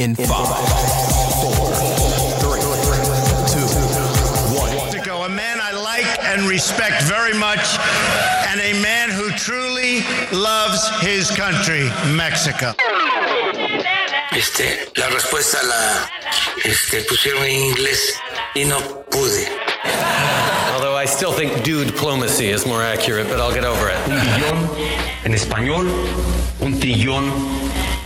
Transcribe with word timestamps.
in 0.00 0.14
five, 0.14 0.48
four, 1.42 1.74
three, 2.40 2.64
two, 3.52 3.68
one. 4.56 4.70
Mexico, 4.74 5.24
a 5.24 5.28
man 5.28 5.58
I 5.60 5.72
like 5.72 6.08
and 6.24 6.48
respect 6.48 7.02
very 7.02 7.36
much, 7.38 7.76
and 8.48 8.60
a 8.60 8.72
man 8.80 9.10
who 9.10 9.28
truly 9.32 10.00
loves 10.32 10.88
his 11.02 11.30
country, 11.30 11.90
Mexico. 12.16 12.72
Este, 14.32 14.88
la 14.96 15.10
respuesta 15.10 15.58
la 15.64 16.08
este, 16.64 17.02
pusieron 17.02 17.44
en 17.44 17.50
inglés 17.50 18.14
y 18.54 18.64
no 18.64 18.78
pude. 19.10 19.48
Although 20.72 20.96
I 20.96 21.04
still 21.04 21.32
think 21.32 21.62
dude 21.62 21.88
diplomacy 21.88 22.48
is 22.48 22.64
more 22.64 22.82
accurate, 22.82 23.28
but 23.28 23.38
I'll 23.38 23.52
get 23.52 23.64
over 23.64 23.90
it. 23.90 23.98
un 24.08 24.18
billón 24.18 24.70
en 25.24 25.34
español, 25.34 25.90
un 26.60 26.80
trillón 26.80 27.30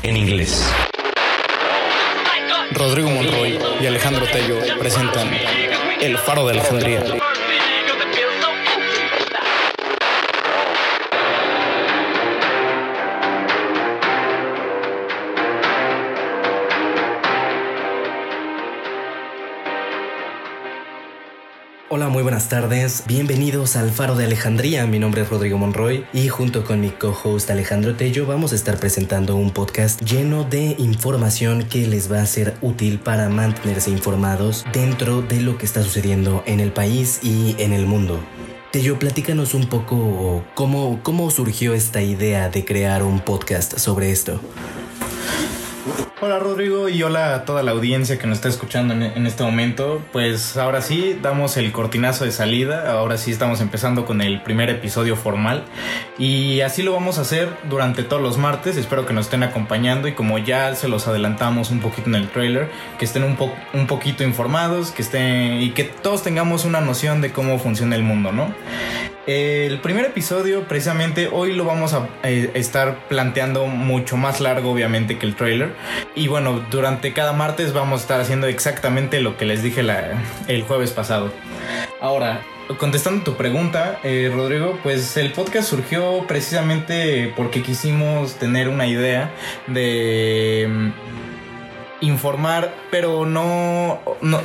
en 0.02 0.16
inglés. 0.16 0.64
Rodrigo 2.74 3.10
Monroy 3.10 3.58
y 3.80 3.86
Alejandro 3.86 4.26
Tello 4.26 4.58
presentan 4.78 5.30
El 6.00 6.18
Faro 6.18 6.46
de 6.46 6.52
Alejandría. 6.52 7.02
Hola, 21.96 22.08
muy 22.08 22.24
buenas 22.24 22.48
tardes. 22.48 23.04
Bienvenidos 23.06 23.76
al 23.76 23.92
Faro 23.92 24.16
de 24.16 24.24
Alejandría. 24.24 24.84
Mi 24.84 24.98
nombre 24.98 25.22
es 25.22 25.30
Rodrigo 25.30 25.58
Monroy 25.58 26.04
y 26.12 26.26
junto 26.26 26.64
con 26.64 26.80
mi 26.80 26.90
co-host 26.90 27.48
Alejandro 27.50 27.94
Tello 27.94 28.26
vamos 28.26 28.50
a 28.50 28.56
estar 28.56 28.80
presentando 28.80 29.36
un 29.36 29.52
podcast 29.52 30.02
lleno 30.02 30.42
de 30.42 30.74
información 30.80 31.68
que 31.68 31.86
les 31.86 32.10
va 32.10 32.20
a 32.20 32.26
ser 32.26 32.56
útil 32.62 32.98
para 32.98 33.28
mantenerse 33.28 33.92
informados 33.92 34.66
dentro 34.72 35.22
de 35.22 35.40
lo 35.40 35.56
que 35.56 35.66
está 35.66 35.84
sucediendo 35.84 36.42
en 36.46 36.58
el 36.58 36.72
país 36.72 37.20
y 37.22 37.54
en 37.62 37.72
el 37.72 37.86
mundo. 37.86 38.18
Tello, 38.72 38.98
platícanos 38.98 39.54
un 39.54 39.68
poco 39.68 40.44
cómo, 40.54 40.98
cómo 41.04 41.30
surgió 41.30 41.74
esta 41.74 42.02
idea 42.02 42.48
de 42.48 42.64
crear 42.64 43.04
un 43.04 43.20
podcast 43.20 43.78
sobre 43.78 44.10
esto. 44.10 44.40
Hola 46.26 46.38
Rodrigo 46.38 46.88
y 46.88 47.02
hola 47.02 47.34
a 47.34 47.44
toda 47.44 47.62
la 47.62 47.72
audiencia 47.72 48.18
que 48.18 48.26
nos 48.26 48.38
está 48.38 48.48
escuchando 48.48 48.94
en, 48.94 49.26
este 49.26 49.42
momento. 49.42 50.00
Pues 50.10 50.56
ahora 50.56 50.80
sí, 50.80 51.18
damos 51.20 51.58
el 51.58 51.70
cortinazo 51.70 52.24
de 52.24 52.32
salida. 52.32 52.90
Ahora 52.90 53.18
sí 53.18 53.30
estamos 53.30 53.60
empezando 53.60 54.06
con 54.06 54.22
el 54.22 54.40
primer 54.40 54.70
episodio 54.70 55.16
formal. 55.16 55.64
Y 56.18 56.62
así 56.62 56.82
lo 56.82 56.94
vamos 56.94 57.18
a 57.18 57.20
hacer 57.20 57.50
durante 57.68 58.04
todos 58.04 58.22
los 58.22 58.38
martes. 58.38 58.78
Espero 58.78 59.04
que 59.04 59.12
nos 59.12 59.26
estén 59.26 59.42
acompañando 59.42 60.08
y 60.08 60.12
como 60.12 60.38
ya 60.38 60.74
se 60.74 60.88
los 60.88 61.06
adelantamos 61.06 61.70
un 61.70 61.80
poquito 61.80 62.08
en 62.08 62.14
el 62.14 62.30
trailer, 62.30 62.70
que 62.98 63.04
estén 63.04 63.22
un, 63.22 63.36
un 63.74 63.86
poquito 63.86 64.24
informados, 64.24 64.92
que 64.92 65.02
estén 65.02 65.60
y 65.60 65.72
que 65.72 65.84
todos 65.84 66.22
tengamos 66.22 66.64
una 66.64 66.80
noción 66.80 67.20
de 67.20 67.32
cómo 67.32 67.58
funciona 67.58 67.96
el 67.96 68.02
mundo, 68.02 68.32
¿no? 68.32 68.54
El 69.26 69.80
primer 69.80 70.04
episodio, 70.04 70.64
precisamente, 70.64 71.28
hoy 71.32 71.54
lo 71.54 71.64
vamos 71.64 71.94
a 71.94 72.08
eh, 72.24 72.50
estar 72.52 73.08
planteando 73.08 73.66
mucho 73.66 74.18
más 74.18 74.42
largo, 74.42 74.70
obviamente, 74.70 75.18
que 75.18 75.24
el 75.24 75.34
trailer. 75.34 75.72
Y 76.14 76.28
bueno, 76.28 76.62
durante 76.70 77.14
cada 77.14 77.32
martes 77.32 77.72
vamos 77.72 78.00
a 78.00 78.02
estar 78.02 78.20
haciendo 78.20 78.48
exactamente 78.48 79.20
lo 79.20 79.38
que 79.38 79.46
les 79.46 79.62
dije 79.62 79.80
el 80.48 80.62
jueves 80.64 80.90
pasado. 80.90 81.32
Ahora, 82.02 82.42
contestando 82.78 83.24
tu 83.24 83.34
pregunta, 83.34 83.98
eh, 84.04 84.30
Rodrigo, 84.34 84.78
pues 84.82 85.16
el 85.16 85.32
podcast 85.32 85.70
surgió 85.70 86.26
precisamente 86.26 87.32
porque 87.34 87.62
quisimos 87.62 88.34
tener 88.34 88.68
una 88.68 88.86
idea 88.86 89.30
de 89.68 90.68
mm, 90.68 92.04
informar, 92.04 92.74
pero 92.90 93.24
no, 93.24 94.00
no 94.20 94.42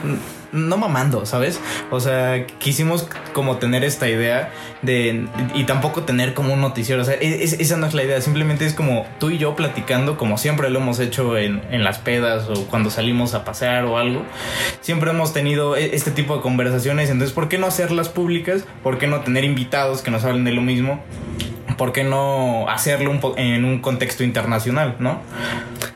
no 0.52 0.78
mamando, 0.78 1.26
¿sabes? 1.26 1.60
O 1.92 2.00
sea, 2.00 2.46
quisimos 2.60 3.08
como 3.34 3.58
tener 3.58 3.84
esta 3.84 4.10
idea 4.10 4.52
de... 4.82 5.28
Y 5.54 5.66
tampoco 5.66 6.04
tener 6.04 6.34
como 6.34 6.54
un 6.54 6.62
noticiero. 6.62 7.02
O 7.02 7.06
sea, 7.06 7.16
es, 7.16 7.54
esa 7.54 7.78
no 7.78 7.86
es 7.86 7.94
la 7.94 8.04
idea. 8.04 8.22
Simplemente 8.22 8.66
es 8.66 8.74
como 8.74 9.06
tú 9.20 9.30
y 9.30 9.38
yo 9.38 9.56
platicando, 9.56 10.18
como 10.18 10.38
siempre 10.38 10.70
lo 10.70 10.80
hemos 10.80 11.00
hecho 11.00 11.38
en, 11.38 11.62
en 11.72 11.84
las 11.84 12.00
pedas 12.00 12.50
o 12.50 12.66
cuando 12.68 12.90
salimos 12.90 13.34
a 13.34 13.46
pasear 13.46 13.86
o 13.86 13.98
algo. 13.98 14.24
Siempre 14.82 15.12
hemos 15.12 15.34
tenido 15.34 15.76
este 15.76 16.12
tipo 16.12 16.36
de 16.36 16.42
conversaciones. 16.42 17.10
Entonces, 17.10 17.34
¿por 17.34 17.50
qué 17.50 17.58
no 17.58 17.68
hacerlas 17.68 18.10
públicas? 18.10 18.64
¿Por 18.84 18.98
qué 18.98 19.08
no 19.08 19.22
tener 19.22 19.44
invitados 19.44 20.02
que 20.02 20.12
nos 20.12 20.24
hablen 20.24 20.44
de 20.44 20.52
lo 20.52 20.62
mismo? 20.62 21.04
¿Por 21.78 21.94
qué 21.94 22.04
no 22.04 22.68
hacerlo 22.70 23.18
en 23.38 23.64
un 23.64 23.80
contexto 23.80 24.24
internacional, 24.24 24.98
no? 25.00 25.22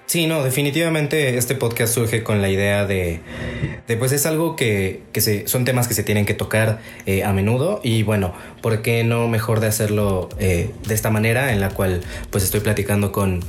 Sí, 0.05 0.27
no, 0.27 0.43
definitivamente 0.43 1.37
este 1.37 1.55
podcast 1.55 1.93
surge 1.93 2.23
con 2.23 2.41
la 2.41 2.49
idea 2.49 2.85
de, 2.85 3.21
pues 3.97 4.11
es 4.11 4.25
algo 4.25 4.55
que, 4.55 5.01
que 5.11 5.21
se, 5.21 5.47
son 5.47 5.65
temas 5.65 5.87
que 5.87 5.93
se 5.93 6.03
tienen 6.03 6.25
que 6.25 6.33
tocar 6.33 6.79
eh, 7.05 7.23
a 7.23 7.33
menudo 7.33 7.79
y 7.83 8.03
bueno, 8.03 8.33
¿por 8.61 8.81
qué 8.81 9.03
no 9.03 9.27
mejor 9.27 9.59
de 9.59 9.67
hacerlo 9.67 10.29
eh, 10.39 10.71
de 10.85 10.93
esta 10.93 11.09
manera 11.09 11.51
en 11.53 11.61
la 11.61 11.69
cual 11.69 12.01
pues 12.29 12.43
estoy 12.43 12.59
platicando 12.59 13.11
con, 13.11 13.43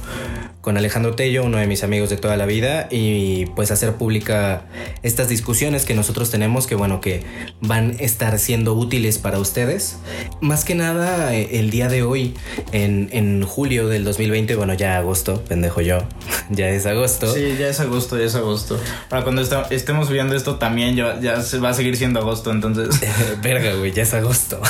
con 0.65 0.79
Alejandro 0.79 1.15
Tello, 1.15 1.45
uno 1.45 1.59
de 1.59 1.67
mis 1.67 1.85
amigos 1.85 2.09
de 2.09 2.17
toda 2.17 2.39
la 2.39 2.47
vida, 2.47 2.89
y 2.91 3.45
pues 3.55 3.71
hacer 3.71 3.93
pública 3.97 4.63
estas 5.03 5.29
discusiones 5.29 5.85
que 5.85 5.93
nosotros 5.93 6.31
tenemos, 6.31 6.67
que 6.67 6.75
bueno, 6.75 7.03
que 7.03 7.23
van 7.61 7.91
a 8.01 8.03
estar 8.03 8.39
siendo 8.39 8.73
útiles 8.73 9.19
para 9.19 9.39
ustedes. 9.39 9.99
Más 10.41 10.65
que 10.65 10.75
nada, 10.75 11.35
eh, 11.35 11.59
el 11.59 11.71
día 11.71 11.89
de 11.89 12.03
hoy, 12.03 12.33
en, 12.73 13.11
en 13.13 13.45
julio 13.45 13.89
del 13.89 14.05
2020, 14.05 14.57
bueno, 14.57 14.73
ya 14.73 14.97
agosto, 14.97 15.45
pendejo 15.45 15.83
yo, 15.83 15.99
ya 16.51 16.69
es 16.69 16.87
agosto. 16.87 17.33
Sí, 17.33 17.57
ya 17.59 17.69
es 17.69 17.81
agosto, 17.81 18.19
ya 18.19 18.25
es 18.25 18.35
agosto. 18.35 18.79
Para 19.09 19.23
cuando 19.23 19.43
estemos 19.71 20.11
viendo 20.11 20.35
esto 20.35 20.57
también 20.57 20.97
ya, 20.97 21.21
ya 21.21 21.43
se 21.43 21.59
va 21.59 21.71
a 21.71 21.75
seguir 21.75 21.97
siendo 21.97 22.21
agosto, 22.21 22.51
entonces. 22.51 22.89
Verga, 23.43 23.75
güey, 23.75 23.93
ya 23.93 24.03
es 24.03 24.15
agosto. 24.15 24.61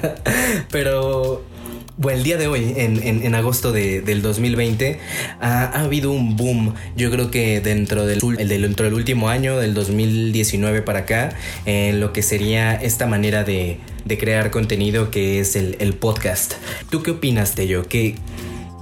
Pero 0.70 1.42
bueno, 1.96 2.18
el 2.18 2.24
día 2.24 2.36
de 2.36 2.46
hoy, 2.46 2.74
en, 2.76 3.02
en, 3.02 3.24
en 3.24 3.34
agosto 3.34 3.72
de, 3.72 4.00
del 4.00 4.22
2020, 4.22 5.00
ha, 5.40 5.64
ha, 5.64 5.80
habido 5.82 6.12
un 6.12 6.36
boom. 6.36 6.74
Yo 6.96 7.10
creo 7.10 7.30
que 7.30 7.60
dentro 7.60 8.06
del, 8.06 8.20
el, 8.38 8.48
dentro 8.48 8.84
del 8.84 8.94
último 8.94 9.28
año, 9.28 9.58
del 9.58 9.74
2019 9.74 10.82
para 10.82 11.00
acá, 11.00 11.30
en 11.66 11.98
lo 11.98 12.12
que 12.12 12.22
sería 12.22 12.74
esta 12.74 13.06
manera 13.06 13.42
de, 13.42 13.78
de 14.04 14.16
crear 14.16 14.52
contenido 14.52 15.10
que 15.10 15.40
es 15.40 15.56
el, 15.56 15.76
el 15.80 15.94
podcast. 15.94 16.54
¿Tú 16.88 17.02
qué 17.02 17.10
opinas, 17.10 17.56
Tello? 17.56 17.82
¿Que 17.88 18.14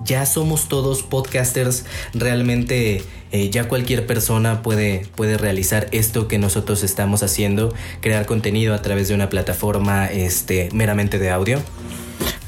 ya 0.06 0.24
somos 0.24 0.68
todos 0.68 1.02
podcasters? 1.02 1.84
¿Realmente 2.14 3.02
eh, 3.32 3.50
ya 3.50 3.68
cualquier 3.68 4.06
persona 4.06 4.62
puede, 4.62 5.06
puede 5.16 5.36
realizar 5.36 5.88
esto 5.92 6.28
que 6.28 6.38
nosotros 6.38 6.82
estamos 6.82 7.22
haciendo? 7.22 7.74
¿Crear 8.00 8.24
contenido 8.24 8.74
a 8.74 8.82
través 8.82 9.08
de 9.08 9.14
una 9.14 9.28
plataforma 9.28 10.06
este, 10.06 10.70
meramente 10.72 11.18
de 11.18 11.30
audio? 11.30 11.60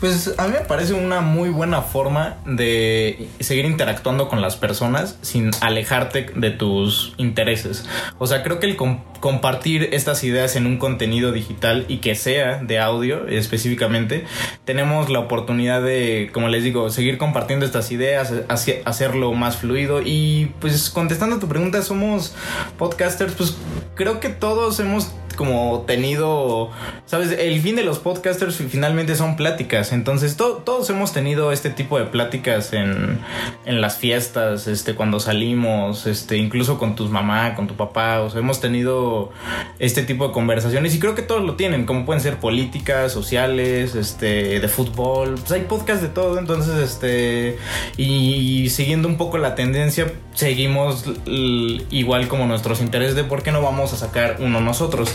Pues 0.01 0.35
a 0.39 0.47
mí 0.47 0.53
me 0.53 0.61
parece 0.61 0.95
una 0.95 1.21
muy 1.21 1.51
buena 1.51 1.83
forma 1.83 2.37
de 2.47 3.29
seguir 3.41 3.65
interactuando 3.65 4.29
con 4.29 4.41
las 4.41 4.55
personas 4.55 5.19
sin 5.23 5.51
alejarte 5.61 6.31
de 6.37 6.51
tus 6.53 7.15
intereses. 7.17 7.85
O 8.19 8.29
sea, 8.29 8.45
creo 8.45 8.61
que 8.61 8.67
el 8.67 8.77
comp 8.77 9.01
compartir 9.19 9.89
estas 9.93 10.23
ideas 10.23 10.55
en 10.57 10.67
un 10.67 10.79
contenido 10.79 11.33
digital 11.33 11.85
y 11.89 11.99
que 11.99 12.15
sea 12.15 12.63
de 12.63 12.79
audio 12.79 13.27
específicamente, 13.27 14.25
tenemos 14.65 15.11
la 15.11 15.19
oportunidad 15.19 15.83
de, 15.83 16.31
como 16.33 16.49
les 16.49 16.63
digo, 16.63 16.91
seguir 16.91 17.19
compartiendo 17.19 17.67
estas 17.67 17.91
ideas, 17.91 18.33
hacerlo 18.85 19.33
más 19.33 19.57
fluido 19.57 20.03
y 20.03 20.53
pues 20.61 20.91
contestando 20.91 21.37
a 21.37 21.41
tu 21.41 21.49
pregunta, 21.49 21.83
somos 21.83 22.35
podcasters, 22.79 23.33
pues 23.33 23.57
creo 23.97 24.21
que 24.21 24.29
todos 24.29 24.79
hemos 24.81 25.11
como 25.39 25.85
tenido, 25.87 26.71
sabes, 27.07 27.31
el 27.31 27.61
fin 27.61 27.77
de 27.77 27.85
los 27.85 28.01
podcasters 28.01 28.57
finalmente 28.57 29.15
son 29.15 29.37
pláticas, 29.37 29.93
entonces 29.93 30.37
to 30.37 30.63
todos 30.65 30.91
hemos 30.91 31.13
tenido 31.13 31.53
este 31.53 31.71
tipo 31.71 31.97
de 31.97 32.07
pláticas 32.07 32.73
en, 32.73 33.21
en 33.65 33.81
las 33.81 33.99
fiestas, 33.99 34.67
este, 34.67 34.97
cuando 34.97 35.21
salimos, 35.21 36.09
este, 36.09 36.39
incluso 36.39 36.77
con 36.77 36.97
tus 36.97 37.09
mamá, 37.09 37.55
con 37.55 37.69
tu 37.69 37.77
papá, 37.77 38.21
o 38.21 38.31
sea, 38.31 38.41
hemos 38.41 38.61
tenido 38.61 39.31
este 39.79 40.03
tipo 40.03 40.27
de 40.27 40.33
conversaciones 40.33 40.93
y 40.97 40.99
creo 40.99 41.15
que 41.15 41.23
todos 41.23 41.45
lo 41.45 41.55
tienen, 41.55 41.87
como 41.87 42.05
pueden 42.05 42.21
ser 42.21 42.39
políticas, 42.41 43.13
sociales, 43.13 43.95
este, 43.95 44.59
de 44.59 44.69
fútbol, 44.69 45.37
pues 45.37 45.53
hay 45.53 45.61
podcasts 45.61 46.03
de 46.03 46.09
todo, 46.09 46.41
entonces, 46.41 46.75
este, 46.79 47.59
y, 47.97 48.65
y 48.65 48.71
siguiendo 48.71 49.07
un 49.07 49.17
poco 49.17 49.39
la 49.39 49.55
tendencia, 49.55 50.13
seguimos 50.35 51.05
igual 51.27 52.27
como 52.27 52.47
nuestros 52.47 52.81
intereses 52.81 53.15
de 53.15 53.23
por 53.23 53.45
qué 53.45 53.53
no 53.53 53.63
vamos 53.63 53.93
a 53.93 53.97
sacar 53.97 54.39
uno 54.41 54.61
nosotros. 54.61 55.15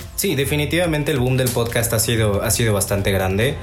Sí, 0.21 0.35
definitivamente 0.35 1.11
el 1.11 1.17
boom 1.17 1.35
del 1.35 1.49
podcast 1.49 1.91
ha 1.93 1.99
sido, 1.99 2.43
ha 2.43 2.51
sido 2.51 2.75
bastante 2.75 3.11
grande. 3.11 3.55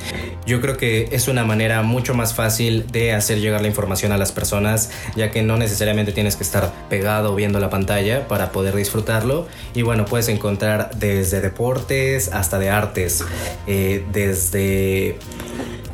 Yo 0.45 0.61
creo 0.61 0.77
que 0.77 1.09
es 1.13 1.29
una 1.29 1.45
manera 1.45 1.83
mucho 1.83 2.15
más 2.15 2.35
fácil 2.35 2.91
de 2.91 3.13
hacer 3.13 3.39
llegar 3.39 3.63
la 3.63 3.69
información 3.69 4.11
a 4.11 4.17
las 4.17 4.33
personas, 4.33 4.91
ya 5.15 5.31
que 5.31 5.45
no 5.45 5.57
necesariamente 5.57 6.11
tienes 6.11 6.35
que 6.35 6.43
estar 6.43 6.73
pegado 6.89 7.37
viendo 7.37 7.61
la 7.61 7.71
pantalla 7.71 8.27
para 8.27 8.51
poder 8.51 8.75
disfrutarlo. 8.75 9.47
Y 9.73 9.83
bueno, 9.83 10.05
puedes 10.05 10.29
encontrar 10.29 10.91
desde 10.97 11.41
deportes 11.41 12.33
hasta 12.33 12.59
de 12.59 12.71
artes, 12.71 13.25
eh, 13.69 14.05
desde 14.13 15.17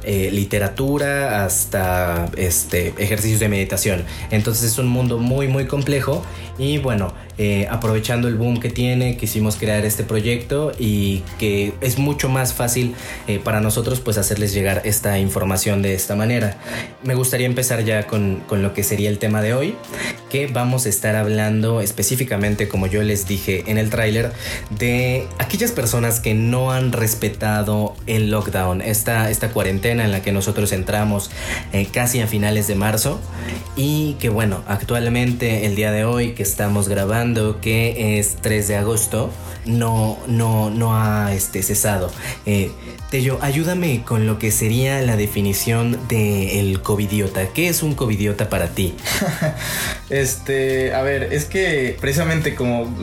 eh, 0.06 0.30
literatura 0.30 1.46
hasta 1.46 2.26
este, 2.36 2.92
ejercicios 2.98 3.40
de 3.40 3.48
meditación. 3.48 4.04
Entonces 4.30 4.72
es 4.72 4.78
un 4.78 4.86
mundo 4.86 5.18
muy 5.18 5.48
muy 5.48 5.66
complejo 5.66 6.22
y 6.58 6.76
bueno, 6.76 7.14
eh, 7.38 7.66
aprovechando 7.70 8.28
el 8.28 8.34
boom 8.34 8.60
que 8.60 8.68
tiene, 8.68 9.16
quisimos 9.16 9.56
crear 9.56 9.84
este 9.86 10.04
proyecto 10.04 10.53
y 10.78 11.22
que 11.38 11.74
es 11.80 11.98
mucho 11.98 12.28
más 12.28 12.54
fácil 12.54 12.94
eh, 13.26 13.40
para 13.42 13.60
nosotros 13.60 14.00
pues 14.00 14.18
hacerles 14.18 14.52
llegar 14.52 14.82
esta 14.84 15.18
información 15.18 15.82
de 15.82 15.94
esta 15.94 16.14
manera. 16.16 16.56
Me 17.02 17.14
gustaría 17.14 17.46
empezar 17.46 17.84
ya 17.84 18.06
con, 18.06 18.42
con 18.46 18.62
lo 18.62 18.72
que 18.74 18.82
sería 18.82 19.10
el 19.10 19.18
tema 19.18 19.42
de 19.42 19.54
hoy, 19.54 19.74
que 20.30 20.46
vamos 20.46 20.86
a 20.86 20.88
estar 20.88 21.16
hablando 21.16 21.80
específicamente, 21.80 22.68
como 22.68 22.86
yo 22.86 23.02
les 23.02 23.26
dije 23.26 23.64
en 23.66 23.78
el 23.78 23.90
tráiler, 23.90 24.32
de 24.70 25.26
aquellas 25.38 25.72
personas 25.72 26.20
que 26.20 26.34
no 26.34 26.72
han 26.72 26.92
respetado 26.92 27.94
el 28.06 28.30
lockdown, 28.30 28.82
esta, 28.82 29.30
esta 29.30 29.50
cuarentena 29.50 30.04
en 30.04 30.12
la 30.12 30.22
que 30.22 30.32
nosotros 30.32 30.72
entramos 30.72 31.30
eh, 31.72 31.86
casi 31.92 32.20
a 32.20 32.26
finales 32.26 32.66
de 32.66 32.74
marzo 32.74 33.20
y 33.76 34.14
que 34.14 34.28
bueno, 34.28 34.62
actualmente 34.66 35.66
el 35.66 35.76
día 35.76 35.92
de 35.92 36.04
hoy 36.04 36.32
que 36.32 36.42
estamos 36.42 36.88
grabando, 36.88 37.60
que 37.60 38.18
es 38.18 38.36
3 38.40 38.68
de 38.68 38.76
agosto, 38.76 39.30
no, 39.66 40.18
no, 40.26 40.70
no 40.70 40.96
ha 40.96 41.32
este, 41.34 41.62
cesado. 41.62 42.10
Eh, 42.46 42.70
Tello, 43.10 43.38
ayúdame 43.42 44.02
con 44.04 44.26
lo 44.26 44.38
que 44.38 44.50
sería 44.50 45.00
la 45.02 45.16
definición 45.16 45.98
del 46.08 46.80
covidiota. 46.82 47.48
¿Qué 47.48 47.68
es 47.68 47.82
un 47.82 47.94
covidiota 47.94 48.48
para 48.48 48.68
ti? 48.68 48.94
Este, 50.10 50.94
a 50.94 51.00
ver, 51.00 51.32
es 51.32 51.46
que 51.46 51.96
precisamente 51.98 52.54
como, 52.54 52.94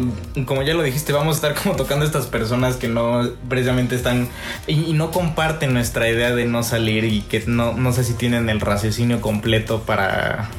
como 0.45 0.61
ya 0.61 0.75
lo 0.75 0.83
dijiste, 0.83 1.11
vamos 1.11 1.35
a 1.35 1.47
estar 1.47 1.61
como 1.61 1.75
tocando 1.75 2.05
a 2.05 2.07
estas 2.07 2.27
personas 2.27 2.75
que 2.75 2.87
no 2.87 3.27
precisamente 3.49 3.95
están 3.95 4.29
y, 4.67 4.85
y 4.85 4.93
no 4.93 5.09
comparten 5.11 5.73
nuestra 5.73 6.07
idea 6.07 6.33
de 6.33 6.45
no 6.45 6.61
salir 6.61 7.03
y 7.05 7.21
que 7.21 7.43
no, 7.47 7.73
no 7.73 7.91
sé 7.91 8.03
si 8.03 8.13
tienen 8.13 8.49
el 8.49 8.61
raciocinio 8.61 9.19
completo 9.19 9.81
para, 9.81 10.49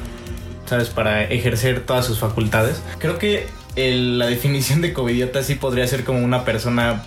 ¿sabes? 0.65 0.89
Para 0.89 1.23
ejercer 1.23 1.85
todas 1.85 2.05
sus 2.05 2.19
facultades. 2.19 2.81
Creo 2.99 3.17
que 3.17 3.47
la 3.75 4.27
definición 4.27 4.81
de 4.81 4.93
covidiota 4.93 5.43
sí 5.43 5.55
podría 5.55 5.87
ser 5.87 6.03
como 6.03 6.19
una 6.19 6.45
persona 6.45 7.03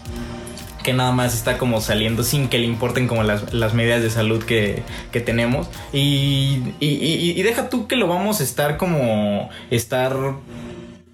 que 0.83 0.93
nada 0.93 1.11
más 1.11 1.35
está 1.35 1.59
como 1.59 1.81
saliendo 1.81 2.23
sin 2.23 2.49
que 2.49 2.59
le 2.61 2.67
importen 2.67 3.09
como 3.09 3.25
las, 3.25 3.53
las 3.53 3.75
medidas 3.75 4.03
de 4.03 4.11
salud 4.11 4.43
que, 4.45 4.83
que 5.11 5.21
tenemos. 5.21 5.69
Y, 5.93 6.59
y, 6.79 6.87
y- 6.89 7.35
y 7.37 7.43
deja 7.43 7.69
tú 7.69 7.89
que 7.89 7.97
lo 7.97 8.07
vamos 8.07 8.41
a 8.41 8.45
estar 8.45 8.77
como 8.77 9.51
estar 9.71 10.17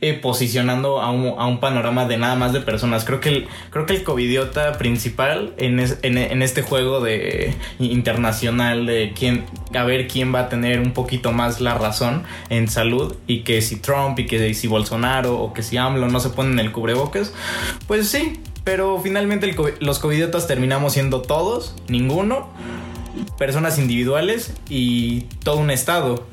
eh, 0.02 0.12
posicionando 0.12 1.00
a 1.00 1.10
un, 1.10 1.38
a 1.40 1.46
un 1.46 1.58
panorama 1.60 2.04
de 2.06 2.18
nada 2.18 2.34
más 2.34 2.52
de 2.52 2.60
personas. 2.60 3.04
Creo 3.06 3.20
que 3.20 3.30
el, 3.30 3.48
creo 3.70 3.86
que 3.86 3.94
el 3.94 4.02
covidiota 4.02 4.76
principal 4.76 5.54
en, 5.56 5.80
es- 5.80 5.98
en, 6.02 6.18
en 6.18 6.42
este 6.42 6.60
juego 6.60 7.00
de 7.00 7.54
internacional 7.78 8.84
de 8.84 9.14
quién, 9.18 9.44
a 9.74 9.84
ver 9.84 10.08
quién 10.08 10.34
va 10.34 10.40
a 10.40 10.48
tener 10.48 10.80
un 10.80 10.92
poquito 10.92 11.32
más 11.32 11.60
la 11.60 11.74
razón 11.78 12.24
en 12.50 12.68
salud 12.68 13.16
y 13.26 13.40
que 13.40 13.62
si 13.62 13.76
Trump 13.76 14.18
y 14.18 14.26
que 14.26 14.52
si 14.54 14.66
Bolsonaro 14.66 15.38
o 15.38 15.54
que 15.54 15.62
si 15.62 15.76
AMLO 15.78 16.08
no 16.08 16.20
se 16.20 16.28
ponen 16.30 16.58
el 16.58 16.72
cubrebocas, 16.72 17.32
pues 17.86 18.08
sí. 18.08 18.40
Pero 18.64 19.00
finalmente 19.02 19.48
el 19.50 19.56
los 19.80 19.98
covidiotas 19.98 20.46
terminamos 20.46 20.92
siendo 20.92 21.20
todos, 21.22 21.74
ninguno, 21.88 22.48
personas 23.36 23.76
individuales 23.78 24.52
y 24.68 25.22
todo 25.42 25.56
un 25.56 25.70
estado. 25.72 26.26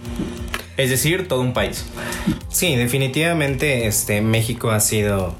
Es 0.79 0.89
decir, 0.89 1.27
todo 1.27 1.41
un 1.41 1.51
país. 1.51 1.85
Sí, 2.47 2.77
definitivamente 2.77 3.85
este, 3.85 4.21
México 4.21 4.71
ha 4.71 4.79
sido 4.79 5.35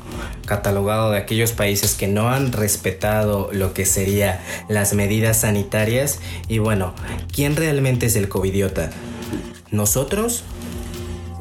catalogado 0.46 1.12
de 1.12 1.18
aquellos 1.18 1.54
países 1.54 1.94
que 1.94 2.10
no 2.10 2.28
han 2.28 2.52
respetado 2.52 3.50
lo 3.54 3.74
que 3.74 3.86
sería 3.86 4.44
las 4.68 4.94
medidas 4.94 5.40
sanitarias. 5.40 6.20
Y 6.50 6.58
bueno, 6.58 6.94
¿quién 7.34 7.56
realmente 7.56 8.08
es 8.08 8.18
el 8.18 8.28
covidiota? 8.28 8.90
¿Nosotros? 9.72 10.44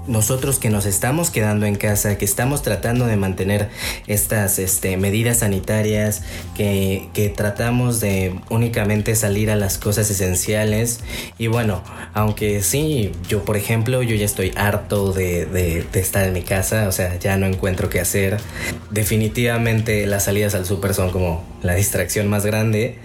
Nosotros 0.08 0.58
que 0.58 0.70
nos 0.70 0.86
estamos 0.86 1.30
quedando 1.30 1.66
en 1.66 1.76
casa, 1.76 2.18
que 2.18 2.24
estamos 2.24 2.62
tratando 2.62 3.06
de 3.06 3.16
mantener 3.16 3.68
estas 4.06 4.58
este, 4.58 4.96
medidas 4.96 5.38
sanitarias, 5.38 6.22
que, 6.56 7.08
que 7.14 7.28
tratamos 7.28 8.00
de 8.00 8.34
únicamente 8.50 9.14
salir 9.14 9.50
a 9.50 9.56
las 9.56 9.78
cosas 9.78 10.10
esenciales. 10.10 11.00
Y 11.38 11.46
bueno, 11.46 11.82
aunque 12.14 12.62
sí, 12.62 13.12
yo 13.28 13.44
por 13.44 13.56
ejemplo, 13.56 14.02
yo 14.02 14.16
ya 14.16 14.24
estoy 14.24 14.52
harto 14.56 15.12
de, 15.12 15.46
de- 15.46 15.86
estar 16.00 16.24
en 16.26 16.32
mi 16.32 16.42
casa, 16.42 16.88
o 16.88 16.92
sea, 16.92 17.18
ya 17.18 17.36
no 17.36 17.46
encuentro 17.46 17.88
qué 17.90 18.00
hacer. 18.00 18.38
Definitivamente 18.90 20.06
las 20.06 20.24
salidas 20.24 20.54
al 20.54 20.64
súper 20.64 20.94
son 20.94 21.10
como 21.10 21.44
la 21.62 21.74
distracción 21.74 22.28
más 22.28 22.46
grande. 22.46 22.98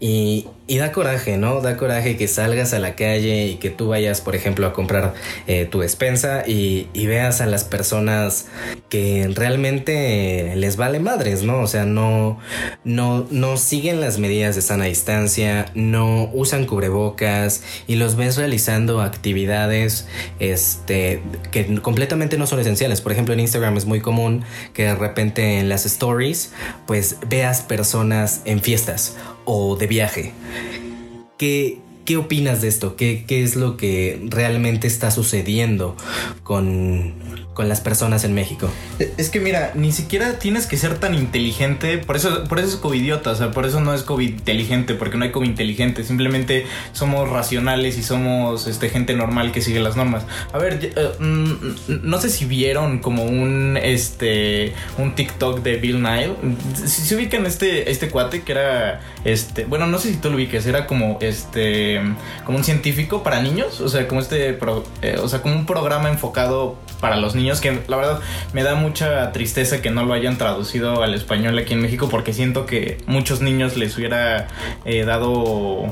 Y, 0.00 0.46
y 0.66 0.78
da 0.78 0.92
coraje, 0.92 1.36
¿no? 1.36 1.60
Da 1.60 1.76
coraje 1.76 2.16
que 2.16 2.26
salgas 2.28 2.72
a 2.72 2.78
la 2.78 2.94
calle 2.94 3.46
y 3.46 3.56
que 3.56 3.70
tú 3.70 3.88
vayas, 3.88 4.20
por 4.20 4.34
ejemplo, 4.34 4.66
a 4.66 4.72
comprar 4.72 5.14
eh, 5.46 5.66
tu 5.70 5.80
despensa 5.80 6.42
y, 6.48 7.06
veas 7.06 7.40
a 7.40 7.46
las 7.46 7.64
personas 7.64 8.46
que 8.88 9.30
realmente 9.34 10.54
les 10.56 10.76
vale 10.76 10.98
madres, 10.98 11.42
¿no? 11.42 11.60
O 11.60 11.66
sea, 11.66 11.84
no, 11.84 12.38
no, 12.84 13.26
no 13.30 13.56
siguen 13.56 14.00
las 14.00 14.18
medidas 14.18 14.56
de 14.56 14.62
sana 14.62 14.84
distancia, 14.86 15.70
no 15.74 16.30
usan 16.32 16.66
cubrebocas 16.66 17.62
y 17.86 17.96
los 17.96 18.16
ves 18.16 18.36
realizando 18.36 19.00
actividades 19.00 20.06
este, 20.38 21.22
que 21.50 21.80
completamente 21.80 22.36
no 22.36 22.46
son 22.46 22.60
esenciales. 22.60 23.00
Por 23.00 23.12
ejemplo, 23.12 23.34
en 23.34 23.40
Instagram 23.40 23.76
es 23.76 23.86
muy 23.86 24.00
común 24.00 24.44
que 24.72 24.84
de 24.84 24.94
repente 24.94 25.58
en 25.60 25.68
las 25.68 25.86
stories, 25.86 26.52
pues 26.86 27.16
veas 27.28 27.62
personas 27.62 28.42
en 28.44 28.60
fiestas 28.60 29.16
o 29.44 29.76
de 29.76 29.86
viaje. 29.86 30.32
¿Qué, 31.38 31.78
qué 32.08 32.16
opinas 32.16 32.62
de 32.62 32.68
esto? 32.68 32.96
¿Qué, 32.96 33.24
¿Qué 33.26 33.42
es 33.42 33.54
lo 33.54 33.76
que 33.76 34.18
realmente 34.30 34.86
está 34.86 35.10
sucediendo 35.10 35.94
con, 36.42 37.12
con 37.58 37.68
las 37.68 37.80
personas 37.80 38.22
en 38.22 38.34
México? 38.34 38.70
Es 39.16 39.30
que 39.30 39.40
mira, 39.40 39.72
ni 39.74 39.90
siquiera 39.90 40.38
tienes 40.38 40.66
que 40.66 40.76
ser 40.76 41.00
tan 41.00 41.12
inteligente. 41.16 41.98
Por 41.98 42.14
eso, 42.14 42.44
por 42.44 42.60
eso 42.60 42.68
es 42.68 42.76
covidiota. 42.76 43.32
O 43.32 43.34
sea, 43.34 43.50
por 43.50 43.66
eso 43.66 43.80
no 43.80 43.92
es 43.94 44.04
COVID 44.04 44.28
inteligente, 44.28 44.94
porque 44.94 45.16
no 45.18 45.24
hay 45.24 45.32
COVID 45.32 45.48
inteligente. 45.48 46.04
Simplemente 46.04 46.66
somos 46.92 47.28
racionales 47.28 47.98
y 47.98 48.04
somos 48.04 48.68
este, 48.68 48.90
gente 48.90 49.14
normal 49.14 49.50
que 49.50 49.60
sigue 49.60 49.80
las 49.80 49.96
normas. 49.96 50.22
A 50.52 50.58
ver, 50.58 50.78
eh, 50.80 51.10
mm, 51.18 51.98
no 52.02 52.20
sé 52.20 52.30
si 52.30 52.44
vieron 52.44 53.00
como 53.00 53.24
un 53.24 53.76
este 53.82 54.72
un 54.96 55.16
TikTok 55.16 55.60
de 55.64 55.78
Bill 55.78 56.00
Nye. 56.00 56.30
Si 56.76 57.02
se 57.02 57.16
ubican 57.16 57.44
este, 57.44 57.90
este 57.90 58.08
cuate 58.08 58.42
que 58.42 58.52
era 58.52 59.00
este. 59.24 59.64
Bueno, 59.64 59.88
no 59.88 59.98
sé 59.98 60.10
si 60.12 60.18
tú 60.18 60.30
lo 60.30 60.36
ubiques, 60.36 60.64
era 60.64 60.86
como 60.86 61.18
este. 61.20 62.00
como 62.44 62.58
un 62.58 62.62
científico 62.62 63.24
para 63.24 63.42
niños. 63.42 63.80
O 63.80 63.88
sea, 63.88 64.06
como 64.06 64.20
este 64.20 64.56
eh, 65.02 65.18
o 65.20 65.28
sea, 65.28 65.42
como 65.42 65.56
un 65.56 65.66
programa 65.66 66.08
enfocado 66.08 66.78
para 67.00 67.16
los 67.16 67.34
niños. 67.34 67.60
Que 67.60 67.80
la 67.88 67.96
verdad 67.96 68.20
me 68.52 68.62
da 68.62 68.74
mucha 68.74 69.32
tristeza 69.32 69.82
que 69.82 69.90
no 69.90 70.04
lo 70.04 70.14
hayan 70.14 70.38
traducido 70.38 71.02
al 71.02 71.14
español 71.14 71.58
aquí 71.58 71.74
en 71.74 71.80
México. 71.80 72.08
Porque 72.08 72.32
siento 72.32 72.66
que 72.66 72.98
muchos 73.06 73.40
niños 73.40 73.76
les 73.76 73.96
hubiera 73.96 74.48
eh, 74.84 75.04
dado. 75.04 75.86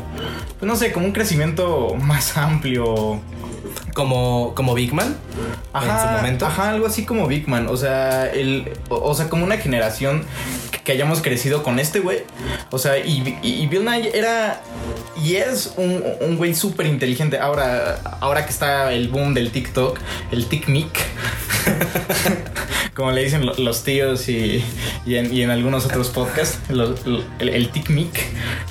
Pues 0.58 0.68
no 0.68 0.76
sé, 0.76 0.92
como 0.92 1.06
un 1.06 1.12
crecimiento 1.12 1.94
más 2.00 2.36
amplio. 2.36 3.20
Como, 3.94 4.54
como 4.54 4.74
Big 4.74 4.92
Man 4.92 5.16
en 5.74 6.00
su 6.00 6.06
momento. 6.16 6.46
Ajá, 6.46 6.70
algo 6.70 6.86
así 6.86 7.04
como 7.04 7.26
Big 7.26 7.48
Man. 7.48 7.66
O 7.68 7.76
sea, 7.76 8.26
el, 8.26 8.72
o, 8.88 8.96
o 8.96 9.14
sea, 9.14 9.28
como 9.28 9.44
una 9.44 9.56
generación 9.56 10.24
que, 10.86 10.92
hayamos 10.92 11.20
crecido 11.20 11.62
con 11.62 11.78
este 11.78 11.98
güey. 12.00 12.20
O 12.70 12.78
sea, 12.78 12.98
y, 12.98 13.36
y- 13.42 13.62
y 13.62 13.66
Bill 13.66 13.84
Nye 13.84 14.10
era 14.14 14.62
y 15.22 15.36
es 15.36 15.74
un, 15.76 16.02
un 16.20 16.36
güey 16.36 16.54
súper 16.54 16.86
inteligente. 16.86 17.38
Ahora, 17.38 18.00
ahora 18.20 18.44
que 18.46 18.50
está 18.52 18.92
el 18.92 19.08
boom 19.08 19.34
del 19.34 19.50
TikTok, 19.50 19.98
el 20.32 20.46
TikMik. 20.46 20.88
como 22.94 23.12
le 23.12 23.24
dicen 23.24 23.44
lo- 23.44 23.54
los 23.54 23.84
tíos 23.84 24.26
y, 24.28 24.64
y 25.04 25.16
en, 25.16 25.32
y 25.32 25.42
en 25.42 25.50
algunos 25.50 25.84
otros 25.84 26.08
podcasts, 26.08 26.58
los- 26.70 27.00
el, 27.38 27.48
el 27.50 27.68
TikMik. 27.70 28.18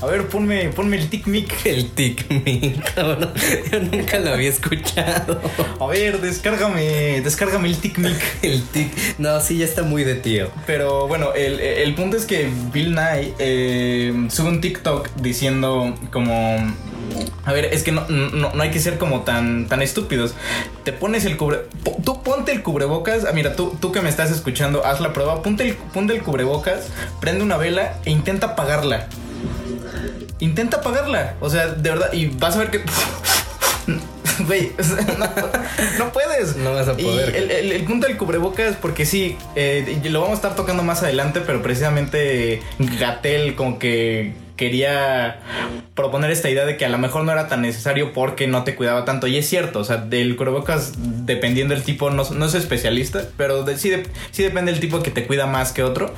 A 0.02 0.06
ver, 0.08 0.28
ponme, 0.28 0.70
ponme 0.70 0.98
el 0.98 1.10
TikMik. 1.10 1.66
El 1.66 1.90
Tic 1.92 2.26
cabrón. 2.96 3.32
Yo 3.72 3.80
nunca 3.82 4.20
lo 4.20 4.32
había 4.34 4.50
escuchado. 4.50 5.40
A 5.80 5.86
ver, 5.88 6.22
descárgame, 6.22 7.22
descárgame 7.22 7.68
el 7.70 7.78
TikMik. 7.78 8.18
El 8.42 8.64
Tic. 8.64 8.92
No, 9.20 9.40
sí, 9.42 9.58
ya 9.58 9.66
está 9.66 9.84
muy 9.84 10.04
de 10.04 10.16
tío. 10.16 10.50
Pero 10.66 11.08
bueno, 11.08 11.34
el, 11.34 11.60
el 11.60 11.94
punto 12.06 12.18
es 12.18 12.26
que 12.26 12.52
Bill 12.72 12.94
Nye 12.94 13.34
eh, 13.40 14.28
sube 14.30 14.50
un 14.50 14.62
TikTok 14.62 15.10
diciendo 15.16 15.96
como... 16.12 16.56
A 17.46 17.52
ver, 17.52 17.66
es 17.66 17.82
que 17.82 17.92
no, 17.92 18.08
no, 18.08 18.62
hay 18.62 18.70
que 18.70 18.80
ser 18.80 19.00
como 19.00 19.22
tan, 19.22 19.68
tan 19.68 19.82
estúpidos. 19.82 20.36
Te 20.84 20.94
pones 20.94 21.26
el 21.26 21.36
cubre... 21.36 21.62
Tú 22.04 22.22
ponte 22.22 22.52
el 22.52 22.62
cubrebocas. 22.62 23.26
Ah, 23.26 23.32
mira, 23.34 23.56
tú, 23.56 23.76
tú 23.82 23.92
que 23.92 24.02
me 24.02 24.10
estás 24.10 24.30
escuchando, 24.30 24.86
haz 24.86 25.02
la 25.02 25.14
prueba. 25.14 25.42
Ponte 25.42 25.68
el, 25.68 25.74
ponte 25.74 26.14
el 26.14 26.22
cubrebocas, 26.22 26.90
prende 27.22 27.44
una 27.44 27.58
vela 27.58 27.98
e 28.06 28.12
intenta 28.12 28.48
apagarla. 28.50 29.08
Intenta 30.38 30.78
apagarla. 30.78 31.38
O 31.42 31.50
sea, 31.50 31.70
de 31.70 31.90
verdad. 31.90 32.14
Y 32.14 32.28
vas 32.28 32.56
a 32.56 32.60
ver 32.60 32.70
que... 32.70 32.84
Güey, 34.48 34.72
o 34.78 34.84
sea, 34.84 35.06
no, 35.18 36.06
no 36.06 36.12
puedes. 36.12 36.56
No 36.58 36.74
vas 36.74 36.88
a 36.88 36.94
Y 36.98 37.04
poder. 37.04 37.36
el, 37.36 37.52
el- 37.52 37.72
el 37.72 37.84
punto 37.86 38.08
del 38.08 38.18
cubrebocas, 38.18 38.76
porque 38.76 39.06
sí, 39.06 39.38
eh, 39.56 40.00
lo 40.06 40.22
vamos 40.22 40.34
a 40.34 40.38
estar 40.38 40.56
tocando 40.56 40.84
más 40.84 41.04
adelante, 41.04 41.42
pero 41.46 41.62
precisamente 41.62 42.62
Gatel 42.80 43.56
como 43.56 43.80
que 43.80 44.34
quería 44.56 45.40
proponer 45.96 46.32
esta 46.32 46.50
idea 46.50 46.66
de 46.66 46.78
que 46.78 46.86
a 46.86 46.90
lo 46.90 46.98
mejor 46.98 47.24
no 47.24 47.32
era 47.32 47.48
tan 47.48 47.62
necesario 47.62 48.14
porque 48.14 48.48
no 48.48 48.64
te 48.64 48.76
cuidaba 48.76 49.06
tanto. 49.06 49.28
Y 49.28 49.38
es 49.38 49.48
cierto, 49.48 49.80
o 49.80 49.84
sea, 49.84 49.98
del 49.98 50.36
cubrebocas, 50.36 50.94
dependiendo 51.26 51.74
del 51.74 51.84
tipo, 51.84 52.10
no, 52.10 52.24
no 52.32 52.46
es 52.46 52.54
especialista, 52.54 53.28
pero 53.38 53.66
sí, 53.78 53.92
sí 54.32 54.44
depende 54.44 54.72
del 54.72 54.82
tipo 54.82 55.02
que 55.02 55.12
te 55.12 55.26
cuida 55.26 55.46
más 55.46 55.72
que 55.72 55.84
otro. 55.84 56.14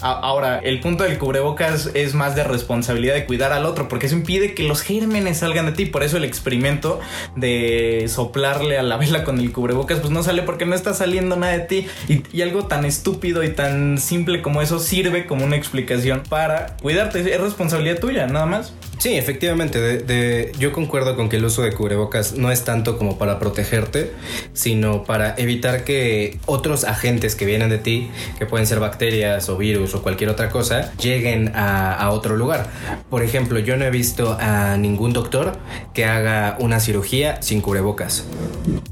Ahora, 0.00 0.58
el 0.58 0.80
punto 0.80 1.04
del 1.04 1.18
cubrebocas 1.18 1.90
es 1.94 2.14
más 2.14 2.34
de 2.34 2.44
responsabilidad 2.44 3.14
de 3.14 3.26
cuidar 3.26 3.52
al 3.52 3.66
otro, 3.66 3.88
porque 3.88 4.06
eso 4.06 4.16
impide 4.16 4.54
que 4.54 4.64
los 4.64 4.82
gérmenes 4.82 5.38
salgan 5.38 5.66
de 5.66 5.72
ti. 5.72 5.86
Por 5.86 6.02
eso 6.02 6.16
el 6.16 6.24
experimento 6.24 7.00
de 7.36 8.06
soplarle 8.08 8.78
a 8.78 8.82
la 8.82 8.96
vela 8.96 9.24
con 9.24 9.38
el 9.38 9.52
cubrebocas, 9.52 10.00
pues 10.00 10.10
no 10.10 10.22
sale 10.22 10.42
porque 10.42 10.66
no 10.66 10.74
está 10.74 10.94
saliendo 10.94 11.36
nada 11.36 11.52
de 11.52 11.60
ti. 11.60 11.86
Y, 12.08 12.22
y 12.32 12.42
algo 12.42 12.66
tan 12.66 12.84
estúpido 12.84 13.44
y 13.44 13.50
tan 13.50 13.98
simple 13.98 14.42
como 14.42 14.62
eso 14.62 14.78
sirve 14.78 15.26
como 15.26 15.44
una 15.44 15.56
explicación 15.56 16.22
para 16.28 16.76
cuidarte. 16.78 17.20
Es 17.20 17.40
responsabilidad 17.40 17.79
tuya, 17.98 18.26
nada 18.26 18.46
más. 18.46 18.72
Sí, 19.00 19.14
efectivamente, 19.16 19.80
de, 19.80 19.98
de- 20.00 20.52
yo 20.58 20.72
concuerdo 20.72 21.16
con 21.16 21.30
que 21.30 21.36
el 21.36 21.44
uso 21.46 21.62
de 21.62 21.72
cubrebocas 21.72 22.34
no 22.34 22.52
es 22.52 22.64
tanto 22.64 22.98
como 22.98 23.16
para 23.16 23.38
protegerte, 23.38 24.10
sino 24.52 25.04
para 25.04 25.34
evitar 25.38 25.84
que 25.84 26.38
otros 26.44 26.84
agentes 26.84 27.34
que 27.34 27.46
vienen 27.46 27.70
de 27.70 27.78
ti, 27.78 28.10
que 28.38 28.44
pueden 28.44 28.66
ser 28.66 28.78
bacterias 28.78 29.48
o 29.48 29.56
virus 29.56 29.94
o 29.94 30.02
cualquier 30.02 30.28
otra 30.28 30.50
cosa, 30.50 30.92
lleguen 30.98 31.50
a, 31.54 31.94
a 31.94 32.10
otro 32.10 32.36
lugar. 32.36 32.68
Por 33.08 33.22
ejemplo, 33.22 33.58
yo 33.58 33.78
no 33.78 33.86
he 33.86 33.90
visto 33.90 34.36
a 34.38 34.76
ningún 34.76 35.14
doctor 35.14 35.56
que 35.94 36.04
haga 36.04 36.56
una 36.60 36.78
cirugía 36.78 37.40
sin 37.40 37.62
cubrebocas. 37.62 38.24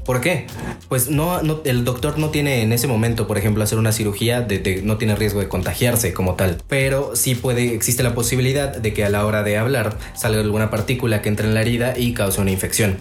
¿Por 0.05 0.21
qué? 0.21 0.47
Pues 0.87 1.11
no, 1.11 1.43
no- 1.43 1.61
el 1.65 1.85
doctor 1.85 2.17
no 2.17 2.29
tiene 2.31 2.63
en 2.63 2.73
ese 2.73 2.87
momento, 2.87 3.27
por 3.27 3.37
ejemplo, 3.37 3.63
hacer 3.63 3.77
una 3.77 3.91
cirugía, 3.91 4.41
de, 4.41 4.57
de- 4.57 4.81
no 4.81 4.97
tiene 4.97 5.15
riesgo 5.15 5.39
de 5.39 5.47
contagiarse 5.47 6.13
como 6.15 6.33
tal, 6.33 6.57
pero 6.67 7.15
sí 7.15 7.35
puede, 7.35 7.75
existe 7.75 8.01
la 8.01 8.15
posibilidad 8.15 8.75
de 8.75 8.91
que 8.91 9.05
a 9.05 9.09
la 9.09 9.23
hora 9.27 9.43
de 9.43 9.55
hablar 9.59 9.98
salga 10.13 10.41
alguna 10.41 10.69
partícula 10.69 11.21
que 11.21 11.29
entre 11.29 11.47
en 11.47 11.53
la 11.53 11.61
herida 11.61 11.93
y 11.97 12.13
cause 12.13 12.41
una 12.41 12.51
infección. 12.51 12.97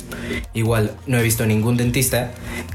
Igual, 0.54 0.92
no 1.06 1.18
he 1.18 1.22
visto 1.22 1.46
ningún 1.46 1.76
dentista 1.76 2.32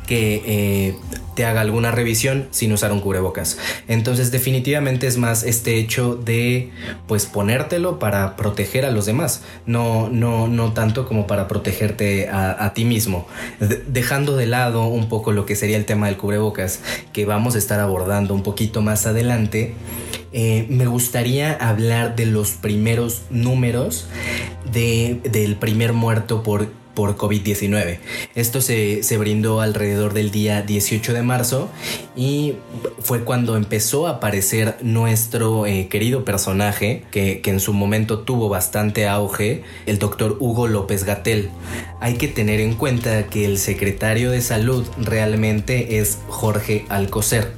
que 0.07 0.41
eh, 0.45 0.95
te 1.35 1.45
haga 1.45 1.61
alguna 1.61 1.91
revisión 1.91 2.47
sin 2.51 2.71
usar 2.73 2.91
un 2.91 2.99
cubrebocas. 2.99 3.57
Entonces, 3.87 4.31
definitivamente 4.31 5.07
es 5.07 5.17
más 5.17 5.43
este 5.43 5.77
hecho 5.77 6.15
de, 6.15 6.71
pues, 7.07 7.25
ponértelo 7.25 7.99
para 7.99 8.35
proteger 8.35 8.85
a 8.85 8.91
los 8.91 9.05
demás, 9.05 9.41
no, 9.65 10.09
no, 10.09 10.47
no 10.47 10.73
tanto 10.73 11.07
como 11.07 11.25
para 11.27 11.47
protegerte 11.47 12.29
a, 12.29 12.71
ti 12.73 12.85
mismo. 12.85 13.27
De- 13.59 13.83
dejando 13.87 14.35
de 14.35 14.45
lado 14.45 14.85
un 14.85 15.09
poco 15.09 15.31
lo 15.31 15.45
que 15.45 15.55
sería 15.55 15.77
el 15.77 15.85
tema 15.85 16.07
del 16.07 16.17
cubrebocas, 16.17 16.81
que 17.11 17.25
vamos 17.25 17.55
a 17.55 17.57
estar 17.57 17.79
abordando 17.79 18.33
un 18.33 18.43
poquito 18.43 18.81
más 18.81 19.05
adelante. 19.05 19.73
Eh, 20.33 20.65
me 20.67 20.87
gustaría 20.87 21.53
hablar 21.53 22.15
de 22.15 22.25
los 22.25 22.51
primeros 22.51 23.21
números 23.29 24.07
de, 24.71 25.19
del 25.23 25.55
primer 25.55 25.93
muerto 25.93 26.41
por, 26.41 26.69
por 26.95 27.15
COVID-19. 27.17 27.99
Esto 28.35 28.61
se, 28.61 29.03
se 29.03 29.17
brindó 29.17 29.61
alrededor 29.61 30.13
del 30.13 30.31
día 30.31 30.61
18 30.61 31.13
de 31.13 31.21
marzo 31.21 31.69
y 32.15 32.55
fue 32.99 33.23
cuando 33.23 33.57
empezó 33.57 34.07
a 34.07 34.11
aparecer 34.11 34.77
nuestro 34.81 35.65
eh, 35.65 35.87
querido 35.87 36.25
personaje 36.25 37.03
que, 37.11 37.41
que 37.41 37.51
en 37.51 37.59
su 37.59 37.73
momento 37.73 38.19
tuvo 38.19 38.49
bastante 38.49 39.07
auge, 39.07 39.63
el 39.85 39.99
doctor 39.99 40.37
Hugo 40.39 40.67
López 40.67 41.03
Gatel. 41.03 41.49
Hay 41.99 42.15
que 42.15 42.27
tener 42.27 42.59
en 42.59 42.73
cuenta 42.73 43.27
que 43.27 43.45
el 43.45 43.57
secretario 43.57 44.31
de 44.31 44.41
salud 44.41 44.85
realmente 44.97 45.99
es 45.99 46.17
Jorge 46.27 46.85
Alcocer. 46.89 47.51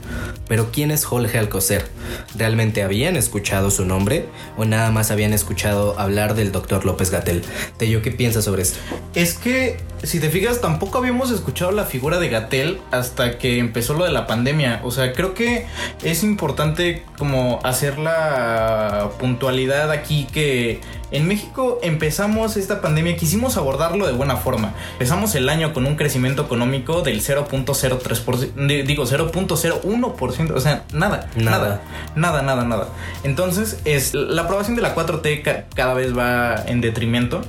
Pero 0.47 0.71
¿quién 0.71 0.91
es 0.91 1.05
Jorge 1.05 1.37
Alcocer? 1.37 1.87
¿Realmente 2.35 2.83
habían 2.83 3.15
escuchado 3.15 3.71
su 3.71 3.85
nombre 3.85 4.25
o 4.57 4.65
nada 4.65 4.91
más 4.91 5.11
habían 5.11 5.33
escuchado 5.33 5.99
hablar 5.99 6.35
del 6.35 6.51
doctor 6.51 6.85
López 6.85 7.09
Gatel? 7.11 7.43
Tello, 7.77 8.01
¿qué 8.01 8.11
piensas 8.11 8.45
sobre 8.45 8.61
esto? 8.61 8.79
Es 9.13 9.35
que, 9.35 9.77
si 10.03 10.19
te 10.19 10.29
fijas, 10.29 10.61
tampoco 10.61 10.97
habíamos 10.97 11.31
escuchado 11.31 11.71
la 11.71 11.85
figura 11.85 12.19
de 12.19 12.29
Gatel 12.29 12.79
hasta 12.91 13.37
que 13.37 13.59
empezó 13.59 13.93
lo 13.93 14.05
de 14.05 14.11
la 14.11 14.27
pandemia. 14.27 14.81
O 14.83 14.91
sea, 14.91 15.13
creo 15.13 15.33
que 15.33 15.65
es 16.03 16.23
importante 16.23 17.03
como 17.17 17.59
hacer 17.63 17.97
la 17.97 19.11
puntualidad 19.19 19.91
aquí 19.91 20.27
que 20.31 20.81
en 21.11 21.27
México 21.27 21.79
empezamos 21.83 22.57
esta 22.57 22.81
pandemia, 22.81 23.15
quisimos 23.15 23.57
abordarlo 23.57 24.05
de 24.07 24.13
buena 24.13 24.37
forma. 24.37 24.73
Empezamos 24.93 25.35
el 25.35 25.49
año 25.49 25.73
con 25.73 25.85
un 25.85 25.95
crecimiento 25.95 26.43
económico 26.43 27.01
del 27.01 27.21
0.03%, 27.21 28.67
di- 28.67 28.81
digo 28.83 29.05
0.01%, 29.05 30.51
o 30.55 30.59
sea, 30.59 30.83
nada, 30.93 31.29
Nada. 31.35 31.57
nada, 31.57 31.81
nada, 32.15 32.41
nada, 32.41 32.63
nada. 32.63 32.87
Entonces, 33.23 33.79
es 33.85 34.13
la 34.13 34.43
aprobación 34.43 34.75
de 34.75 34.81
la 34.81 34.95
4T 34.95 35.41
ca- 35.41 35.65
cada 35.75 35.93
vez 35.93 36.17
va 36.17 36.55
en 36.67 36.81
detrimento. 36.81 37.41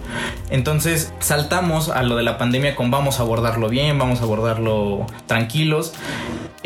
Entonces, 0.50 1.12
saltamos 1.20 1.88
a 1.88 2.02
lo 2.02 2.16
de 2.16 2.22
la 2.22 2.38
pandemia 2.38 2.76
con 2.76 2.90
vamos 2.90 3.18
a 3.18 3.22
abordarlo 3.22 3.68
bien, 3.68 3.98
vamos 3.98 4.20
a 4.20 4.25
abordarlo 4.25 5.06
tranquilos. 5.26 5.92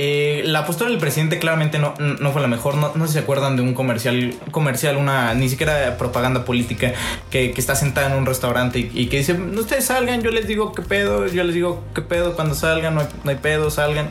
Eh, 0.02 0.44
la 0.46 0.64
postura 0.64 0.88
del 0.88 0.98
presidente 0.98 1.38
claramente 1.38 1.78
no, 1.78 1.92
no 1.98 2.32
fue 2.32 2.40
la 2.40 2.48
mejor. 2.48 2.74
No, 2.76 2.90
no 2.94 3.06
se 3.06 3.18
acuerdan 3.18 3.56
de 3.56 3.60
un 3.60 3.74
comercial, 3.74 4.34
comercial, 4.50 4.96
una 4.96 5.34
ni 5.34 5.50
siquiera 5.50 5.98
propaganda 5.98 6.46
política 6.46 6.94
que, 7.28 7.52
que 7.52 7.60
está 7.60 7.74
sentada 7.74 8.06
en 8.06 8.16
un 8.16 8.24
restaurante 8.24 8.78
y, 8.78 9.08
que 9.08 9.18
dice: 9.18 9.34
"No, 9.34 9.60
Ustedes 9.60 9.84
salgan, 9.84 10.22
yo 10.22 10.30
les 10.30 10.46
digo 10.46 10.72
qué 10.72 10.80
pedo, 10.80 11.26
yo 11.26 11.44
les 11.44 11.54
digo 11.54 11.84
qué 11.94 12.00
pedo 12.00 12.34
cuando 12.34 12.54
salgan, 12.54 12.94
no 12.94 13.02
hay, 13.26 13.36
pedo, 13.36 13.70
salgan. 13.70 14.08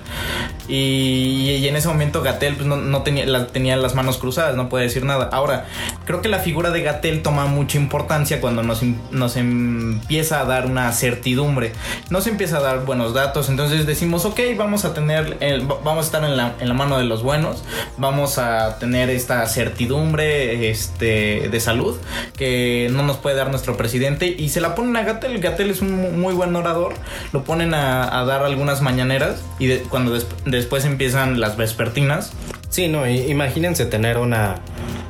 Y, 0.67 1.65
en 1.67 1.75
ese 1.75 1.88
momento 1.88 2.22
Gatel 2.22 2.53
pues, 2.53 2.67
no, 2.67 3.01
tenía, 3.01 3.48
tenía 3.48 3.75
las 3.75 3.96
manos 3.96 4.19
cruzadas, 4.19 4.55
no 4.55 4.69
puede 4.69 4.84
decir 4.84 5.03
nada. 5.03 5.27
Ahora, 5.34 5.65
creo 6.05 6.22
que 6.22 6.29
la 6.29 6.38
figura 6.38 6.69
de 6.69 6.84
Gatel 6.84 7.24
toma 7.24 7.48
mucha 7.48 7.79
importancia 7.79 8.39
cuando 8.41 8.62
nos, 8.62 8.84
nos 9.10 9.36
empieza 9.38 10.41
a 10.41 10.46
dar 10.46 10.67
una 10.67 10.91
certidumbre. 10.91 11.72
Nos 12.12 12.27
empieza 12.27 12.58
a 12.58 12.62
dar 12.62 12.86
buenos 12.86 13.15
datos, 13.15 13.50
entonces 13.50 13.88
decimos, 13.88 14.25
ok, 14.25 14.39
vamos 14.55 14.86
a 14.86 14.93
tener, 14.93 15.36
vamos 15.83 16.05
a 16.05 16.07
estar 16.07 16.24
en 16.24 16.38
la, 16.38 16.53
en 16.59 16.67
la 16.67 16.74
mano 16.74 16.98
de 16.98 17.05
los 17.05 17.24
buenos, 17.24 17.63
vamos 17.98 18.38
a 18.38 18.77
tener 18.79 19.09
esta 19.09 19.45
certidumbre 19.48 20.69
este, 20.69 21.50
de 21.50 21.59
salud 21.59 21.98
que 22.38 22.89
no 22.91 23.03
nos 23.03 23.17
puede 23.17 23.36
dar 23.36 23.50
nuestro 23.50 23.77
presidente. 23.77 24.27
Y 24.27 24.50
se 24.50 24.62
la 24.62 24.75
ponen 24.75 24.95
a 24.98 25.03
Gatel. 25.03 25.39
Gatel 25.39 25.69
es 25.69 25.81
un 25.81 25.95
mu- 25.95 26.12
muy 26.12 26.33
buen 26.33 26.55
orador, 26.55 26.93
lo 27.33 27.43
ponen 27.43 27.74
a, 27.74 28.24
dar 28.25 28.43
algunas 28.43 28.81
mañaneras 28.81 29.41
y 29.59 29.75
cuando 29.89 30.12
des- 30.13 30.27
después 30.45 30.86
empiezan 30.86 31.39
las 31.39 31.57
vespertinas, 31.57 32.31
Sí, 32.69 32.88
no, 32.88 33.07
imagínense 33.09 33.88
tener 33.88 34.19
una, 34.19 34.57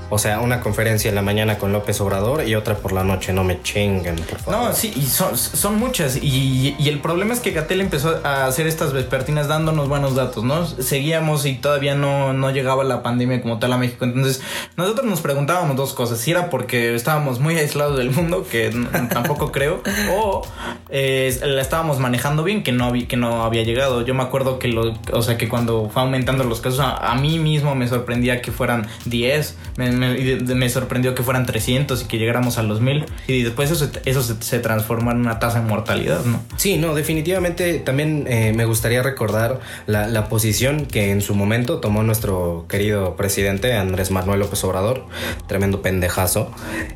o 0.10 0.18
sea, 0.18 0.40
una 0.40 0.62
conferencia 0.62 1.10
en 1.10 1.16
la 1.16 1.22
mañana 1.22 1.58
con 1.58 1.72
López 1.72 2.00
Obrador 2.02 2.48
y 2.48 2.56
otra 2.56 2.76
por 2.76 2.92
la 2.92 3.04
noche, 3.04 3.34
no 3.34 3.44
me 3.44 3.62
chinguen, 3.62 4.16
por 4.16 4.40
favor. 4.40 4.68
No, 4.68 4.74
sí, 4.74 4.92
y 4.96 5.04
son, 5.04 5.38
son 5.38 5.76
muchas. 5.78 6.18
Y, 6.22 6.76
y 6.78 6.90
el 6.90 7.00
problema 7.00 7.34
es 7.34 7.40
que 7.40 7.52
Gatel 7.52 7.82
empezó 7.82 8.20
a 8.24 8.46
hacer 8.46 8.68
estas 8.68 8.94
vespertinas 8.94 9.48
dándonos 9.48 9.88
buenos 9.88 10.16
datos, 10.16 10.44
¿no? 10.44 10.66
Seguíamos 10.66 11.46
y 11.46 11.56
todavía 11.56 11.96
no, 11.96 12.34
no 12.34 12.52
llegaba 12.52 12.84
la 12.84 13.04
pandemia 13.04 13.42
como 13.42 13.60
tal 13.60 13.74
a 13.74 13.78
México. 13.78 14.06
Entonces, 14.06 14.42
nosotros 14.78 15.06
nos 15.06 15.22
preguntábamos 15.22 15.76
dos 15.76 15.94
cosas. 15.94 16.20
Si 16.20 16.32
era 16.32 16.50
porque 16.50 16.96
estábamos 16.96 17.40
muy 17.40 17.58
aislados 17.58 17.98
del 17.98 18.12
mundo, 18.12 18.46
que 18.50 18.72
tampoco 19.12 19.52
creo, 19.52 19.82
o 20.12 20.42
eh, 20.90 21.38
la 21.44 21.62
estábamos 21.62 22.00
manejando 22.00 22.44
bien, 22.44 22.64
que 22.64 22.72
no, 22.72 22.86
había, 22.86 23.08
que 23.08 23.18
no 23.18 23.44
había 23.44 23.64
llegado. 23.64 24.06
Yo 24.06 24.14
me 24.14 24.24
acuerdo 24.24 24.60
que, 24.60 24.68
lo, 24.68 24.94
o 25.12 25.22
sea, 25.22 25.38
que 25.38 25.48
cuando 25.48 25.90
fue 25.90 26.02
aumentando 26.02 26.44
los 26.44 26.62
casos, 26.62 26.80
a, 26.80 26.96
a 27.12 27.16
mí 27.16 27.40
mismo 27.40 27.76
me 27.76 27.88
sorprendía 27.88 28.42
que 28.42 28.52
fueran 28.52 28.88
10, 29.06 29.58
me, 29.78 29.92
me- 30.00 30.70
sorprendió 30.70 31.14
que 31.16 31.24
fueran 31.24 31.46
300 31.46 32.02
y 32.02 32.06
que 32.06 32.18
llegáramos 32.18 32.58
a 32.58 32.64
los 32.64 32.82
1000. 32.82 33.06
Y 33.28 33.44
después 33.44 33.72
eso, 33.72 33.90
eso 34.06 34.24
se, 34.24 34.36
se 34.42 34.60
transformó 34.60 35.12
en 35.12 35.18
una 35.18 35.40
tasa 35.40 35.60
de 35.62 35.68
mortalidad, 35.68 36.24
¿no? 36.26 36.42
Sí, 36.58 36.78
no, 36.78 36.96
definitivamente 36.96 37.80
también 37.80 38.26
eh, 38.28 38.54
me 38.56 38.66
gustaría 38.66 39.02
recordar 39.04 39.60
la, 39.88 40.08
la 40.08 40.30
posición 40.30 40.86
que 40.86 41.12
en 41.12 41.22
su 41.22 41.36
momento 41.36 41.80
tomó 41.80 42.04
nuestro 42.04 42.66
querido 42.70 43.16
presidente 43.16 43.74
Andrés 43.74 44.12
Manuel 44.12 44.40
López 44.40 44.64
Obrador, 44.64 45.06
tremendo 45.48 45.82
pendejazo. 45.82 46.52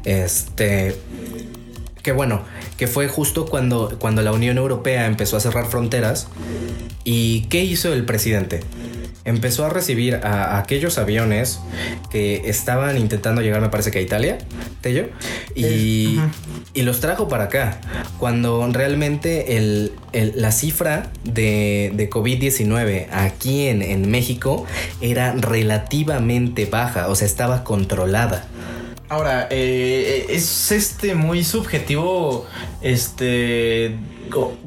Este. 0.06 0.96
Que 2.02 2.12
bueno, 2.12 2.42
que 2.78 2.88
fue 2.88 3.08
justo 3.08 3.46
cuando, 3.46 3.96
cuando 3.98 4.22
la 4.22 4.34
Unión 4.34 4.58
Europea 4.58 5.06
empezó 5.06 5.38
a 5.38 5.40
cerrar 5.40 5.68
fronteras. 5.68 6.28
¿Y 7.06 7.44
qué 7.48 7.64
hizo 7.64 7.94
el 7.94 8.04
presidente? 8.06 8.60
Empezó 9.26 9.66
a 9.66 9.70
recibir 9.70 10.16
a, 10.16 10.56
a 10.56 10.60
aquellos 10.60 10.98
aviones 10.98 11.60
que 12.12 12.50
estaban 12.50 12.98
intentando 12.98 13.42
llegar, 13.42 13.62
me 13.62 13.70
parece 13.70 13.90
que 13.90 14.00
a 14.00 14.02
Italia, 14.02 14.38
Tello, 14.82 15.08
y, 15.56 16.20
y 16.74 16.82
los 16.82 17.00
trajo 17.00 17.30
para 17.30 17.46
acá. 17.46 17.80
Cuando 18.20 18.68
realmente 18.74 19.56
el, 19.58 19.94
el- 20.12 20.34
la 20.36 20.52
cifra 20.52 21.10
de, 21.24 21.92
de 21.96 22.10
COVID-19 22.10 23.08
aquí 23.12 23.68
en, 23.68 23.82
en 23.82 24.12
México 24.12 24.66
era 25.00 25.32
relativamente 25.34 26.66
baja, 26.66 27.08
o 27.08 27.16
sea, 27.16 27.26
estaba 27.26 27.64
controlada. 27.64 28.46
Ahora, 29.10 29.48
eh, 29.52 30.26
es 30.30 30.72
este 30.72 31.14
muy 31.16 31.44
subjetivo, 31.44 32.46
este, 32.82 33.96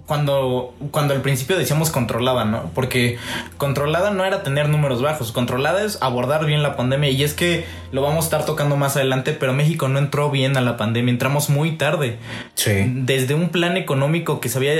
cuando, 0.06 0.74
cuando 0.90 1.14
al 1.14 1.22
principio 1.22 1.58
decíamos 1.58 1.90
controlada, 1.90 2.44
¿no? 2.44 2.70
Porque 2.74 3.18
controlada 3.56 4.10
no 4.10 4.24
era 4.24 4.42
tener 4.42 4.68
números 4.68 5.02
bajos, 5.02 5.32
controlada 5.32 5.84
es 5.84 5.98
abordar 6.00 6.46
bien 6.46 6.62
la 6.62 6.76
pandemia 6.76 7.10
y 7.10 7.22
es 7.22 7.34
que 7.34 7.64
lo 7.92 8.02
vamos 8.02 8.24
a 8.24 8.26
estar 8.26 8.44
tocando 8.44 8.76
más 8.76 8.96
adelante, 8.96 9.32
pero 9.32 9.52
México 9.52 9.88
no 9.88 9.98
entró 9.98 10.30
bien 10.30 10.56
a 10.56 10.60
la 10.60 10.76
pandemia, 10.76 11.12
entramos 11.12 11.50
muy 11.50 11.72
tarde. 11.72 12.18
Sí. 12.54 12.72
Desde 12.86 13.34
un 13.34 13.48
plan 13.50 13.76
económico 13.76 14.40
que 14.40 14.48
se 14.48 14.58
había 14.58 14.72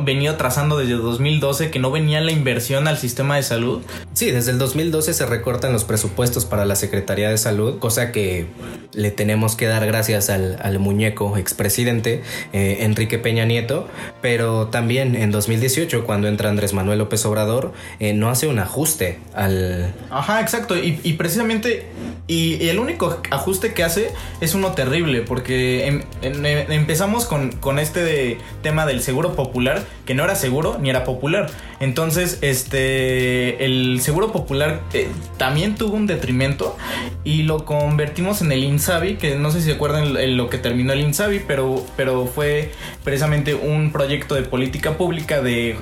venido 0.00 0.36
trazando 0.36 0.78
desde 0.78 0.94
2012, 0.94 1.70
que 1.70 1.78
no 1.78 1.90
venía 1.90 2.20
la 2.20 2.32
inversión 2.32 2.88
al 2.88 2.98
sistema 2.98 3.36
de 3.36 3.42
salud. 3.42 3.82
Sí, 4.12 4.30
desde 4.30 4.52
el 4.52 4.58
2012 4.58 5.14
se 5.14 5.26
recortan 5.26 5.72
los 5.72 5.84
presupuestos 5.84 6.44
para 6.44 6.64
la 6.64 6.76
Secretaría 6.76 7.30
de 7.30 7.38
Salud, 7.38 7.78
cosa 7.78 8.12
que 8.12 8.46
le 8.92 9.10
tenemos 9.10 9.56
que 9.56 9.66
dar 9.66 9.86
gracias 9.86 10.30
al, 10.30 10.58
al 10.62 10.78
muñeco 10.78 11.36
expresidente 11.36 12.22
eh, 12.52 12.78
Enrique 12.80 13.18
Peña 13.18 13.44
Nieto, 13.44 13.88
pero 14.24 14.68
también 14.68 15.16
en 15.16 15.30
2018, 15.30 16.06
cuando 16.06 16.28
entra 16.28 16.48
Andrés 16.48 16.72
Manuel 16.72 16.98
López 16.98 17.26
Obrador, 17.26 17.74
eh, 18.00 18.14
no 18.14 18.30
hace 18.30 18.46
un 18.46 18.58
ajuste 18.58 19.18
al... 19.34 19.92
Ajá, 20.08 20.40
exacto. 20.40 20.78
Y, 20.78 20.98
y 21.02 21.12
precisamente, 21.12 21.84
y, 22.26 22.54
y 22.54 22.70
el 22.70 22.78
único 22.78 23.20
ajuste 23.30 23.74
que 23.74 23.84
hace 23.84 24.12
es 24.40 24.54
uno 24.54 24.72
terrible, 24.72 25.20
porque 25.20 25.86
em- 25.88 26.04
em- 26.22 26.46
em- 26.46 26.72
empezamos 26.72 27.26
con, 27.26 27.52
con 27.52 27.78
este 27.78 28.02
de- 28.02 28.38
tema 28.62 28.86
del 28.86 29.02
seguro 29.02 29.36
popular, 29.36 29.82
que 30.06 30.14
no 30.14 30.24
era 30.24 30.36
seguro 30.36 30.78
ni 30.80 30.88
era 30.88 31.04
popular. 31.04 31.50
Entonces, 31.80 32.38
este, 32.40 33.62
el 33.66 34.00
seguro 34.00 34.32
popular 34.32 34.80
eh, 34.94 35.06
también 35.36 35.74
tuvo 35.74 35.96
un 35.96 36.06
detrimento 36.06 36.78
y 37.24 37.42
lo 37.42 37.66
convertimos 37.66 38.40
en 38.40 38.52
el 38.52 38.64
INSABI, 38.64 39.16
que 39.16 39.34
no 39.34 39.50
sé 39.50 39.60
si 39.60 39.66
se 39.66 39.72
acuerdan 39.72 40.14
lo 40.38 40.48
que 40.48 40.56
terminó 40.56 40.94
el 40.94 41.00
INSABI, 41.00 41.42
pero, 41.46 41.84
pero 41.94 42.24
fue 42.26 42.70
precisamente 43.02 43.54
un 43.54 43.92
proyecto 43.92 44.13
de 44.34 44.42
política 44.42 44.96
pública 44.96 45.42
de 45.42 45.76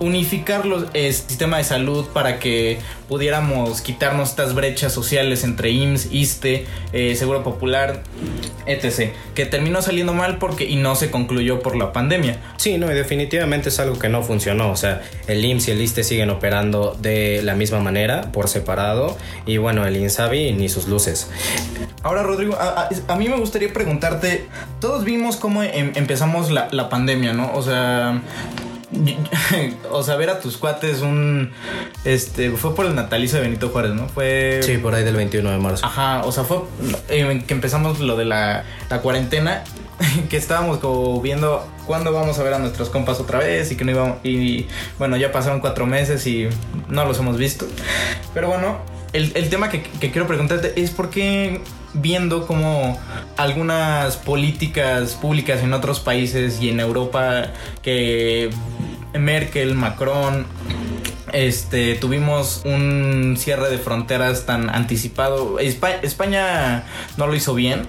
unificar 0.00 0.66
los, 0.66 0.86
el 0.94 1.12
sistema 1.12 1.58
de 1.58 1.64
salud 1.64 2.06
para 2.12 2.38
que 2.38 2.78
pudiéramos 3.08 3.80
quitarnos 3.80 4.30
estas 4.30 4.54
brechas 4.54 4.92
sociales 4.92 5.44
entre 5.44 5.70
IMSS, 5.70 6.08
ISTE, 6.12 6.66
eh, 6.92 7.14
Seguro 7.16 7.42
Popular, 7.44 8.02
etc. 8.66 9.12
Que 9.34 9.46
terminó 9.46 9.80
saliendo 9.82 10.12
mal 10.12 10.38
porque 10.38 10.64
y 10.64 10.76
no 10.76 10.96
se 10.96 11.10
concluyó 11.10 11.60
por 11.60 11.76
la 11.76 11.92
pandemia. 11.92 12.38
Sí, 12.56 12.78
no, 12.78 12.90
y 12.90 12.94
definitivamente 12.94 13.68
es 13.68 13.78
algo 13.80 13.98
que 13.98 14.08
no 14.08 14.22
funcionó. 14.22 14.70
O 14.70 14.76
sea, 14.76 15.02
el 15.28 15.44
IMSS 15.44 15.68
y 15.68 15.70
el 15.70 15.80
ISTE 15.80 16.04
siguen 16.04 16.30
operando 16.30 16.96
de 17.00 17.40
la 17.42 17.54
misma 17.54 17.80
manera, 17.80 18.32
por 18.32 18.48
separado, 18.48 19.16
y 19.46 19.56
bueno, 19.58 19.86
el 19.86 19.96
INSABI 19.96 20.52
ni 20.52 20.68
sus 20.68 20.88
luces. 20.88 21.30
Ahora, 22.02 22.22
Rodrigo, 22.22 22.56
a, 22.56 22.82
a- 22.82 22.88
a 23.08 23.16
mí 23.16 23.28
me 23.28 23.36
gustaría 23.38 23.72
preguntarte, 23.72 24.46
todos 24.80 25.04
vimos 25.04 25.36
cómo 25.36 25.62
em- 25.62 25.92
empezamos 25.94 26.50
la, 26.50 26.68
la 26.72 26.88
pandemia, 26.88 27.32
¿no? 27.32 27.52
O 27.54 27.62
sea... 27.62 28.20
O 29.90 30.02
sea, 30.02 30.16
ver 30.16 30.30
a 30.30 30.40
tus 30.40 30.56
cuates 30.56 31.02
un... 31.02 31.50
Este, 32.04 32.50
fue 32.50 32.74
por 32.74 32.86
el 32.86 32.94
natalicio 32.94 33.38
de 33.38 33.44
Benito 33.44 33.68
Juárez, 33.70 33.92
¿no? 33.92 34.08
Fue... 34.08 34.60
Sí, 34.62 34.78
por 34.78 34.94
ahí 34.94 35.04
del 35.04 35.16
21 35.16 35.50
de 35.50 35.58
marzo. 35.58 35.84
Ajá, 35.84 36.22
o 36.24 36.32
sea, 36.32 36.44
fue 36.44 36.62
eh, 37.08 37.42
que 37.46 37.54
empezamos 37.54 38.00
lo 38.00 38.16
de 38.16 38.24
la, 38.24 38.64
la 38.88 39.00
cuarentena, 39.00 39.64
que 40.30 40.36
estábamos 40.36 40.78
como 40.78 41.20
viendo 41.20 41.66
cuándo 41.86 42.12
vamos 42.12 42.38
a 42.38 42.42
ver 42.42 42.54
a 42.54 42.58
nuestros 42.58 42.90
compas 42.90 43.20
otra 43.20 43.38
vez 43.38 43.70
y 43.72 43.76
que 43.76 43.84
no 43.84 43.92
íbamos... 43.92 44.18
Y 44.24 44.66
bueno, 44.98 45.16
ya 45.16 45.32
pasaron 45.32 45.60
cuatro 45.60 45.86
meses 45.86 46.26
y 46.26 46.48
no 46.88 47.04
los 47.04 47.18
hemos 47.18 47.36
visto. 47.36 47.66
Pero 48.34 48.48
bueno, 48.48 48.78
el, 49.12 49.32
el 49.34 49.48
tema 49.48 49.68
que, 49.68 49.82
que 49.82 50.10
quiero 50.10 50.26
preguntarte 50.26 50.80
es 50.80 50.90
por 50.90 51.10
qué 51.10 51.60
viendo 51.94 52.46
como 52.46 52.98
algunas 53.36 54.16
políticas 54.16 55.14
públicas 55.14 55.62
en 55.62 55.72
otros 55.72 56.00
países 56.00 56.60
y 56.60 56.68
en 56.68 56.80
Europa 56.80 57.46
que 57.82 58.50
Merkel, 59.18 59.74
Macron, 59.74 60.46
este, 61.32 61.96
tuvimos 61.96 62.62
un 62.64 63.36
cierre 63.36 63.68
de 63.68 63.78
fronteras 63.78 64.46
tan 64.46 64.70
anticipado. 64.70 65.58
Espa- 65.58 65.98
España 66.02 66.84
no 67.16 67.26
lo 67.26 67.34
hizo 67.34 67.54
bien, 67.54 67.82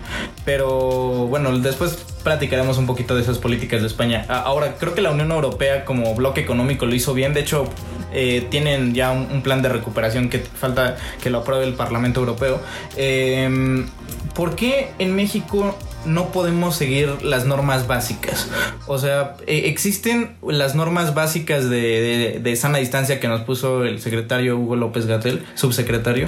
pero 0.44 1.28
bueno, 1.28 1.58
después 1.60 2.04
platicaremos 2.24 2.78
un 2.78 2.88
poquito 2.88 3.16
de 3.16 3.22
esas 3.22 3.38
políticas 3.38 3.82
de 3.82 3.88
España. 3.88 4.26
Ahora, 4.28 4.76
creo 4.78 4.96
que 4.96 5.02
la 5.02 5.12
Unión 5.12 5.32
Europea 5.32 5.86
como 5.86 6.14
bloque 6.16 6.42
económico 6.42 6.86
lo 6.86 6.96
hizo 6.96 7.14
bien. 7.14 7.34
De 7.34 7.42
hecho, 7.42 7.70
eh, 8.12 8.48
tienen 8.50 8.94
ya 8.94 9.12
un, 9.12 9.42
plan 9.44 9.62
de 9.62 9.70
recuperación 9.70 10.30
que 10.30 10.40
falta 10.40 10.98
que 11.22 11.30
lo 11.30 11.40
apruebe 11.40 11.66
el 11.66 11.74
Parlamento 11.74 12.20
Europeo. 12.20 12.60
Eh, 12.98 13.86
¿Por 14.34 14.56
qué 14.56 14.92
en 15.00 15.16
México 15.16 15.78
no 16.08 16.32
podemos 16.32 16.76
seguir 16.76 17.22
las 17.24 17.46
normas 17.46 17.88
básicas? 17.88 18.48
O 18.88 18.98
sea, 18.98 19.36
eh, 19.46 19.64
existen 19.66 20.32
las 20.48 20.74
normas 20.76 21.14
básicas 21.14 21.70
de, 21.70 21.78
de- 21.78 22.40
de 22.42 22.56
sana 22.56 22.78
distancia 22.80 23.20
que 23.20 23.28
nos 23.28 23.42
puso 23.42 23.84
el 23.84 24.00
secretario 24.02 24.58
Hugo 24.58 24.76
López 24.76 25.06
Gatel, 25.06 25.44
subsecretario. 25.56 26.28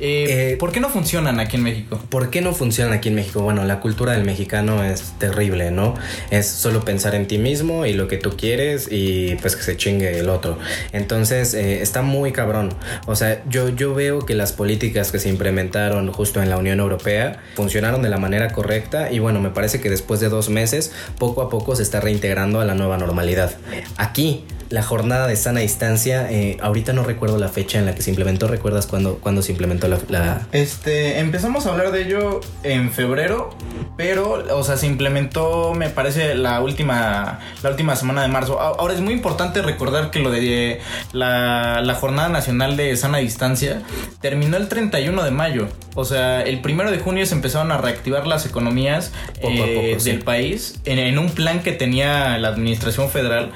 Eh, 0.00 0.26
Eh, 0.52 0.56
¿Por 0.58 0.72
qué 0.72 0.80
no 0.80 0.88
funcionan 0.88 1.38
aquí 1.40 1.56
en 1.56 1.62
México? 1.62 2.00
¿Por 2.08 2.30
qué 2.30 2.40
no 2.40 2.52
funcionan 2.54 2.92
aquí 2.94 3.08
en 3.08 3.14
México? 3.14 3.42
Bueno, 3.42 3.64
la 3.64 3.78
cultura 3.80 4.12
del 4.12 4.24
mexicano 4.24 4.82
es 4.82 5.12
terrible, 5.18 5.70
¿no? 5.70 5.94
Es 6.30 6.48
solo 6.48 6.84
pensar 6.84 7.14
en 7.14 7.26
ti 7.26 7.38
mismo 7.38 7.86
y 7.86 7.92
lo 7.92 8.08
que 8.08 8.16
tú 8.16 8.36
quieres 8.36 8.88
y 8.90 9.36
pues 9.36 9.54
que 9.56 9.62
se 9.62 9.76
chingue 9.76 10.18
el 10.18 10.28
otro. 10.28 10.58
Entonces, 10.92 11.54
eh, 11.54 11.82
está 11.82 12.02
muy 12.02 12.32
cabrón. 12.32 12.70
O 13.06 13.14
sea, 13.14 13.42
yo, 13.48 13.68
yo 13.68 13.94
veo 13.94 14.26
que 14.26 14.34
las 14.34 14.52
políticas 14.52 15.12
que 15.12 15.18
se 15.20 15.28
implementaron 15.28 16.10
justo 16.12 16.42
en 16.42 16.50
la 16.50 16.56
Unión 16.56 16.80
Europea 16.80 17.40
funcionaron 17.54 18.02
de 18.02 18.08
la 18.08 18.16
manera 18.18 18.52
correcta 18.52 19.11
y 19.12 19.18
bueno, 19.18 19.40
me 19.40 19.50
parece 19.50 19.80
que 19.80 19.90
después 19.90 20.20
de 20.20 20.28
dos 20.28 20.48
meses, 20.48 20.92
poco 21.18 21.42
a 21.42 21.48
poco 21.48 21.76
se 21.76 21.82
está 21.82 22.00
reintegrando 22.00 22.60
a 22.60 22.64
la 22.64 22.74
nueva 22.74 22.96
normalidad. 22.96 23.54
Aquí, 23.96 24.44
la 24.72 24.82
jornada 24.82 25.26
de 25.26 25.36
sana 25.36 25.60
distancia, 25.60 26.30
eh, 26.30 26.56
ahorita 26.62 26.92
no 26.94 27.04
recuerdo 27.04 27.38
la 27.38 27.48
fecha 27.48 27.78
en 27.78 27.84
la 27.86 27.94
que 27.94 28.00
se 28.02 28.08
implementó, 28.10 28.48
¿recuerdas 28.48 28.86
cuándo, 28.86 29.18
cuándo 29.20 29.42
se 29.42 29.52
implementó 29.52 29.86
la- 29.86 29.98
la, 30.08 30.46
Este, 30.52 31.18
empezamos 31.18 31.66
a 31.66 31.70
hablar 31.72 31.92
de 31.92 32.02
ello 32.02 32.40
en 32.62 32.90
febrero, 32.90 33.50
pero, 33.98 34.42
o 34.56 34.64
sea, 34.64 34.76
se 34.78 34.86
implementó, 34.86 35.74
me 35.74 35.90
parece, 35.90 36.34
la 36.34 36.60
última, 36.62 37.40
la 37.62 37.70
última 37.70 37.96
semana 37.96 38.22
de 38.22 38.28
marzo. 38.28 38.58
Ahora 38.60 38.94
es 38.94 39.00
muy 39.00 39.12
importante 39.12 39.60
recordar 39.60 40.10
que 40.10 40.20
lo 40.20 40.30
de 40.30 40.80
la, 41.12 41.82
la 41.82 41.94
Jornada 41.94 42.30
Nacional 42.30 42.76
de 42.78 42.96
Sana 42.96 43.18
Distancia 43.18 43.82
terminó 44.22 44.56
el 44.56 44.68
31 44.68 45.22
de 45.22 45.30
mayo. 45.30 45.68
O 45.94 46.06
sea, 46.06 46.40
el 46.42 46.60
primero 46.62 46.90
de 46.90 46.98
junio 46.98 47.26
se 47.26 47.34
empezaron 47.34 47.70
a 47.70 47.76
reactivar 47.76 48.26
las 48.26 48.46
economías 48.46 49.12
Poco 49.42 49.62
a 49.62 49.66
eh, 49.66 49.96
sí. 49.98 50.10
del 50.10 50.20
país 50.20 50.80
en, 50.86 50.98
en 50.98 51.18
un 51.18 51.28
plan 51.28 51.60
que 51.62 51.72
tenía 51.72 52.38
la 52.38 52.48
administración 52.48 53.10
federal 53.10 53.50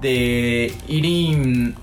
de 0.00 0.59
ir 0.88 1.04
y 1.04 1.32
n- 1.32 1.74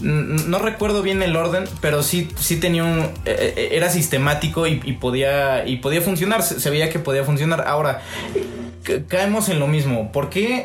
no 0.00 0.58
recuerdo 0.58 1.02
bien 1.02 1.22
el 1.22 1.34
orden, 1.36 1.64
pero 1.80 2.02
sí, 2.02 2.28
sí 2.38 2.56
tenía 2.60 2.84
un. 2.84 3.00
eh, 3.24 3.54
eh, 3.56 3.68
era 3.72 3.88
sistemático 3.90 4.66
y, 4.66 4.76
podía. 4.94 5.66
Y 5.66 5.76
podía 5.76 6.00
funcionar. 6.02 6.42
Se, 6.42 6.68
veía 6.70 6.90
que 6.90 6.98
podía 6.98 7.24
funcionar. 7.24 7.64
Ahora, 7.66 8.02
ca- 8.82 9.04
caemos 9.08 9.48
en 9.48 9.58
lo 9.60 9.66
mismo. 9.66 10.12
¿Por 10.12 10.30
qué 10.30 10.64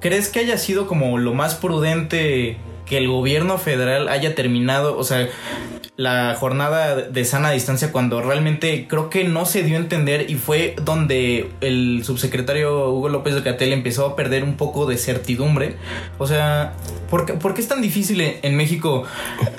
crees 0.00 0.28
que 0.28 0.40
haya 0.40 0.58
sido 0.58 0.86
como 0.86 1.18
lo 1.18 1.34
más 1.34 1.54
prudente 1.54 2.56
que 2.86 2.98
el 2.98 3.08
gobierno 3.08 3.58
federal 3.58 4.08
haya 4.08 4.34
terminado? 4.34 4.96
O 4.96 5.04
sea. 5.04 5.28
La 5.96 6.34
jornada 6.34 6.94
de 6.96 7.24
sana 7.24 7.52
distancia 7.52 7.90
cuando 7.90 8.20
realmente 8.20 8.86
creo 8.86 9.08
que 9.08 9.24
no 9.24 9.46
se 9.46 9.62
dio 9.62 9.76
a 9.76 9.80
entender 9.80 10.30
y 10.30 10.34
fue 10.34 10.76
donde 10.82 11.50
el 11.62 12.02
subsecretario 12.04 12.90
Hugo 12.90 13.08
López 13.08 13.34
de 13.34 13.42
Catel 13.42 13.72
empezó 13.72 14.04
a 14.04 14.16
perder 14.16 14.44
un 14.44 14.56
poco 14.56 14.84
de 14.84 14.98
certidumbre. 14.98 15.76
O 16.18 16.26
sea, 16.26 16.74
¿por 17.10 17.24
qué, 17.24 17.60
es 17.60 17.68
tan 17.68 17.80
difícil 17.80 18.20
en, 18.20 18.36
en 18.42 18.56
México 18.56 19.04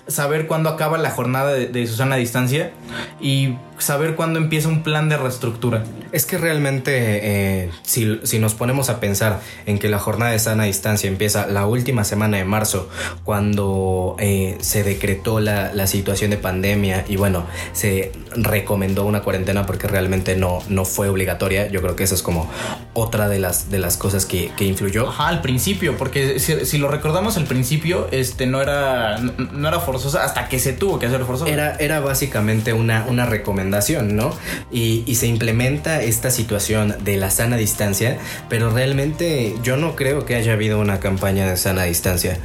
saber 0.08 0.45
cuándo 0.45 0.69
acaba 0.69 1.00
la 1.00 1.10
jornada 1.10 1.54
de, 1.54 1.67
de 1.67 1.88
su 1.88 1.95
sana 1.95 2.17
distancia 2.17 2.71
y 3.19 3.56
saber 3.77 4.15
cuándo 4.15 4.39
empieza 4.39 4.67
un 4.67 4.83
plan 4.83 5.09
de 5.09 5.17
reestructura? 5.17 5.83
Es 6.11 6.25
que 6.25 6.37
realmente, 6.37 6.93
eh, 6.95 7.69
si, 7.83 8.19
si 8.23 8.39
nos 8.39 8.53
ponemos 8.53 8.89
a 8.89 8.99
pensar 8.99 9.41
en 9.65 9.79
que 9.79 9.89
la 9.89 9.99
jornada 9.99 10.31
de 10.31 10.39
sana 10.39 10.63
distancia 10.63 11.09
empieza 11.09 11.47
la 11.47 11.65
última 11.65 12.03
semana 12.03 12.37
de 12.37 12.45
marzo, 12.45 12.89
cuando 13.23 14.15
eh, 14.19 14.57
se 14.61 14.83
decretó 14.83 15.39
la, 15.39 15.73
la 15.73 15.87
situación 15.87 16.31
de 16.31 16.37
pandemia 16.37 17.05
y 17.07 17.17
bueno, 17.17 17.45
se 17.73 18.11
recomendó 18.35 19.05
una 19.05 19.21
cuarentena 19.21 19.65
porque 19.65 19.87
realmente 19.87 20.35
no, 20.35 20.59
no 20.69 20.85
fue 20.85 21.09
obligatoria, 21.09 21.67
yo 21.67 21.81
creo 21.81 21.95
que 21.95 22.03
eso 22.03 22.15
es 22.15 22.21
como 22.21 22.49
otra 22.93 23.29
de 23.29 23.39
las, 23.39 23.69
de 23.69 23.79
las 23.79 23.97
cosas 23.97 24.25
que, 24.25 24.51
que 24.55 24.65
influyó. 24.65 25.09
Ajá, 25.09 25.27
al 25.27 25.41
principio, 25.41 25.97
porque 25.97 26.39
si, 26.39 26.65
si 26.65 26.77
lo 26.77 26.87
recordamos 26.87 27.37
al 27.37 27.45
principio, 27.45 28.07
este 28.11 28.45
no 28.45 28.61
era 28.61 29.17
no, 29.19 29.33
no 29.51 29.67
era 29.67 29.79
forzosa 29.79 30.23
hasta 30.23 30.47
que 30.49 30.59
se 30.59 30.73
tuvo 30.73 30.99
que 30.99 31.05
hacer 31.05 31.23
forzosa. 31.23 31.51
Era, 31.51 31.75
era 31.75 31.99
básicamente 31.99 32.73
una, 32.73 33.05
una 33.07 33.25
recomendación, 33.25 33.66
¿no? 33.69 34.34
Y, 34.71 35.15
se 35.17 35.25
implementa 35.25 36.03
esta 36.03 36.30
situación 36.30 36.95
de 37.03 37.17
la 37.17 37.32
sana 37.32 37.58
distancia, 37.58 38.19
pero 38.49 38.69
realmente 38.69 39.56
yo 39.63 39.75
no 39.77 39.95
creo 39.95 40.25
que 40.25 40.36
haya 40.36 40.53
habido 40.53 40.80
una 40.80 40.99
campaña 40.99 41.49
de 41.49 41.58
sana 41.58 41.84
distancia. 41.84 42.38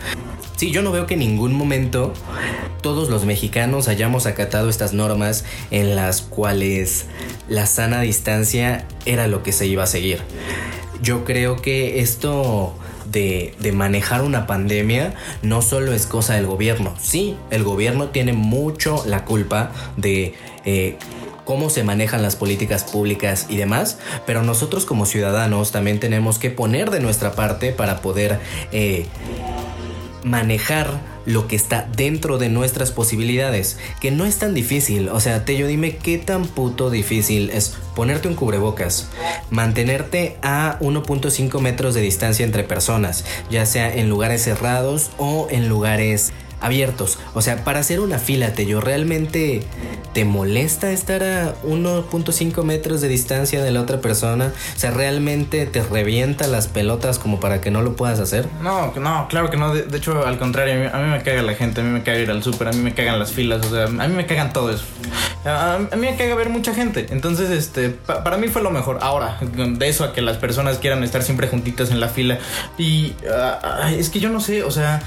Sí, 0.57 0.71
yo 0.71 0.81
no 0.81 0.91
veo 0.91 1.07
que 1.07 1.15
en 1.15 1.21
ningún 1.21 1.53
momento 1.53 2.15
todos 2.83 3.11
los 3.11 3.25
mexicanos 3.25 3.89
hayamos 3.89 4.27
acatado 4.27 4.69
estas 4.69 4.93
normas 4.93 5.45
en 5.71 5.97
las 5.97 6.23
cuales 6.23 7.07
la 7.49 7.67
sana 7.67 8.01
distancia 8.01 8.87
era 9.05 9.27
lo 9.27 9.43
que 9.43 9.53
se 9.53 9.67
iba 9.67 9.85
a 9.85 9.87
seguir. 9.87 10.21
Yo 11.03 11.25
creo 11.25 11.57
que 11.57 12.01
esto 12.01 12.75
de, 13.13 13.55
de 13.61 13.73
manejar 13.73 14.23
una 14.23 14.47
pandemia 14.47 15.15
no 15.43 15.63
solo 15.63 15.93
es 15.93 16.07
cosa 16.07 16.35
del 16.35 16.47
gobierno. 16.47 16.95
Sí, 17.01 17.37
el 17.51 17.63
gobierno 17.63 18.09
tiene 18.09 18.33
mucho 18.33 19.03
la 19.07 19.25
culpa 19.25 19.73
de... 19.97 20.35
eh, 20.65 20.97
cómo 21.45 21.71
se 21.71 21.85
manejan 21.85 22.23
las 22.23 22.37
políticas 22.37 22.85
públicas 22.85 23.47
y 23.49 23.57
demás, 23.57 23.99
pero 24.27 24.43
nosotros 24.43 24.85
como 24.85 25.07
ciudadanos 25.07 25.73
también 25.73 26.01
tenemos 26.01 26.39
que 26.39 26.51
poner 26.51 26.91
de 26.91 27.01
nuestra 27.01 27.33
parte 27.33 27.73
para 27.73 28.01
poder 28.01 28.39
eh, 28.73 29.07
manejar 30.25 31.13
lo 31.25 31.47
que 31.47 31.57
está 31.57 31.89
dentro 31.97 32.39
de 32.39 32.49
nuestras 32.49 32.91
posibilidades, 32.91 33.79
que 34.01 34.11
no 34.11 34.25
es 34.25 34.39
tan 34.39 34.55
difícil. 34.55 35.09
O 35.09 35.21
sea, 35.21 35.45
Tello, 35.45 35.67
dime 35.67 35.97
qué 35.97 36.19
tan 36.19 36.47
puto 36.47 36.91
difícil 36.91 37.51
es 37.51 37.77
ponerte 37.95 38.29
un 38.29 38.35
cubrebocas, 38.35 39.09
mantenerte 39.51 40.37
a 40.43 40.79
1.5 40.81 41.61
metros 41.61 41.95
de 41.95 42.01
distancia 42.01 42.45
entre 42.45 42.65
personas, 42.65 43.25
ya 43.51 43.67
sea 43.67 43.95
en 43.95 44.09
lugares 44.09 44.43
cerrados 44.43 45.11
o 45.19 45.47
en 45.51 45.69
lugares 45.69 46.33
abiertos. 46.63 47.19
O 47.35 47.43
sea, 47.43 47.65
para 47.65 47.81
hacer 47.81 48.01
una 48.01 48.19
fila, 48.19 48.55
Tello, 48.55 48.81
¿realmente 48.81 49.63
te 50.15 50.25
molesta 50.25 50.93
estar 50.93 51.23
a 51.23 51.55
1.5 51.65 52.63
metros 52.65 53.01
de 53.01 53.09
distancia 53.09 53.63
de 53.63 53.71
la 53.71 53.81
otra 53.81 54.01
persona? 54.01 54.53
O 54.77 54.79
sea, 54.79 54.91
¿realmente 54.91 55.67
te 55.67 55.83
revienta 55.83 56.47
las 56.47 56.69
pelotas 56.69 57.19
como 57.19 57.41
para 57.41 57.61
que 57.61 57.71
no 57.71 57.83
lo 57.83 57.97
puedas 57.97 58.21
hacer? 58.21 58.47
No, 58.63 58.93
no, 58.97 59.27
claro 59.29 59.51
que 59.51 59.57
no. 59.57 59.75
De, 59.75 59.97
hecho, 59.97 60.27
al 60.27 60.39
contrario, 60.39 60.91
a 60.93 60.99
mí, 60.99 61.09
me 61.11 61.23
caga 61.23 61.43
la 61.43 61.55
gente, 61.55 61.81
a 61.81 61.85
mí 61.85 61.91
me 61.91 62.03
caga 62.03 62.19
ir 62.19 62.31
al 62.31 62.43
súper, 62.43 62.69
a 62.69 62.73
mí 62.73 62.79
me 62.79 62.95
cagan 62.95 63.19
las 63.19 63.33
filas, 63.33 63.65
o 63.67 63.71
sea, 63.71 63.85
a 63.85 64.09
mí 64.09 64.15
me 64.15 64.27
cagan 64.27 64.53
todo 64.53 64.71
eso. 64.71 64.85
A, 65.45 65.79
mí 65.97 66.07
me 66.07 66.17
caga 66.17 66.35
ver 66.35 66.49
mucha 66.51 66.75
gente. 66.75 67.07
Entonces, 67.11 67.51
este, 67.51 67.91
pa- 67.91 68.23
para 68.23 68.37
mí 68.37 68.49
fue 68.49 68.63
lo 68.63 68.71
mejor. 68.71 68.99
Ahora, 69.03 69.39
de 69.41 69.89
eso 69.89 70.05
a 70.05 70.13
que 70.13 70.23
las 70.23 70.37
personas 70.37 70.79
quieran 70.79 71.03
estar 71.03 71.23
siempre 71.23 71.49
juntitas 71.49 71.91
en 71.91 72.01
la 72.01 72.09
fila. 72.09 72.39
Y 72.79 73.15
ah, 73.31 73.59
ah, 73.83 73.93
es 73.93 74.09
que 74.09 74.21
yo 74.21 74.29
no 74.31 74.41
sé, 74.41 74.63
o 74.63 74.71
sea, 74.71 75.03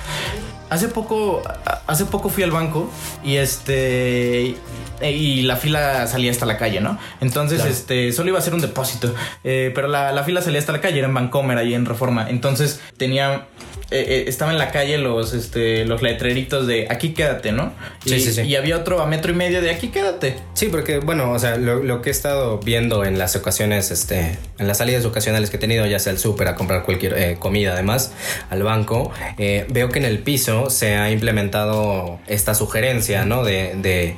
hace 0.70 0.88
poco, 0.88 1.42
hace 1.88 2.06
poco 2.06 2.30
fui 2.30 2.44
al 2.44 2.52
banco 2.52 2.90
y 3.24 3.38
este 3.38 4.56
y 5.02 5.42
la 5.42 5.58
fila 5.58 6.08
salía 6.08 6.32
hasta 6.32 6.46
la 6.46 6.58
calle, 6.58 6.80
¿no? 6.80 6.98
Entonces, 7.22 7.66
este, 7.66 8.12
solo 8.14 8.30
iba 8.30 8.40
a 8.40 8.42
ser 8.42 8.54
un 8.54 8.62
depósito, 8.62 9.14
eh, 9.44 9.72
pero 9.76 9.88
la, 9.88 10.12
la 10.12 10.24
fila 10.24 10.42
salía 10.42 10.60
hasta 10.60 10.72
la 10.72 10.82
calle, 10.82 11.00
era 11.00 11.08
en 11.08 11.14
Vancomer, 11.14 11.58
ahí 11.58 11.74
en 11.74 11.86
Reforma. 11.86 12.30
Entonces, 12.30 12.80
tenía, 12.98 13.46
eh, 13.92 14.06
eh, 14.08 14.26
estaba 14.28 14.52
en 14.52 14.58
la 14.58 14.72
calle 14.72 14.98
los, 14.98 15.34
este, 15.34 15.86
los 15.86 16.02
letreritos 16.02 16.68
de 16.68 16.88
aquí 16.90 17.14
quédate, 17.14 17.52
¿no? 17.52 17.74
Sí, 18.06 18.16
y, 18.16 18.20
sí, 18.20 18.34
sí. 18.34 18.42
y 18.42 18.56
había 18.56 18.78
otro 18.78 19.02
a 19.02 19.08
metro 19.08 19.32
y 19.32 19.36
medio 19.36 19.62
de 19.62 19.72
aquí 19.72 19.90
quédate. 19.90 20.36
Sí, 20.54 20.68
porque 20.68 21.00
bueno, 21.00 21.32
o 21.32 21.40
sea, 21.40 21.58
lo, 21.58 21.84
lo 21.84 22.02
que 22.02 22.10
he 22.10 22.12
estado 22.12 22.60
viendo 22.60 23.06
en 23.06 23.18
las 23.18 23.36
ocasiones, 23.36 23.92
este, 23.92 24.38
en 24.58 24.68
las 24.68 24.80
salidas 24.80 25.06
ocasionales 25.06 25.50
que 25.50 25.58
he 25.58 25.60
tenido, 25.60 25.86
ya 25.86 26.00
sea 26.00 26.14
al 26.14 26.20
súper 26.20 26.48
a 26.48 26.56
comprar 26.56 26.84
cualquier 26.84 27.14
eh, 27.18 27.38
comida, 27.40 27.74
además, 27.74 28.12
al 28.50 28.64
banco, 28.64 29.12
eh, 29.38 29.66
veo 29.70 29.90
que 29.90 30.00
en 30.00 30.06
el 30.06 30.20
piso 30.20 30.70
se 30.70 30.96
ha 30.96 31.12
implementado 31.12 32.20
esta 32.28 32.56
sugerencia, 32.56 33.26
¿no? 33.26 33.44
De, 33.44 33.76
de, 33.76 34.16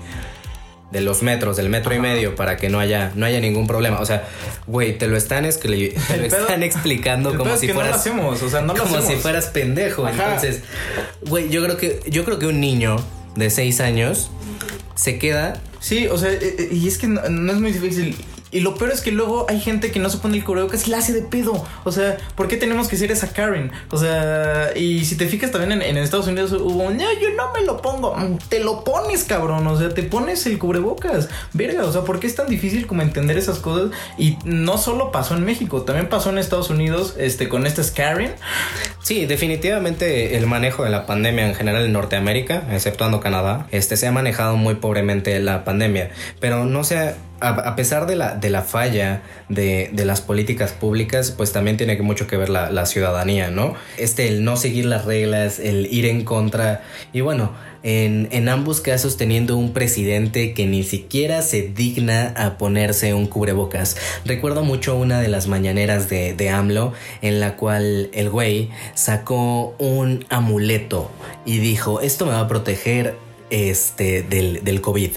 de 0.92 1.02
los 1.02 1.22
metros, 1.22 1.58
del 1.58 1.70
metro 1.70 1.94
y 1.94 2.00
medio, 2.00 2.36
para 2.36 2.58
que 2.58 2.70
no 2.70 2.80
haya, 2.80 3.12
no 3.16 3.26
haya 3.26 3.40
ningún 3.40 3.68
problema. 3.68 4.00
O 4.00 4.06
sea, 4.06 4.28
güey, 4.68 4.98
te 4.98 5.08
lo 5.08 5.18
están, 5.18 5.44
te 5.44 5.68
lo 6.18 6.26
están 6.26 6.64
explicando 6.64 7.32
el 7.32 7.38
como 7.38 7.54
es 7.54 7.60
si 7.60 7.68
que 7.68 7.74
no 7.74 7.80
lo 7.80 7.86
fueras. 7.86 8.02
hacemos, 8.02 8.42
o 8.42 8.50
sea, 8.50 8.62
no 8.62 8.74
lo 8.74 8.84
como 8.84 9.02
si 9.02 9.16
fueras 9.16 9.48
pendejo. 9.48 10.06
Ajá. 10.06 10.36
Entonces, 10.36 10.64
güey, 11.22 11.50
yo 11.50 11.64
creo 11.64 11.78
que, 11.78 12.00
yo 12.08 12.24
creo 12.24 12.40
que 12.40 12.48
un 12.48 12.60
niño 12.60 12.98
de 13.36 13.50
6 13.50 13.82
años 13.82 14.32
se 14.96 15.20
queda 15.20 15.62
Sí, 15.80 16.08
o 16.08 16.18
sea, 16.18 16.32
eh, 16.32 16.40
eh, 16.42 16.70
y 16.72 16.88
es 16.88 16.98
que 16.98 17.08
no, 17.08 17.22
no 17.30 17.52
es 17.54 17.60
muy 17.60 17.72
difícil. 17.72 18.16
Y 18.52 18.62
lo 18.62 18.76
peor 18.76 18.92
es 18.92 19.02
que 19.02 19.12
luego 19.12 19.46
hay 19.50 19.60
gente 19.60 19.92
que 19.92 20.00
no 20.00 20.10
se 20.10 20.18
pone 20.18 20.38
el 20.38 20.44
cubrebocas 20.44 20.88
y 20.88 20.92
la 20.92 21.00
hace 21.00 21.14
de 21.14 21.22
pedo. 21.22 21.66
O 21.84 21.92
sea, 21.92 22.18
¿por 22.36 22.48
qué 22.48 22.58
tenemos 22.58 22.88
que 22.88 22.98
ser 22.98 23.12
esa 23.12 23.32
Karen? 23.34 23.72
O 23.92 23.98
sea, 23.98 24.72
y 24.76 25.06
si 25.06 25.16
te 25.16 25.28
fijas 25.28 25.52
también 25.52 25.74
en, 25.74 25.82
en 25.82 25.98
Estados 25.98 26.28
Unidos 26.28 26.52
hubo 26.54 26.90
no, 26.90 27.14
yo 27.20 27.30
no 27.36 27.52
me 27.54 27.66
lo 27.66 27.82
pongo. 27.82 28.16
Mm, 28.16 28.38
Te 28.50 28.60
lo 28.60 28.84
pones, 28.84 29.24
cabrón. 29.24 29.68
O 29.68 29.78
sea, 29.78 29.90
te 29.90 30.04
pones 30.04 30.46
el 30.46 30.58
cubrebocas. 30.58 31.30
Verga, 31.54 31.86
o 31.86 31.92
sea, 31.92 32.02
¿por 32.02 32.20
qué 32.20 32.28
es 32.28 32.36
tan 32.36 32.48
difícil 32.48 32.88
como 32.88 33.02
entender 33.02 33.38
esas 33.38 33.60
cosas? 33.60 33.92
Y 34.18 34.38
no 34.46 34.78
solo 34.78 35.12
pasó 35.12 35.36
en 35.36 35.44
México, 35.44 35.82
también 35.82 36.10
pasó 36.10 36.30
en 36.30 36.38
Estados 36.38 36.70
Unidos 36.70 37.16
este, 37.18 37.50
con 37.50 37.66
estas 37.66 37.92
Karen. 37.92 38.34
Sí, 39.02 39.26
definitivamente 39.26 40.38
el 40.38 40.48
manejo 40.48 40.84
de 40.84 40.90
la 40.90 41.06
pandemia 41.06 41.48
en 41.48 41.56
general 41.56 41.86
en 41.86 41.94
Norteamérica, 41.94 42.64
exceptuando 42.72 43.20
Canadá, 43.20 43.68
este 43.72 43.98
se 43.98 44.08
ha 44.08 44.12
manejado 44.12 44.58
muy 44.58 44.76
pobremente 44.76 45.40
la 45.40 45.64
pandemia. 45.64 46.12
Pero 46.40 46.66
no 46.66 46.84
a, 47.40 47.50
a 47.50 47.76
pesar 47.76 48.08
de 48.08 48.16
la, 48.16 48.37
de 48.40 48.50
la 48.50 48.62
falla 48.62 49.22
de, 49.50 49.90
de 49.94 50.06
las 50.06 50.22
políticas 50.22 50.72
públicas, 50.72 51.32
pues 51.32 51.52
también 51.52 51.78
tiene 51.78 51.98
mucho 52.02 52.28
que 52.28 52.38
ver 52.38 52.50
la, 52.50 52.70
la 52.72 52.86
ciudadanía, 52.86 53.50
¿no? 53.52 53.76
Este, 53.98 54.28
el 54.28 54.44
no 54.44 54.58
seguir 54.58 54.86
las 54.86 55.06
reglas, 55.06 55.60
el 55.60 55.88
ir 55.92 56.06
en 56.06 56.24
contra. 56.24 56.84
Y 57.14 57.22
bueno, 57.22 57.54
en, 57.84 58.28
en 58.32 58.50
ambos 58.50 58.82
casos 58.82 59.18
teniendo 59.18 59.58
un 59.58 59.74
presidente 59.74 60.54
que 60.54 60.66
ni 60.66 60.84
siquiera 60.84 61.42
se 61.42 61.62
digna 61.64 62.34
a 62.36 62.58
ponerse 62.58 63.14
un 63.14 63.28
cubrebocas. 63.28 63.98
Recuerdo 64.26 64.64
mucho 64.64 64.96
una 64.96 65.22
de 65.22 65.28
las 65.28 65.48
mañaneras 65.48 66.10
de, 66.10 66.34
de 66.34 66.50
AMLO 66.50 66.94
en 67.22 67.40
la 67.40 67.56
cual 67.56 68.10
el 68.14 68.30
güey 68.30 68.70
sacó 68.94 69.76
un 69.80 70.26
amuleto 70.30 71.12
y 71.46 71.60
dijo, 71.60 72.02
esto 72.02 72.26
me 72.26 72.32
va 72.34 72.42
a 72.42 72.48
proteger 72.48 73.16
este, 73.50 74.24
del, 74.24 74.64
del 74.64 74.82
COVID. 74.82 75.12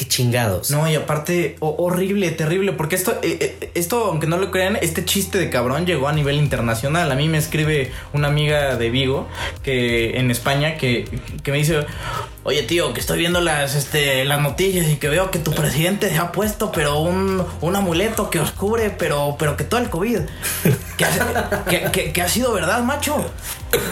Qué 0.00 0.06
chingados. 0.08 0.70
No, 0.70 0.88
y 0.90 0.94
aparte, 0.94 1.56
ho- 1.60 1.74
horrible, 1.76 2.30
terrible, 2.30 2.72
porque 2.72 2.96
esto, 2.96 3.18
eh, 3.22 3.36
eh, 3.60 3.70
esto, 3.74 4.06
aunque 4.06 4.26
no 4.26 4.38
lo 4.38 4.50
crean, 4.50 4.78
este 4.80 5.04
chiste 5.04 5.36
de 5.36 5.50
cabrón 5.50 5.84
llegó 5.84 6.08
a 6.08 6.12
nivel 6.14 6.36
internacional. 6.36 7.12
A 7.12 7.14
mí 7.14 7.28
me 7.28 7.36
escribe 7.36 7.92
una 8.14 8.28
amiga 8.28 8.76
de 8.76 8.88
Vigo, 8.88 9.28
que 9.62 10.18
en 10.18 10.30
España, 10.30 10.78
que, 10.78 11.06
que 11.42 11.50
me 11.52 11.58
dice, 11.58 11.84
oye 12.44 12.62
tío, 12.62 12.94
que 12.94 13.00
estoy 13.00 13.18
viendo 13.18 13.42
las, 13.42 13.74
este, 13.74 14.24
las 14.24 14.40
noticias 14.40 14.88
y 14.88 14.96
que 14.96 15.10
veo 15.10 15.30
que 15.30 15.38
tu 15.38 15.52
presidente 15.52 16.08
se 16.08 16.16
ha 16.16 16.32
puesto, 16.32 16.72
pero 16.72 16.98
un, 17.00 17.44
un 17.60 17.76
amuleto 17.76 18.30
que 18.30 18.40
os 18.40 18.52
cubre, 18.52 18.88
pero, 18.88 19.36
pero 19.38 19.54
que 19.58 19.64
todo 19.64 19.80
el 19.80 19.90
COVID, 19.90 20.20
que, 21.68 21.90
que- 21.92 22.12
que 22.12 22.22
ha 22.22 22.28
sido 22.30 22.54
verdad, 22.54 22.82
macho. 22.84 23.22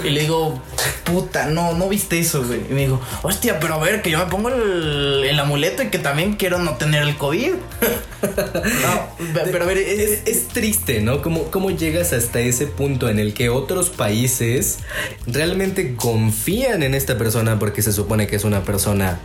Y 0.05 0.11
le 0.11 0.23
digo, 0.23 0.61
puta, 1.05 1.47
no, 1.47 1.75
no 1.75 1.89
viste 1.89 2.19
eso, 2.19 2.45
güey. 2.45 2.61
Y 2.69 2.73
me 2.75 2.81
dijo, 2.83 3.01
hostia, 3.23 3.61
pero 3.61 3.75
a 3.75 3.79
ver, 3.79 4.03
que 4.03 4.11
yo 4.11 4.19
me 4.19 4.27
pongo 4.27 4.49
el, 4.49 5.25
el 5.25 5.39
amuleto 5.39 5.83
y 5.83 5.89
que 5.89 5.99
también 5.99 6.35
quiero 6.35 6.59
no 6.59 6.77
tener 6.77 7.03
el 7.03 7.17
COVID. 7.17 7.53
no, 8.23 9.35
pe- 9.35 9.49
pero 9.53 9.65
a 9.65 9.67
ver, 9.67 9.79
es, 9.79 9.99
Es, 10.01 10.23
es 10.27 10.49
triste, 10.49 11.01
¿no? 11.01 11.23
¿Cómo, 11.23 11.45
¿Cómo 11.51 11.71
llegas 11.71 12.13
hasta 12.13 12.41
ese 12.41 12.67
punto 12.67 13.09
en 13.09 13.19
el 13.19 13.35
que 13.35 13.49
otros 13.51 13.91
países 13.91 14.79
realmente 15.27 15.95
confían 15.97 16.83
en 16.83 16.95
esta 16.95 17.17
persona 17.19 17.59
porque 17.59 17.83
se 17.83 17.93
supone 17.93 18.27
que 18.27 18.37
es 18.37 18.45
una 18.45 18.63
persona 18.65 19.21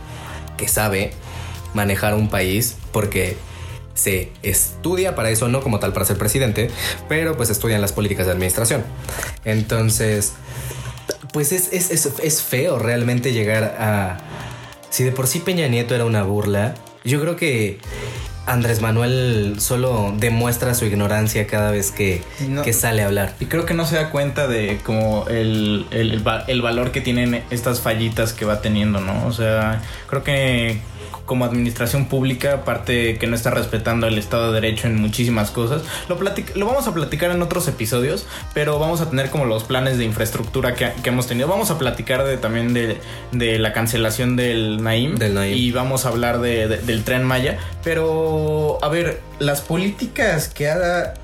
que 0.56 0.68
sabe 0.68 1.12
manejar 1.74 2.14
un 2.14 2.28
país 2.28 2.76
porque 2.92 3.36
se 3.94 4.30
estudia 4.42 5.14
para 5.14 5.30
eso, 5.30 5.48
no 5.48 5.62
como 5.62 5.78
tal 5.78 5.92
para 5.92 6.04
ser 6.04 6.18
presidente, 6.18 6.70
pero 7.08 7.36
pues 7.36 7.50
estudian 7.50 7.80
las 7.80 7.92
políticas 7.92 8.26
de 8.26 8.32
administración. 8.32 8.82
Entonces, 9.44 10.32
pues 11.32 11.52
es, 11.52 11.72
es, 11.72 11.90
es, 11.90 12.12
es 12.22 12.42
feo 12.42 12.78
realmente 12.78 13.32
llegar 13.32 13.64
a... 13.78 14.18
Si 14.90 15.02
de 15.04 15.10
por 15.12 15.26
sí 15.26 15.40
Peña 15.40 15.66
Nieto 15.68 15.94
era 15.94 16.04
una 16.04 16.22
burla, 16.22 16.74
yo 17.04 17.20
creo 17.20 17.34
que 17.36 17.78
Andrés 18.46 18.80
Manuel 18.80 19.56
solo 19.58 20.12
demuestra 20.16 20.74
su 20.74 20.84
ignorancia 20.84 21.46
cada 21.46 21.70
vez 21.70 21.90
que, 21.90 22.22
No. 22.48 22.62
que 22.62 22.72
sale 22.72 23.02
a 23.02 23.06
hablar. 23.06 23.34
Y 23.40 23.46
creo 23.46 23.64
que 23.64 23.74
no 23.74 23.86
se 23.86 23.96
da 23.96 24.10
cuenta 24.10 24.46
de 24.46 24.78
como 24.84 25.26
el, 25.28 25.86
el, 25.90 26.22
el 26.46 26.62
valor 26.62 26.92
que 26.92 27.00
tienen 27.00 27.42
estas 27.50 27.80
fallitas 27.80 28.32
que 28.32 28.44
va 28.44 28.60
teniendo, 28.60 29.00
¿no? 29.00 29.26
O 29.26 29.32
sea, 29.32 29.82
creo 30.08 30.22
que 30.22 30.78
como 31.26 31.44
administración 31.44 32.06
pública, 32.06 32.52
aparte 32.54 33.16
que 33.18 33.26
no 33.26 33.34
está 33.34 33.50
respetando 33.50 34.06
el 34.06 34.18
Estado 34.18 34.52
de 34.52 34.60
Derecho 34.60 34.86
en 34.88 34.96
muchísimas 34.96 35.50
cosas, 35.50 35.82
lo, 36.08 36.18
lo 36.18 36.66
vamos 36.66 36.86
a 36.86 36.92
platicar 36.94 37.30
en 37.30 37.40
otros 37.42 37.66
episodios, 37.68 38.26
pero 38.52 38.78
vamos 38.78 39.00
a 39.00 39.08
tener 39.10 39.30
como 39.30 39.44
los 39.46 39.64
planes 39.64 39.96
de 39.98 40.04
infraestructura 40.04 40.74
que, 40.74 40.92
que 41.02 41.08
hemos 41.08 41.26
tenido. 41.26 41.48
Vamos 41.48 41.70
a 41.70 41.78
platicar 41.78 42.24
de, 42.24 42.36
también 42.36 42.74
de, 42.74 42.98
de 43.32 43.58
la 43.58 43.72
cancelación 43.72 44.36
del 44.36 44.82
Naim, 44.82 45.14
Del 45.16 45.34
Naim. 45.34 45.56
y 45.56 45.70
vamos 45.72 46.04
a 46.04 46.08
hablar 46.10 46.40
de- 46.40 46.68
de- 46.68 46.78
del 46.78 47.04
tren 47.04 47.24
Maya, 47.24 47.58
pero 47.82 48.78
a 48.82 48.88
ver, 48.88 49.20
las 49.38 49.60
políticas 49.60 50.48
que 50.48 50.68
ha 50.68 51.14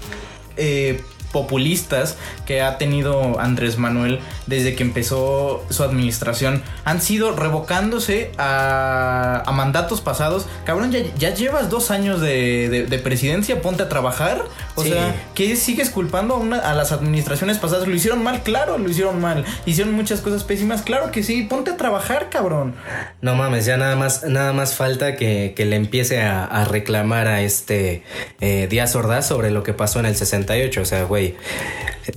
eh, 0.57 1.01
populistas 1.33 2.17
que 2.47 2.61
ha 2.63 2.79
tenido 2.79 3.39
Andrés 3.41 3.79
Manuel 3.79 4.21
desde 4.47 4.75
que 4.75 4.83
empezó 4.83 5.65
su 5.71 5.83
administración 5.83 6.63
han 6.85 7.01
sido 7.01 7.35
revocándose 7.37 8.33
a, 8.39 9.43
a 9.47 9.53
mandatos 9.53 10.01
pasados. 10.01 10.47
Cabrón, 10.65 10.91
ya, 10.93 11.01
ya 11.19 11.35
llevas 11.35 11.71
dos 11.71 11.91
años 11.91 12.21
de, 12.21 12.69
de- 12.69 12.87
de 12.87 12.99
presidencia, 12.99 13.61
ponte 13.63 13.83
a 13.83 13.89
trabajar. 13.89 14.43
O 14.75 14.83
Sí. 14.83 14.91
sea, 14.91 15.15
¿qué 15.35 15.57
sigues 15.57 15.91
culpando 15.91 16.35
a, 16.35 16.39
una- 16.39 16.59
a 16.59 16.75
las 16.75 16.93
administraciones 16.93 17.59
pasadas? 17.59 17.87
Lo 17.87 17.95
hicieron 17.95 18.23
mal, 18.23 18.43
claro, 18.43 18.79
lo 18.79 18.89
hicieron 18.89 19.21
mal. 19.21 19.45
Hicieron 19.67 19.93
muchas 19.95 20.21
cosas 20.21 20.45
pésimas, 20.45 20.83
claro 20.83 21.11
que 21.11 21.23
sí. 21.23 21.43
Ponte 21.43 21.71
a 21.73 21.77
trabajar, 21.77 22.29
cabrón. 22.31 22.75
No 23.21 23.35
mames, 23.35 23.67
ya 23.67 23.77
nada 23.77 23.97
más, 23.97 24.25
nada 24.25 24.53
más 24.53 24.75
falta 24.75 25.17
que, 25.17 25.53
que 25.57 25.65
le 25.67 25.77
empiece 25.77 26.23
a, 26.23 26.45
a 26.45 26.65
reclamar 26.65 27.29
a 27.29 27.43
este 27.43 28.03
eh, 28.41 28.67
Díaz 28.71 28.95
Ordaz 28.97 29.27
sobre 29.27 29.51
lo 29.51 29.63
que 29.63 29.75
pasó 29.75 30.01
en 30.01 30.07
el 30.07 30.17
68. 30.17 30.81
O 30.81 30.85
sea, 30.85 31.05
güey, 31.05 31.20
い。 31.21 31.35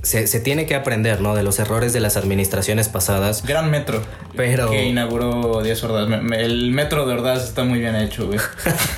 Se, 0.01 0.27
se 0.27 0.39
tiene 0.39 0.65
que 0.65 0.75
aprender, 0.75 1.21
¿no? 1.21 1.35
De 1.35 1.43
los 1.43 1.59
errores 1.59 1.93
de 1.93 1.99
las 1.99 2.17
administraciones 2.17 2.89
pasadas. 2.89 3.43
Gran 3.45 3.69
metro. 3.69 4.01
Pero- 4.35 4.69
Que 4.69 4.85
inauguró 4.85 5.61
Díaz 5.61 5.83
Ordaz. 5.83 6.07
El 6.37 6.71
metro 6.71 7.05
de 7.05 7.13
Ordaz 7.13 7.43
está 7.43 7.63
muy 7.63 7.79
bien 7.79 7.95
hecho, 7.95 8.27
güey. 8.27 8.39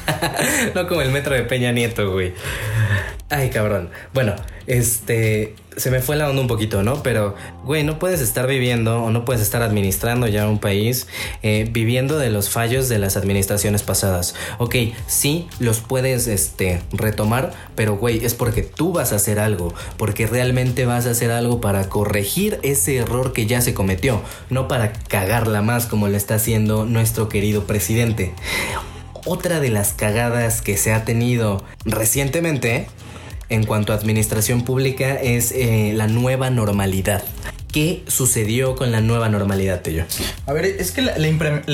no 0.76 0.88
como 0.88 1.02
el 1.02 1.12
metro 1.12 1.36
de 1.36 1.44
Peña 1.44 1.72
Nieto, 1.72 2.12
güey. 2.12 2.34
Ay, 3.30 3.50
cabrón. 3.50 3.90
Bueno, 4.14 4.36
este. 4.68 5.56
Se 5.78 5.92
me 5.92 6.00
fue 6.00 6.16
la 6.16 6.30
onda 6.30 6.42
un 6.42 6.48
poquito, 6.48 6.84
¿no? 6.84 7.04
Pero, 7.04 7.36
güey, 7.66 7.84
no 7.84 8.00
puedes 8.00 8.22
estar 8.22 8.48
viviendo 8.48 9.04
o 9.04 9.10
no 9.12 9.26
puedes 9.26 9.42
estar 9.42 9.62
administrando 9.62 10.26
ya 10.26 10.48
un 10.48 10.60
país 10.60 11.06
eh, 11.44 11.68
viviendo 11.70 12.18
de 12.18 12.30
los 12.30 12.50
fallos 12.50 12.88
de 12.88 12.98
las 12.98 13.18
administraciones 13.18 13.84
pasadas. 13.84 14.36
Ok, 14.58 14.76
sí, 15.08 15.50
los 15.60 15.82
puedes 15.82 16.28
este, 16.28 16.82
retomar, 16.94 17.52
pero, 17.76 17.98
güey, 17.98 18.24
es 18.24 18.36
porque 18.36 18.62
tú 18.62 18.94
vas 18.94 19.12
a 19.12 19.18
hacer 19.18 19.38
algo, 19.38 19.74
porque 19.98 20.28
realmente 20.28 20.85
vas 20.86 21.06
a 21.06 21.12
hacer 21.12 21.32
algo 21.32 21.62
para 21.62 21.90
corregir 21.90 22.60
ese 22.64 22.98
error 22.98 23.34
que 23.34 23.46
ya 23.46 23.62
se 23.62 23.74
cometió, 23.74 24.22
no 24.50 24.68
para 24.68 24.94
cagarla 24.94 25.62
más 25.62 25.86
como 25.86 26.08
lo 26.08 26.18
está 26.18 26.36
haciendo 26.36 26.86
nuestro 26.86 27.30
querido 27.30 27.66
presidente. 27.66 28.34
Otra 29.26 29.60
de 29.60 29.70
las 29.70 29.94
cagadas 29.94 30.62
que 30.62 30.78
se 30.78 30.94
ha 30.94 31.04
tenido 31.04 31.64
recientemente 31.84 32.88
en 33.50 33.66
cuanto 33.66 33.94
a 33.94 33.96
administración 33.96 34.64
pública 34.64 35.16
es 35.16 35.52
eh, 35.52 35.94
la 35.96 36.08
nueva 36.08 36.50
normalidad. 36.50 37.24
¿Qué 37.76 38.04
sucedió 38.08 38.74
con 38.78 38.94
la 38.94 39.02
nueva 39.02 39.28
normalidad, 39.28 39.82
Tello? 39.82 40.06
A 40.48 40.54
ver, 40.54 40.64
es 40.64 40.92
que 40.92 41.02
la, 41.02 41.20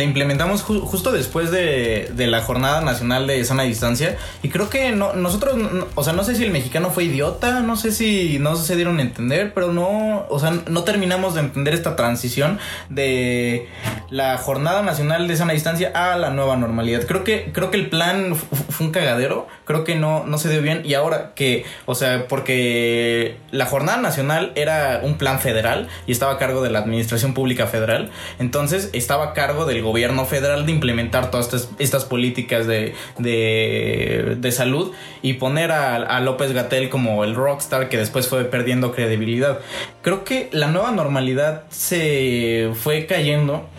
implementamos 0.03 0.65
ju- 0.65 0.81
justo 0.81 1.11
después 1.11 1.51
de, 1.51 2.09
de 2.15 2.25
la 2.25 2.41
Jornada 2.41 2.81
Nacional 2.81 3.27
de 3.27 3.45
Sana 3.45 3.61
Distancia. 3.61 4.17
Y 4.41 4.49
creo 4.49 4.67
que 4.67 4.93
no, 4.93 5.13
nosotros, 5.13 5.57
no- 5.57 5.85
o 5.93 6.03
sea, 6.03 6.13
no 6.13 6.23
sé 6.23 6.33
si 6.33 6.43
el 6.43 6.49
mexicano 6.49 6.89
fue 6.89 7.03
idiota, 7.03 7.59
no 7.59 7.77
sé 7.77 7.91
si 7.91 8.39
no 8.39 8.55
se 8.55 8.75
dieron 8.75 8.97
a 8.97 9.03
entender, 9.03 9.53
pero 9.53 9.71
no, 9.73 10.25
o 10.27 10.39
sea, 10.39 10.49
no 10.67 10.83
terminamos 10.85 11.35
de 11.35 11.41
entender 11.41 11.75
esta 11.75 11.95
transición 11.95 12.57
de 12.89 13.67
la 14.09 14.39
Jornada 14.39 14.81
Nacional 14.81 15.27
de 15.27 15.37
Sana 15.37 15.53
Distancia 15.53 15.91
a 15.93 16.17
la 16.17 16.31
nueva 16.31 16.55
normalidad. 16.57 17.05
Creo 17.05 17.23
que, 17.23 17.51
creo 17.53 17.69
que 17.69 17.77
el 17.77 17.91
plan 17.91 18.35
fu- 18.35 18.55
fu- 18.55 18.71
fue 18.71 18.85
un 18.87 18.91
cagadero, 18.91 19.47
creo 19.71 19.85
que 19.85 19.95
no, 19.95 20.25
no 20.25 20.37
se 20.37 20.49
dio 20.49 20.61
bien. 20.61 20.81
Y 20.83 20.95
ahora 20.95 21.31
que, 21.33 21.63
o 21.85 21.95
sea, 21.95 22.27
porque 22.27 23.37
la 23.51 23.65
Jornada 23.65 24.01
Nacional 24.01 24.51
era 24.55 24.99
un 25.01 25.17
plan 25.17 25.39
federal 25.39 25.87
y 26.07 26.11
estaba 26.11 26.33
a 26.33 26.37
cargo 26.37 26.61
de 26.61 26.69
la 26.69 26.79
Administración 26.79 27.33
Pública 27.33 27.67
Federal. 27.67 28.11
Entonces 28.37 28.89
estaba 28.91 29.27
a 29.27 29.33
cargo 29.33 29.65
del 29.65 29.81
gobierno 29.81 30.25
federal 30.25 30.65
de 30.65 30.73
implementar 30.73 31.31
todas 31.31 31.45
estas, 31.45 31.69
estas 31.79 32.03
políticas 32.03 32.67
de, 32.67 32.95
de, 33.17 34.35
de 34.37 34.51
salud 34.51 34.91
y 35.21 35.33
poner 35.33 35.71
a, 35.71 35.95
a 35.95 36.19
López 36.19 36.51
Gatel 36.51 36.89
como 36.89 37.23
el 37.23 37.33
rockstar 37.33 37.87
que 37.87 37.97
después 37.97 38.27
fue 38.27 38.43
perdiendo 38.43 38.91
credibilidad. 38.91 39.59
Creo 40.01 40.25
que 40.25 40.49
la 40.51 40.67
nueva 40.67 40.91
normalidad 40.91 41.63
se 41.69 42.71
fue 42.75 43.05
cayendo 43.05 43.69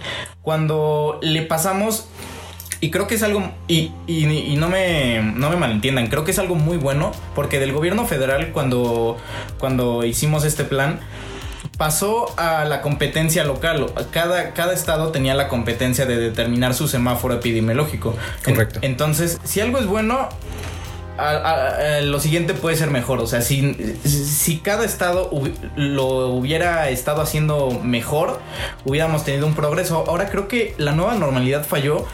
cuando 0.40 1.18
le 1.22 1.42
pasamos 1.42 2.09
y 2.83 2.90
creo 2.90 3.07
que 3.07 3.14
es 3.14 3.23
algo, 3.23 3.51
y, 3.68 3.92
y- 4.07 4.27
y 4.27 4.57
no, 4.57 4.68
me, 4.68 5.23
no 5.23 5.49
me 5.49 5.57
malentiendan, 5.57 6.09
creo 6.09 6.25
que 6.25 6.33
es 6.33 6.38
algo 6.38 6.57
muy 6.57 6.77
bueno, 6.77 7.12
porque 7.35 7.59
del 7.61 7.73
gobierno 7.73 8.07
federal 8.07 8.51
cuando, 8.53 9.16
cuando 9.59 10.05
hicimos 10.05 10.45
este 10.45 10.64
plan, 10.64 11.01
pasó 11.79 12.35
a 12.37 12.64
la 12.64 12.83
competencia 12.83 13.45
local. 13.45 13.87
Cada, 14.11 14.53
cada 14.53 14.73
estado 14.75 15.11
tenía 15.12 15.35
la 15.35 15.49
competencia 15.49 16.07
de 16.07 16.16
determinar 16.16 16.75
su 16.75 16.88
semáforo 16.88 17.35
epidemiológico. 17.35 18.14
Correcto. 18.45 18.81
entonces, 18.83 19.38
si 19.45 19.61
algo 19.61 19.79
es 19.79 19.87
bueno, 19.87 20.29
a- 21.18 21.29
a- 21.31 21.97
a- 21.99 22.01
lo 22.01 22.18
siguiente 22.21 22.55
puede 22.55 22.77
ser 22.77 22.90
mejor. 22.90 23.21
O 23.21 23.27
sea, 23.27 23.42
si, 23.42 23.75
si 24.05 24.59
cada 24.59 24.85
estado 24.85 25.31
lo 25.77 26.29
hubiera 26.31 26.88
estado 26.88 27.23
haciendo 27.23 27.81
mejor, 27.83 28.40
hubiéramos 28.85 29.25
tenido 29.25 29.47
un 29.47 29.55
progreso. 29.55 30.05
Ahora 30.09 30.29
creo 30.31 30.49
que 30.49 30.75
la 30.79 30.92
nueva 30.92 31.14
normalidad 31.14 31.64
falló 31.64 32.07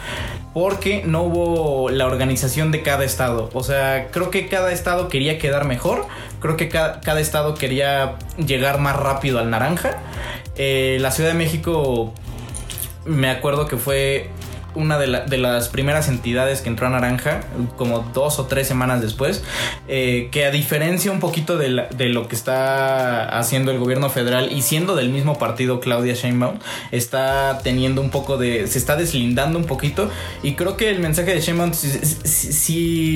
porque 0.59 1.05
no 1.07 1.23
hubo 1.23 1.89
la 1.89 2.07
organización 2.07 2.73
de 2.73 2.83
cada 2.83 3.05
estado. 3.05 3.49
O 3.53 3.63
sea, 3.63 4.09
creo 4.11 4.31
que 4.31 4.49
cada 4.49 4.73
estado 4.73 5.09
quería 5.09 5.39
quedar 5.39 5.67
mejor. 5.67 6.07
Creo 6.41 6.57
que 6.57 6.69
cada, 6.69 7.01
cada 7.01 7.21
estado 7.21 7.55
quería 7.55 8.17
llegar 8.45 8.81
más 8.81 8.97
rápido 8.97 9.39
al 9.39 9.51
naranja. 9.51 9.99
Eh, 10.57 10.99
la 11.01 11.13
Ciudad 11.13 11.31
de 11.31 11.37
México 11.37 12.13
me 13.05 13.31
acuerdo 13.31 13.69
que 13.69 13.77
fue 13.77 14.31
una 14.75 14.99
de, 14.99 15.07
la- 15.07 15.21
de 15.25 15.39
las 15.39 15.69
primeras 15.69 16.09
entidades 16.09 16.61
que 16.61 16.69
entró 16.69 16.87
a 16.87 16.91
Naranja, 16.91 17.41
como 17.77 18.01
dos 18.15 18.39
o 18.39 18.47
tres 18.47 18.69
semanas 18.69 19.01
después, 19.01 19.43
eh, 19.89 20.29
que 20.31 20.45
a 20.47 20.51
diferencia 20.51 21.11
un 21.11 21.21
poquito 21.21 21.57
de, 21.57 21.69
la- 21.71 21.89
de 21.89 22.09
lo 22.11 22.29
que 22.29 22.37
está 22.37 23.25
haciendo 23.39 23.71
el 23.73 23.79
gobierno 23.79 24.11
federal 24.11 24.53
y 24.53 24.63
siendo 24.63 24.95
del 24.97 25.09
mismo 25.11 25.39
partido 25.39 25.81
Claudia 25.81 26.15
Sheinbaum, 26.15 26.59
está 26.93 27.59
teniendo 27.65 28.01
un 28.03 28.11
poco 28.11 28.37
de, 28.37 28.67
se 28.67 28.79
está 28.79 28.97
deslindando 28.97 29.59
un 29.59 29.65
poquito 29.65 30.11
y 30.43 30.55
creo 30.55 30.77
que 30.77 30.91
el 30.91 31.01
mensaje 31.01 31.35
de 31.35 31.41
Sheinbaum, 31.41 31.73
si, 31.73 31.89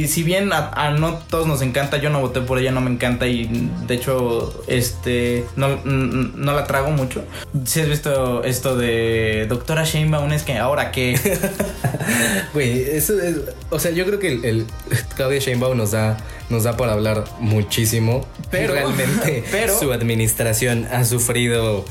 si- 0.08 0.22
bien 0.22 0.52
a, 0.52 0.70
a 0.74 0.90
no 0.92 1.14
todos 1.28 1.46
nos 1.46 1.62
encanta, 1.62 1.96
yo 1.98 2.08
no 2.10 2.20
voté 2.20 2.40
por 2.40 2.58
ella, 2.58 2.70
no 2.70 2.80
me 2.80 2.90
encanta 2.90 3.26
y 3.26 3.48
de 3.86 3.94
hecho 3.94 4.62
este 4.68 5.44
no, 5.56 5.76
no 5.84 6.52
la 6.54 6.64
trago 6.66 6.90
mucho. 6.90 7.24
Si 7.64 7.80
has 7.80 7.88
visto 7.88 8.44
esto 8.44 8.76
de 8.76 9.46
doctora 9.48 9.84
Sheinbaum, 9.84 10.32
es 10.32 10.42
que 10.44 10.58
ahora 10.58 10.90
que 10.92 11.14
Güey, 12.52 12.82
eso 12.90 13.18
es. 13.20 13.36
O 13.70 13.78
sea, 13.78 13.90
yo 13.92 14.04
creo 14.06 14.18
que 14.18 14.28
el, 14.28 14.44
el 14.44 14.66
Claudia 15.16 15.38
Sheinbaum 15.38 15.76
nos 15.76 15.92
da, 15.92 16.18
nos 16.50 16.64
da 16.64 16.76
para 16.76 16.92
hablar 16.92 17.24
muchísimo. 17.40 18.26
Pero- 18.50 18.74
realmente 18.74 19.44
pero- 19.50 19.78
su 19.78 19.92
administración 19.92 20.86
ha 20.90 21.04
sufrido 21.04 21.84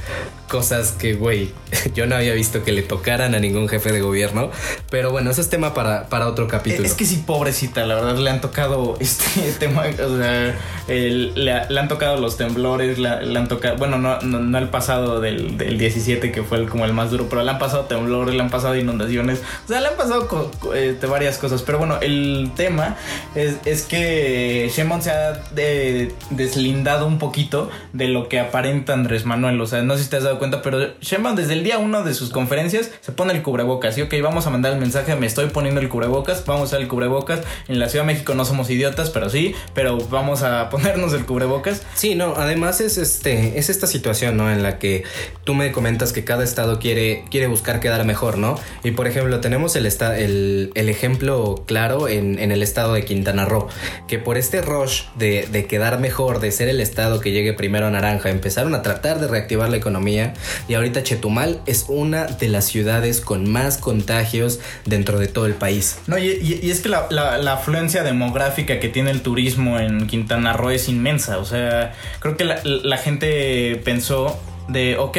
cosas 0.51 0.91
que, 0.91 1.13
güey, 1.13 1.49
yo 1.95 2.05
no 2.05 2.15
había 2.15 2.33
visto 2.33 2.63
que 2.63 2.73
le 2.73 2.81
tocaran 2.81 3.33
a 3.33 3.39
ningún 3.39 3.69
jefe 3.69 3.93
de 3.93 4.01
gobierno. 4.01 4.51
Pero 4.89 5.09
bueno, 5.11 5.31
eso 5.31 5.39
es 5.39 5.49
tema 5.49 5.73
para, 5.73 6.09
para 6.09 6.27
otro 6.27 6.49
capítulo. 6.49 6.85
Es 6.85 6.93
que 6.93 7.05
sí, 7.05 7.23
pobrecita, 7.25 7.85
la 7.85 7.95
verdad, 7.95 8.17
le 8.17 8.29
han 8.29 8.41
tocado 8.41 8.97
este 8.99 9.53
tema, 9.59 9.83
o 9.83 10.17
sea, 10.17 10.55
le, 10.89 11.79
han 11.79 11.87
tocado 11.87 12.19
los 12.19 12.35
temblores, 12.35 12.99
le, 12.99 13.07
han 13.09 13.47
tocado, 13.47 13.77
bueno, 13.77 13.97
no, 13.97 14.19
no, 14.21 14.39
no 14.39 14.57
el 14.57 14.67
pasado 14.67 15.21
del, 15.21 15.57
del 15.57 15.77
17, 15.77 16.31
que 16.33 16.43
fue 16.43 16.65
como 16.65 16.83
el 16.83 16.91
más 16.91 17.11
duro, 17.11 17.27
pero 17.29 17.43
le 17.43 17.51
han 17.51 17.59
pasado 17.59 17.85
temblores, 17.85 18.35
le 18.35 18.41
han 18.41 18.49
pasado 18.49 18.75
inundaciones, 18.75 19.41
o 19.65 19.67
sea, 19.69 19.79
le 19.79 19.87
han 19.87 19.95
pasado 19.95 20.51
este, 20.75 21.07
varias 21.07 21.37
cosas, 21.37 21.61
pero 21.61 21.77
bueno, 21.77 21.97
el 22.01 22.51
tema 22.57 22.97
es, 23.35 23.55
es 23.63 23.83
que 23.83 24.69
Sheinbaum 24.75 25.01
se 25.01 25.11
ha 25.11 25.31
de- 25.55 26.13
deslindado 26.29 27.07
un 27.07 27.19
poquito 27.19 27.69
de 27.93 28.09
lo 28.09 28.27
que 28.27 28.39
aparenta 28.41 28.93
Andrés 28.93 29.25
Manuel, 29.25 29.61
o 29.61 29.67
sea, 29.67 29.81
no 29.81 29.95
sé 29.95 30.03
si 30.03 30.09
te 30.09 30.17
has 30.17 30.23
dado 30.23 30.39
cuenta, 30.41 30.63
pero 30.63 30.95
Sheinbaum 31.01 31.36
desde 31.36 31.54
el 31.54 31.63
día 31.63 31.77
uno 31.77 32.01
de 32.01 32.15
sus 32.15 32.32
conferencias 32.32 32.89
se 33.01 33.12
pone 33.12 33.32
el 33.32 33.43
cubrebocas, 33.43 33.95
y 33.99 34.01
ok, 34.01 34.12
vamos 34.23 34.47
a 34.47 34.49
mandar 34.49 34.73
el 34.73 34.80
mensaje, 34.80 35.15
me 35.15 35.27
estoy 35.27 35.49
poniendo 35.49 35.80
el 35.82 35.88
cubrebocas, 35.88 36.43
vamos 36.47 36.62
a 36.62 36.65
usar 36.65 36.82
el 36.82 36.88
cubrebocas, 36.88 37.41
en 37.67 37.77
la 37.77 37.89
Ciudad 37.89 38.06
de 38.06 38.13
México 38.13 38.34
no 38.34 38.43
somos 38.43 38.67
idiotas, 38.71 39.12
pero 39.12 39.30
sí, 39.30 39.54
pero 39.75 39.99
vamos 40.10 40.41
a 40.41 40.69
ponernos 40.71 41.13
el 41.13 41.27
cubrebocas. 41.27 41.84
Sí, 41.93 42.15
no, 42.15 42.34
además 42.38 42.82
es 42.82 42.97
este, 42.97 43.60
es 43.60 43.69
esta 43.69 43.86
situación, 43.86 44.36
¿no? 44.36 44.51
En 44.51 44.63
la 44.63 44.80
que 44.80 45.04
tú 45.43 45.54
me 45.54 45.71
comentas 45.71 46.12
que 46.12 46.23
cada 46.25 46.43
estado 46.43 46.80
quiere, 46.80 47.23
quiere 47.30 47.45
buscar 47.45 47.80
quedar 47.80 48.04
mejor, 48.04 48.39
¿no? 48.39 48.56
Y 48.84 48.91
por 48.91 49.06
ejemplo, 49.06 49.41
tenemos 49.41 49.75
el, 49.75 49.86
esta- 49.86 50.17
el, 50.17 50.71
el 50.73 50.89
ejemplo 50.89 51.65
claro 51.67 52.08
en, 52.08 52.39
en 52.39 52.51
el 52.51 52.63
estado 52.63 52.93
de 52.93 53.06
Quintana 53.06 53.45
Roo, 53.45 53.67
que 54.08 54.17
por 54.17 54.39
este 54.39 54.63
rush 54.63 55.04
de, 55.19 55.47
de 55.51 55.67
quedar 55.67 55.99
mejor, 55.99 56.39
de 56.39 56.51
ser 56.51 56.67
el 56.67 56.80
estado 56.82 57.19
que 57.19 57.30
llegue 57.32 57.54
primero 57.54 57.86
a 57.86 57.91
naranja, 57.91 58.32
empezaron 58.32 58.73
a 58.73 58.82
tratar 58.82 59.19
de 59.19 59.27
reactivar 59.27 59.69
la 59.69 59.77
economía 59.77 60.31
y 60.67 60.74
ahorita 60.74 61.04
Chetumal 61.04 61.60
es 61.65 61.86
una 61.88 62.26
de 62.26 62.48
las 62.48 62.65
ciudades 62.65 63.22
con 63.22 63.50
más 63.50 63.78
contagios 63.78 64.60
dentro 64.86 65.20
de 65.20 65.28
todo 65.28 65.46
el 65.46 65.54
país. 65.54 65.98
No, 66.08 66.17
y, 66.17 66.60
es 66.63 66.80
que 66.82 66.89
la, 66.89 67.08
la- 67.10 67.38
la 67.38 67.54
afluencia 67.54 68.04
demográfica 68.04 68.80
que 68.80 68.89
tiene 68.89 69.12
el 69.12 69.22
turismo 69.22 69.80
en 69.80 70.08
Quintana 70.08 70.54
Roo 70.54 70.70
es 70.72 70.89
inmensa. 70.89 71.38
O 71.39 71.46
sea, 71.46 71.94
creo 72.20 72.38
que 72.38 72.44
la, 72.46 72.62
la 72.63 72.98
gente 72.98 73.80
pensó 73.84 74.39
de, 74.67 74.97
ok, 74.97 75.17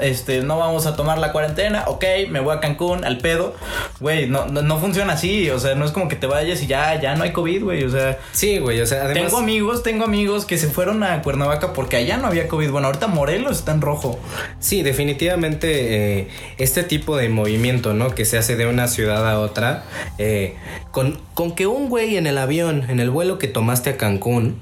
este, 0.00 0.42
no 0.42 0.58
vamos 0.58 0.86
a 0.86 0.96
tomar 0.96 1.18
la 1.18 1.32
cuarentena, 1.32 1.84
ok, 1.86 2.04
me 2.30 2.40
voy 2.40 2.56
a 2.56 2.60
Cancún 2.60 3.04
al 3.04 3.18
pedo. 3.18 3.54
Güey, 4.00 4.28
no, 4.28 4.46
no, 4.46 4.62
no 4.62 4.78
funciona 4.78 5.14
así. 5.14 5.50
O 5.50 5.58
sea, 5.58 5.74
no 5.74 5.84
es 5.84 5.92
como 5.92 6.08
que 6.08 6.16
te 6.16 6.26
vayas 6.26 6.62
y 6.62 6.66
ya, 6.66 7.00
ya 7.00 7.14
no 7.14 7.24
hay 7.24 7.32
COVID, 7.32 7.64
güey. 7.64 7.84
O 7.84 7.90
sea, 7.90 8.18
Sí, 8.32 8.58
güey, 8.58 8.80
o 8.80 8.86
sea, 8.86 9.04
además... 9.04 9.24
tengo 9.24 9.38
amigos, 9.38 9.82
tengo 9.82 10.04
amigos 10.04 10.44
que 10.44 10.58
se 10.58 10.68
fueron 10.68 11.02
a 11.02 11.22
Cuernavaca 11.22 11.72
porque 11.72 11.96
allá 11.96 12.16
no 12.16 12.26
había 12.26 12.48
COVID. 12.48 12.70
Bueno, 12.70 12.86
ahorita 12.88 13.06
Morelos 13.06 13.58
está 13.58 13.72
en 13.72 13.80
rojo. 13.80 14.18
Sí, 14.60 14.82
definitivamente 14.82 16.20
eh, 16.20 16.28
este 16.58 16.82
tipo 16.82 17.16
de 17.16 17.28
movimiento, 17.28 17.94
¿no? 17.94 18.14
Que 18.14 18.24
se 18.24 18.38
hace 18.38 18.56
de 18.56 18.66
una 18.66 18.88
ciudad 18.88 19.28
a 19.28 19.38
otra, 19.38 19.84
eh, 20.18 20.56
con, 20.90 21.20
con 21.34 21.52
que 21.52 21.66
un 21.66 21.88
güey 21.88 22.16
en 22.16 22.26
el 22.26 22.38
avión, 22.38 22.86
en 22.88 23.00
el 23.00 23.10
vuelo 23.10 23.38
que 23.38 23.48
tomaste 23.48 23.90
a 23.90 23.96
Cancún, 23.96 24.60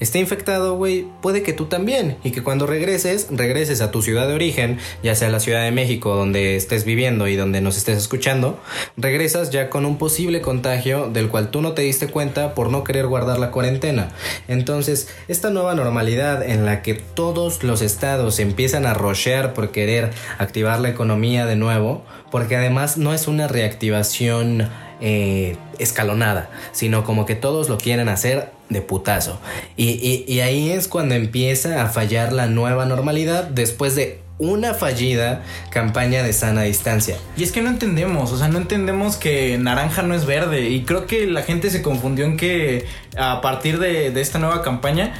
esté 0.00 0.18
infectado, 0.18 0.74
güey, 0.76 1.06
puede 1.20 1.42
que 1.42 1.52
tú 1.52 1.66
también. 1.66 2.16
Y 2.24 2.32
que 2.32 2.42
cuando 2.42 2.66
regreses, 2.66 3.28
regreses 3.30 3.80
a 3.80 3.90
tu 3.90 4.02
ciudad 4.02 4.26
de 4.26 4.34
origen, 4.34 4.78
ya 5.02 5.14
sea 5.14 5.28
la 5.28 5.40
Ciudad 5.40 5.62
de 5.62 5.70
México, 5.70 6.14
donde 6.16 6.56
estés 6.56 6.84
viviendo 6.84 7.28
y 7.28 7.36
donde 7.36 7.60
nos 7.60 7.76
estés 7.76 7.98
escuchando, 7.98 8.58
regresas 8.96 9.50
ya 9.50 9.70
con 9.70 9.86
un 9.86 9.98
posible 9.98 10.40
contagio 10.40 11.08
del 11.08 11.28
cual 11.28 11.50
tú 11.50 11.62
no 11.62 11.72
te 11.72 11.82
diste 11.82 12.08
cuenta 12.08 12.54
por 12.54 12.70
no 12.70 12.82
querer 12.82 13.06
guardar 13.06 13.38
la 13.38 13.50
cuarentena. 13.50 14.10
Entonces, 14.48 15.08
esta 15.28 15.50
nueva 15.50 15.74
normalidad 15.74 16.42
en 16.42 16.64
la 16.64 16.82
que 16.82 16.94
todos 16.94 17.62
los 17.62 17.82
estados 17.82 18.38
empiezan 18.40 18.86
a 18.86 18.94
rochear 18.94 19.54
por 19.54 19.70
querer 19.70 20.10
activar 20.38 20.80
la 20.80 20.88
economía 20.88 21.46
de 21.46 21.56
nuevo, 21.56 22.02
porque 22.30 22.56
además 22.56 22.96
no 22.96 23.12
es 23.12 23.28
una 23.28 23.48
reactivación 23.48 24.68
eh, 25.00 25.56
escalonada, 25.78 26.50
sino 26.72 27.04
como 27.04 27.26
que 27.26 27.34
todos 27.34 27.68
lo 27.68 27.78
quieren 27.78 28.08
hacer 28.08 28.50
de 28.68 28.82
putazo. 28.82 29.40
Y, 29.76 30.40
ahí 30.40 30.70
es 30.70 30.88
cuando 30.88 31.14
empieza 31.14 31.82
a 31.82 31.88
fallar 31.88 32.32
la 32.32 32.46
nueva 32.46 32.84
normalidad 32.86 33.44
después 33.44 33.94
de 33.94 34.20
una 34.38 34.72
fallida 34.72 35.42
campaña 35.70 36.22
de 36.22 36.32
sana 36.32 36.62
distancia. 36.62 37.16
Y 37.36 37.42
es 37.42 37.52
que 37.52 37.60
no 37.60 37.68
entendemos, 37.68 38.32
o 38.32 38.38
sea, 38.38 38.48
no 38.48 38.58
entendemos 38.58 39.16
que 39.16 39.58
naranja 39.58 40.02
no 40.02 40.14
es 40.14 40.24
verde. 40.24 40.70
Y 40.70 40.84
creo 40.84 41.06
que 41.06 41.26
la 41.26 41.42
gente 41.42 41.70
se 41.70 41.82
confundió 41.82 42.24
en 42.24 42.36
que 42.36 42.86
a 43.16 43.40
partir 43.40 43.78
de 43.78 44.18
esta 44.20 44.38
nueva 44.38 44.62
campaña, 44.62 45.14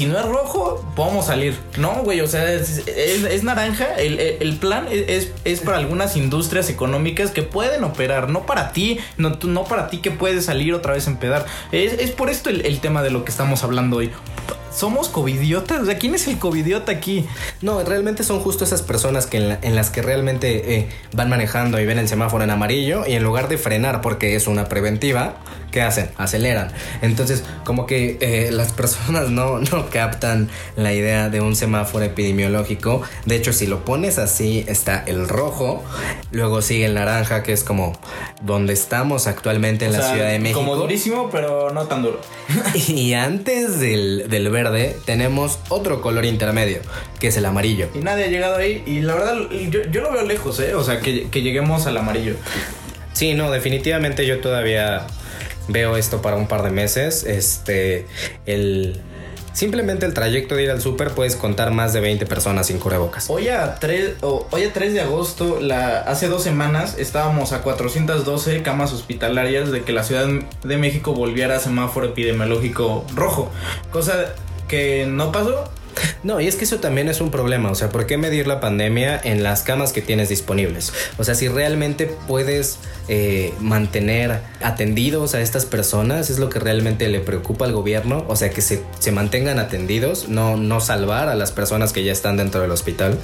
si 0.00 0.06
no 0.06 0.18
es 0.18 0.24
rojo, 0.24 0.82
podemos 0.96 1.26
salir. 1.26 1.54
No, 1.76 2.02
güey, 2.02 2.22
o 2.22 2.26
sea, 2.26 2.50
es, 2.54 2.86
naranja. 3.44 3.96
El, 3.96 4.18
el- 4.18 4.56
plan 4.56 4.86
es, 4.90 5.30
es- 5.44 5.60
para 5.60 5.76
algunas 5.76 6.16
industrias 6.16 6.70
económicas 6.70 7.30
que 7.32 7.42
pueden 7.42 7.84
operar, 7.84 8.30
no 8.30 8.46
para 8.46 8.72
ti, 8.72 8.98
no, 9.18 9.36
no 9.42 9.64
para 9.64 9.88
ti 9.90 9.98
que 9.98 10.10
puedes 10.10 10.46
salir 10.46 10.72
otra 10.72 10.94
vez 10.94 11.06
a 11.06 11.10
empedar. 11.10 11.44
Es, 11.70 11.92
es 11.92 12.12
por 12.12 12.30
esto 12.30 12.48
el, 12.48 12.64
el 12.64 12.80
tema 12.80 13.02
de 13.02 13.10
lo 13.10 13.24
que 13.24 13.30
estamos 13.30 13.62
hablando 13.62 13.98
hoy. 13.98 14.10
¿Somos 14.80 15.10
covidiotas? 15.10 15.82
O 15.82 15.84
sea, 15.84 15.98
¿quién 15.98 16.14
es 16.14 16.26
el 16.26 16.38
covidiota 16.38 16.90
aquí? 16.90 17.26
No, 17.60 17.84
realmente 17.84 18.24
son 18.24 18.40
justo 18.40 18.64
esas 18.64 18.80
personas 18.80 19.26
que 19.26 19.36
en, 19.36 19.48
la- 19.50 19.58
en 19.60 19.76
las 19.76 19.90
que 19.90 20.00
realmente 20.00 20.74
eh, 20.76 20.88
van 21.12 21.28
manejando 21.28 21.78
y 21.78 21.84
ven 21.84 21.98
el 21.98 22.08
semáforo 22.08 22.42
en 22.44 22.48
amarillo 22.50 23.04
y 23.06 23.12
en 23.12 23.22
lugar 23.22 23.48
de 23.48 23.58
frenar 23.58 24.00
porque 24.00 24.36
es 24.36 24.46
una 24.46 24.68
preventiva, 24.70 25.34
¿qué 25.70 25.82
hacen? 25.82 26.08
Aceleran. 26.16 26.72
Entonces, 27.02 27.44
como 27.66 27.84
que 27.86 28.16
eh, 28.22 28.48
las 28.52 28.72
personas 28.72 29.28
no, 29.28 29.58
no 29.58 29.90
captan 29.90 30.48
la 30.76 30.94
idea 30.94 31.28
de 31.28 31.42
un 31.42 31.56
semáforo 31.56 32.02
epidemiológico. 32.06 33.02
De 33.26 33.36
hecho, 33.36 33.52
si 33.52 33.66
lo 33.66 33.84
pones 33.84 34.16
así, 34.18 34.64
está 34.66 35.04
el 35.06 35.28
rojo, 35.28 35.84
luego 36.30 36.62
sigue 36.62 36.86
el 36.86 36.94
naranja, 36.94 37.42
que 37.42 37.52
es 37.52 37.64
como 37.64 37.92
donde 38.40 38.72
estamos 38.72 39.26
actualmente 39.26 39.84
en 39.84 39.90
O 39.90 39.98
la 39.98 40.02
sea, 40.04 40.12
Ciudad 40.14 40.28
de 40.30 40.38
México. 40.38 40.60
Como 40.60 40.76
durísimo, 40.76 41.28
pero 41.30 41.70
no 41.70 41.84
tan 41.84 42.02
duro. 42.02 42.18
Y 42.88 43.12
antes 43.12 43.78
del, 43.78 44.24
del 44.30 44.48
verde 44.48 44.69
tenemos 45.04 45.58
otro 45.68 46.00
color 46.00 46.24
intermedio, 46.24 46.80
que 47.18 47.28
es 47.28 47.36
el 47.36 47.44
amarillo. 47.46 47.88
Y 47.94 47.98
nadie 47.98 48.24
ha 48.24 48.28
llegado 48.28 48.56
ahí. 48.56 48.82
Y 48.86 49.00
la 49.00 49.14
verdad, 49.14 49.36
yo, 49.70 49.80
yo 49.90 50.00
lo 50.02 50.12
veo 50.12 50.22
lejos, 50.22 50.58
¿eh? 50.60 50.74
O 50.74 50.82
sea, 50.84 51.00
que, 51.00 51.28
que 51.28 51.42
lleguemos 51.42 51.86
al 51.86 51.96
amarillo. 51.96 52.34
Sí, 53.12 53.34
no, 53.34 53.50
definitivamente 53.50 54.26
yo 54.26 54.40
todavía 54.40 55.06
veo 55.68 55.96
esto 55.96 56.22
para 56.22 56.36
un 56.36 56.46
par 56.48 56.62
de 56.62 56.70
meses. 56.70 57.24
Este, 57.24 58.06
el... 58.46 59.00
Simplemente 59.52 60.06
el 60.06 60.14
trayecto 60.14 60.54
de 60.54 60.62
ir 60.62 60.70
al 60.70 60.80
súper 60.80 61.10
puedes 61.10 61.34
contar 61.34 61.72
más 61.72 61.92
de 61.92 61.98
20 62.00 62.24
personas 62.24 62.68
sin 62.68 62.78
cubrebocas. 62.78 63.28
Hoy 63.28 63.48
a 63.48 63.74
3, 63.74 64.18
o- 64.20 64.46
hoy 64.52 64.62
a 64.62 64.72
3 64.72 64.94
de 64.94 65.00
agosto, 65.00 65.58
la, 65.60 65.98
hace 66.02 66.28
dos 66.28 66.44
semanas, 66.44 66.94
estábamos 66.98 67.52
a 67.52 67.60
412 67.60 68.62
camas 68.62 68.92
hospitalarias 68.92 69.72
de 69.72 69.82
que 69.82 69.92
la 69.92 70.04
Ciudad 70.04 70.28
de 70.62 70.76
México 70.76 71.14
volviera 71.14 71.56
a 71.56 71.58
semáforo 71.58 72.06
epidemiológico 72.06 73.04
rojo. 73.16 73.50
Cosa 73.90 74.34
que 74.70 75.04
no 75.04 75.32
pasó. 75.32 75.64
No, 76.22 76.40
y 76.40 76.46
es 76.46 76.56
que 76.56 76.64
eso 76.64 76.78
también 76.78 77.08
es 77.08 77.20
un 77.20 77.30
problema, 77.30 77.70
o 77.70 77.74
sea, 77.74 77.88
¿por 77.90 78.06
qué 78.06 78.16
medir 78.16 78.46
la 78.46 78.60
pandemia 78.60 79.18
en 79.22 79.42
las 79.42 79.62
camas 79.62 79.92
que 79.92 80.02
tienes 80.02 80.28
disponibles? 80.28 80.92
O 81.18 81.24
sea, 81.24 81.34
si 81.34 81.48
realmente 81.48 82.10
puedes 82.28 82.78
eh, 83.08 83.52
mantener 83.60 84.40
atendidos 84.62 85.34
a 85.34 85.40
estas 85.40 85.64
personas, 85.66 86.30
es 86.30 86.38
lo 86.38 86.48
que 86.48 86.58
realmente 86.58 87.08
le 87.08 87.20
preocupa 87.20 87.64
al 87.64 87.72
gobierno, 87.72 88.24
o 88.28 88.36
sea, 88.36 88.50
que 88.50 88.60
se, 88.60 88.82
se 88.98 89.12
mantengan 89.12 89.58
atendidos, 89.58 90.28
no, 90.28 90.56
no 90.56 90.80
salvar 90.80 91.28
a 91.28 91.34
las 91.34 91.52
personas 91.52 91.92
que 91.92 92.04
ya 92.04 92.12
están 92.12 92.36
dentro 92.36 92.60
del 92.60 92.70
hospital. 92.70 93.16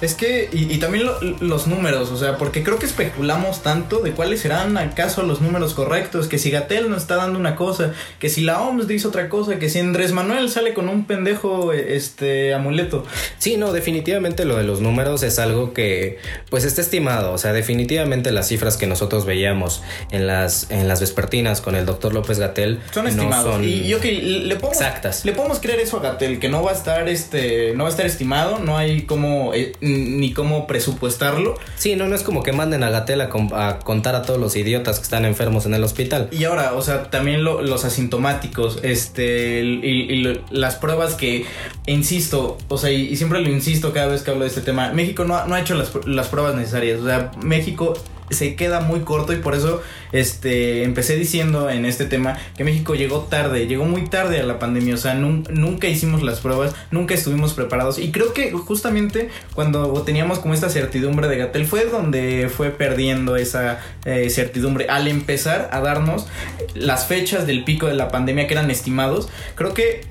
Es 0.00 0.14
que, 0.14 0.48
y, 0.52 0.76
también 0.78 1.06
lo- 1.06 1.20
los 1.40 1.66
números, 1.68 2.10
o 2.10 2.16
sea, 2.16 2.36
porque 2.36 2.62
creo 2.64 2.78
que 2.78 2.86
especulamos 2.86 3.62
tanto 3.62 4.00
de 4.00 4.12
cuáles 4.12 4.40
serán 4.40 4.76
acaso 4.76 5.22
los 5.22 5.40
números 5.40 5.74
correctos, 5.74 6.26
que 6.26 6.38
si 6.38 6.50
Gatel 6.50 6.90
nos 6.90 7.02
está 7.02 7.16
dando 7.16 7.38
una 7.38 7.54
cosa, 7.56 7.92
que 8.18 8.28
si 8.28 8.40
la 8.42 8.60
OMS 8.60 8.88
dice 8.88 9.06
otra 9.08 9.28
cosa, 9.28 9.58
que 9.58 9.70
si 9.70 9.78
Andrés 9.78 10.12
Manuel 10.12 10.50
sale 10.50 10.74
con 10.74 10.88
un 10.88 11.04
pendejo 11.06 11.72
este 12.02 12.54
amuleto. 12.54 13.04
Sí, 13.38 13.56
no, 13.56 13.72
definitivamente 13.72 14.44
lo 14.44 14.56
de 14.56 14.64
los 14.64 14.80
números 14.80 15.22
es 15.22 15.38
algo 15.38 15.72
que 15.72 16.18
pues 16.50 16.64
está 16.64 16.80
estimado, 16.80 17.32
o 17.32 17.38
sea, 17.38 17.52
definitivamente 17.52 18.30
las 18.32 18.48
cifras 18.48 18.76
que 18.76 18.86
nosotros 18.86 19.24
veíamos 19.24 19.82
en 20.10 20.26
las, 20.26 20.70
en 20.70 20.88
las 20.88 21.00
vespertinas 21.00 21.60
con 21.60 21.74
el 21.74 21.86
doctor 21.86 22.12
López 22.14 22.38
Gatel 22.38 22.80
Son 22.92 23.04
no 23.04 23.10
estimados. 23.10 23.52
son 23.54 23.64
y 23.64 23.86
yo 23.88 24.00
que 24.00 24.12
le 24.12 24.56
podemos, 24.56 24.76
exactas. 24.82 25.24
le 25.24 25.32
podemos 25.32 25.58
creer 25.60 25.80
eso 25.80 25.98
a 25.98 26.00
Gatel, 26.00 26.38
que 26.38 26.48
no 26.48 26.62
va 26.62 26.70
a 26.72 26.74
estar 26.74 27.08
este, 27.08 27.72
no 27.74 27.84
va 27.84 27.88
a 27.88 27.92
estar 27.92 28.06
estimado, 28.06 28.58
no 28.58 28.76
hay 28.78 29.02
como 29.02 29.54
eh, 29.54 29.72
ni 29.80 30.32
cómo 30.32 30.66
presupuestarlo. 30.66 31.54
Sí, 31.76 31.96
no, 31.96 32.08
no 32.08 32.14
es 32.14 32.22
como 32.22 32.42
que 32.42 32.52
manden 32.52 32.82
a 32.84 32.90
Gatel 32.90 33.20
a, 33.20 33.30
a 33.52 33.78
contar 33.80 34.14
a 34.14 34.22
todos 34.22 34.38
los 34.40 34.56
idiotas 34.56 34.98
que 34.98 35.04
están 35.04 35.24
enfermos 35.24 35.66
en 35.66 35.74
el 35.74 35.82
hospital. 35.84 36.28
Y 36.32 36.44
ahora, 36.44 36.74
o 36.74 36.82
sea, 36.82 37.10
también 37.10 37.44
lo- 37.44 37.62
los 37.62 37.84
asintomáticos, 37.84 38.78
este, 38.82 39.60
y, 39.62 39.86
y 40.12 40.16
lo- 40.22 40.40
las 40.50 40.76
pruebas 40.76 41.14
que, 41.14 41.44
insisto, 41.92 42.58
o 42.68 42.78
sea, 42.78 42.90
y, 42.90 43.14
siempre 43.16 43.40
lo 43.40 43.48
insisto 43.50 43.92
cada 43.92 44.06
vez 44.08 44.22
que 44.22 44.30
hablo 44.30 44.42
de 44.42 44.48
este 44.48 44.60
tema, 44.62 44.92
México 44.92 45.24
no, 45.24 45.36
ha- 45.36 45.60
hecho 45.60 45.74
las, 45.74 45.92
pr- 45.92 46.06
las 46.06 46.28
pruebas 46.28 46.54
necesarias, 46.56 47.00
o 47.00 47.06
sea, 47.06 47.30
México 47.42 47.94
se 48.30 48.54
queda 48.54 48.80
muy 48.80 49.00
corto 49.00 49.34
y 49.34 49.36
por 49.36 49.54
eso 49.54 49.82
este 50.12 50.84
empecé 50.84 51.16
diciendo 51.16 51.68
en 51.68 51.84
este 51.84 52.06
tema 52.06 52.38
que 52.56 52.64
México 52.64 52.94
llegó 52.94 53.20
tarde, 53.20 53.66
llegó 53.66 53.84
muy 53.84 54.08
tarde 54.08 54.40
a 54.40 54.44
la 54.44 54.58
pandemia, 54.58 54.94
o 54.94 54.96
sea, 54.98 55.14
nun- 55.14 55.46
nunca 55.50 55.86
hicimos 55.88 56.22
las 56.22 56.40
pruebas, 56.40 56.74
nunca 56.90 57.12
estuvimos 57.12 57.52
preparados 57.52 57.98
y 57.98 58.10
creo 58.10 58.32
que 58.32 58.50
justamente 58.52 59.28
cuando 59.54 60.00
teníamos 60.02 60.38
como 60.38 60.54
esta 60.54 60.70
certidumbre 60.70 61.28
de 61.28 61.36
Gatel 61.36 61.66
fue 61.66 61.84
donde 61.84 62.50
fue 62.54 62.70
perdiendo 62.70 63.36
esa 63.36 63.80
eh, 64.06 64.30
certidumbre 64.30 64.86
al 64.88 65.08
empezar 65.08 65.68
a 65.70 65.80
darnos 65.80 66.26
las 66.74 67.06
fechas 67.06 67.46
del 67.46 67.64
pico 67.64 67.86
de 67.86 67.94
la 67.94 68.08
pandemia 68.08 68.46
que 68.46 68.54
eran 68.54 68.70
estimados, 68.70 69.28
creo 69.56 69.74
que 69.74 70.02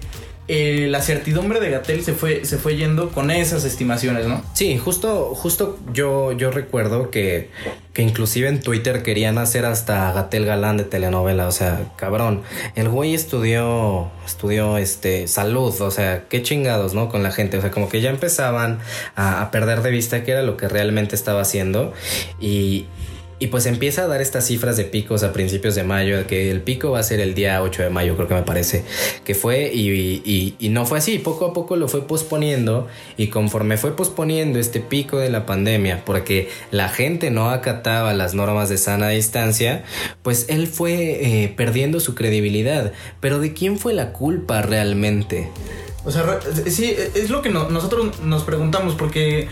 eh, 0.54 0.88
la 0.90 1.02
certidumbre 1.02 1.62
de 1.62 1.70
Gatel 1.70 2.04
se 2.04 2.12
fue, 2.12 2.44
se 2.44 2.58
fue 2.58 2.76
yendo 2.76 3.12
con 3.12 3.32
esas 3.32 3.64
estimaciones, 3.64 4.28
¿no? 4.28 4.44
Sí, 4.54 4.78
justo, 4.78 5.34
justo 5.34 5.80
yo, 5.94 6.34
yo 6.34 6.52
recuerdo 6.52 7.10
que, 7.10 7.50
que 7.94 8.02
inclusive 8.02 8.50
en 8.50 8.60
Twitter 8.60 9.02
querían 9.02 9.38
hacer 9.38 9.64
hasta 9.66 10.12
Gatel 10.12 10.44
Galán 10.46 10.76
de 10.76 10.84
telenovela, 10.84 11.48
o 11.48 11.54
sea, 11.54 11.94
cabrón. 11.96 12.42
El 12.76 12.90
güey 12.90 13.14
estudió, 13.14 14.12
estudió 14.26 14.78
este, 14.78 15.30
salud, 15.30 15.80
o 15.80 15.90
sea, 15.90 16.26
qué 16.28 16.44
chingados, 16.44 16.94
¿no? 16.94 17.08
Con 17.08 17.24
la 17.24 17.32
gente, 17.32 17.58
o 17.58 17.62
sea, 17.62 17.72
como 17.72 17.88
que 17.88 18.02
ya 18.02 18.10
empezaban 18.10 18.80
a, 19.16 19.42
a 19.42 19.52
perder 19.52 19.82
de 19.82 19.92
vista 19.92 20.26
qué 20.26 20.32
era 20.32 20.42
lo 20.42 20.58
que 20.58 20.68
realmente 20.68 21.16
estaba 21.16 21.40
haciendo 21.40 21.94
y... 22.42 22.88
Y 23.42 23.48
pues 23.48 23.66
empieza 23.66 24.04
a 24.04 24.08
dar 24.08 24.22
estas 24.22 24.46
cifras 24.46 24.78
de 24.78 24.84
picos 24.86 25.24
a 25.24 25.34
principios 25.34 25.74
de 25.74 25.84
mayo, 25.84 26.28
que 26.28 26.52
el 26.52 26.62
pico 26.62 26.92
va 26.92 27.00
a 27.00 27.04
ser 27.04 27.20
el 27.20 27.34
día 27.34 27.62
8 27.64 27.82
de 27.82 27.90
mayo, 27.90 28.16
creo 28.16 28.28
que 28.28 28.36
me 28.36 28.44
parece, 28.44 28.84
que 29.24 29.34
fue 29.34 29.72
y, 29.74 30.56
y- 30.60 30.70
no 30.70 30.86
fue 30.86 31.00
así, 31.00 31.18
poco 31.18 31.46
a 31.48 31.52
poco 31.54 31.76
lo 31.76 31.88
fue 31.88 32.06
posponiendo 32.08 32.88
y 33.18 33.28
conforme 33.30 33.78
fue 33.78 33.96
posponiendo 33.96 34.60
este 34.60 34.80
pico 34.80 35.18
de 35.18 35.32
la 35.32 35.48
pandemia, 35.48 36.06
porque 36.06 36.50
la 36.70 36.88
gente 36.88 37.32
no 37.32 37.50
acataba 37.50 38.14
las 38.14 38.36
normas 38.36 38.70
de 38.70 38.78
sana 38.78 39.10
distancia, 39.10 39.84
pues 40.22 40.46
él 40.48 40.68
fue 40.68 41.44
eh, 41.44 41.54
perdiendo 41.58 42.00
su 42.00 42.14
credibilidad. 42.14 42.92
Pero 43.22 43.40
¿de 43.40 43.54
quién 43.54 43.80
fue 43.80 43.94
la 43.94 44.14
culpa 44.14 44.62
realmente? 44.62 45.50
O 46.04 46.10
sea, 46.12 46.40
sí, 46.68 46.96
es 47.14 47.30
lo 47.30 47.44
que 47.44 47.50
no- 47.50 47.70
nosotros 47.70 48.20
nos 48.24 48.44
preguntamos, 48.44 48.96
porque 48.96 49.48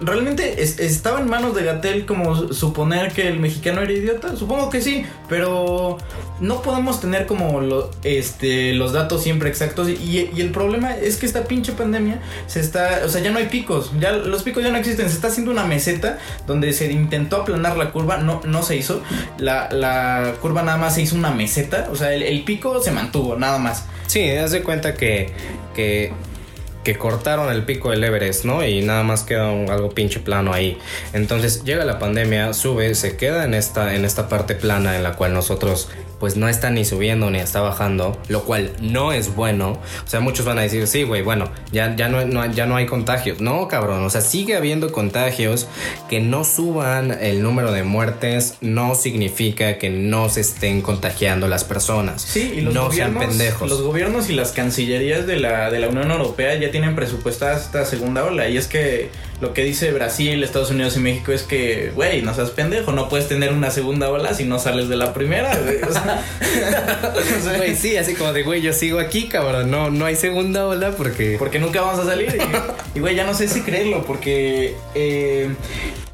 realmente 0.00 0.62
es- 0.62 0.78
estaba 0.78 1.20
en 1.20 1.28
manos 1.28 1.54
de 1.54 1.64
Gatel 1.64 2.06
como 2.06 2.52
suponer 2.54 3.12
que 3.12 3.28
el 3.28 3.38
mexicano 3.38 3.82
era 3.82 3.92
idiota. 3.92 4.34
Supongo 4.34 4.70
que 4.70 4.80
sí, 4.80 5.04
pero 5.28 5.98
no 6.40 6.62
podemos 6.62 7.00
tener 7.00 7.26
como 7.26 7.60
lo- 7.60 7.90
este, 8.02 8.72
los 8.72 8.92
datos 8.94 9.22
siempre 9.22 9.50
exactos. 9.50 9.88
Y, 9.90 10.30
el 10.40 10.50
problema 10.52 10.96
es 10.96 11.16
que 11.18 11.26
esta 11.26 11.44
pinche 11.44 11.72
pandemia 11.72 12.20
se 12.46 12.60
está, 12.60 13.02
o 13.04 13.08
sea, 13.10 13.20
ya 13.20 13.30
no 13.30 13.38
hay 13.38 13.46
picos, 13.46 13.90
ya 14.00 14.12
los 14.12 14.42
picos 14.42 14.62
ya 14.62 14.70
no 14.70 14.78
existen. 14.78 15.08
Se 15.10 15.14
está 15.16 15.28
haciendo 15.28 15.50
una 15.50 15.64
meseta 15.64 16.18
donde 16.46 16.72
se 16.72 16.90
intentó 16.90 17.42
aplanar 17.42 17.76
la 17.76 17.90
curva, 17.92 18.16
no, 18.16 18.40
no 18.46 18.62
se 18.62 18.76
hizo. 18.76 19.02
La, 19.36 19.68
la 19.70 20.34
curva 20.40 20.62
nada 20.62 20.78
más 20.78 20.94
se 20.94 21.02
hizo 21.02 21.14
una 21.14 21.30
meseta, 21.30 21.88
o 21.92 21.96
sea, 21.96 22.14
el 22.14 22.42
pico 22.44 22.80
se 22.82 22.90
mantuvo, 22.90 23.36
nada 23.36 23.58
más. 23.58 23.84
Sí, 24.14 24.30
haz 24.30 24.52
de 24.52 24.62
cuenta 24.62 24.94
que, 24.94 25.30
que, 25.74 26.12
que 26.84 26.96
cortaron 26.96 27.50
el 27.50 27.64
pico 27.64 27.90
del 27.90 28.04
Everest, 28.04 28.44
¿no? 28.44 28.64
Y 28.64 28.80
nada 28.82 29.02
más 29.02 29.24
queda 29.24 29.50
un- 29.50 29.68
algo 29.68 29.90
pinche 29.90 30.20
plano 30.20 30.52
ahí. 30.52 30.78
Entonces 31.14 31.64
llega 31.64 31.84
la 31.84 31.98
pandemia, 31.98 32.54
sube, 32.54 32.94
se 32.94 33.16
queda 33.16 33.44
en 33.44 33.54
esta, 33.54 33.96
en 33.96 34.04
esta 34.04 34.28
parte 34.28 34.54
plana 34.54 34.94
en 34.94 35.02
la 35.02 35.14
cual 35.16 35.34
nosotros 35.34 35.88
pues 36.20 36.36
no 36.36 36.48
está 36.48 36.70
ni 36.70 36.84
subiendo 36.84 37.30
ni 37.30 37.38
está 37.38 37.60
bajando, 37.60 38.16
lo 38.28 38.44
cual 38.44 38.72
no 38.80 39.12
es 39.12 39.34
bueno. 39.34 39.78
O 40.04 40.08
sea, 40.08 40.20
muchos 40.20 40.46
van 40.46 40.58
a 40.58 40.62
decir, 40.62 40.86
sí, 40.86 41.02
güey, 41.02 41.22
bueno, 41.22 41.50
ya, 41.72 41.94
ya, 41.96 42.08
no, 42.08 42.24
no- 42.24 42.46
ya 42.52 42.66
no 42.66 42.76
hay 42.76 42.86
contagios. 42.86 43.40
No, 43.40 43.68
cabrón, 43.68 44.04
o 44.04 44.10
sea, 44.10 44.20
sigue 44.20 44.56
habiendo 44.56 44.92
contagios. 44.92 45.66
Que 46.08 46.20
no 46.20 46.44
suban 46.44 47.10
el 47.20 47.42
número 47.42 47.72
de 47.72 47.82
muertes 47.82 48.54
no 48.60 48.94
significa 48.94 49.78
que 49.78 49.90
no 49.90 50.28
se 50.28 50.40
estén 50.42 50.80
contagiando 50.82 51.48
las 51.48 51.64
personas. 51.64 52.22
Sí, 52.22 52.54
y 52.56 52.60
los 52.60 52.74
no 52.74 52.90
sean 52.92 53.14
gobiernos, 53.14 53.36
pendejos. 53.36 53.68
Los 53.70 53.82
gobiernos 53.82 54.30
y 54.30 54.34
las 54.34 54.52
cancillerías 54.52 55.26
de 55.26 55.36
la, 55.38 55.70
de 55.70 55.78
la 55.78 55.88
Unión 55.88 56.10
Europea 56.10 56.54
ya 56.58 56.70
tienen 56.70 56.94
presupuestada 56.94 57.56
esta 57.56 57.84
segunda 57.84 58.24
ola. 58.24 58.48
Y 58.48 58.56
es 58.56 58.66
que 58.66 59.10
lo 59.40 59.52
que 59.52 59.62
dice 59.64 59.90
Brasil, 59.92 60.42
Estados 60.42 60.70
Unidos 60.70 60.96
y 60.96 61.00
México 61.00 61.32
es 61.32 61.42
que, 61.42 61.90
güey, 61.94 62.22
no 62.22 62.32
seas 62.34 62.50
pendejo, 62.50 62.92
no 62.92 63.08
puedes 63.08 63.28
tener 63.28 63.52
una 63.52 63.70
segunda 63.70 64.08
ola 64.10 64.32
si 64.34 64.44
no 64.44 64.58
sales 64.58 64.88
de 64.88 64.96
la 64.96 65.12
primera, 65.12 65.56
güey. 65.58 65.82
O 65.82 65.92
sea, 65.92 66.24
Güey, 67.56 67.76
sí, 67.76 67.96
así 67.96 68.14
como 68.14 68.32
de, 68.32 68.42
güey, 68.42 68.62
yo 68.62 68.72
sigo 68.72 68.98
aquí, 68.98 69.28
cabrón. 69.28 69.70
No, 69.70 69.90
no 69.90 70.04
hay 70.06 70.16
segunda 70.16 70.66
ola 70.66 70.92
porque... 70.92 71.36
porque 71.38 71.58
nunca 71.58 71.80
vamos 71.80 72.00
a 72.00 72.04
salir. 72.06 72.36
Y, 72.94 73.00
güey, 73.00 73.14
ya 73.14 73.24
no 73.24 73.34
sé 73.34 73.48
si 73.48 73.60
creerlo, 73.62 74.04
porque 74.04 74.74
eh, 74.94 75.50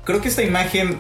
creo 0.05 0.21
que 0.21 0.29
esta 0.29 0.43
imagen, 0.43 0.99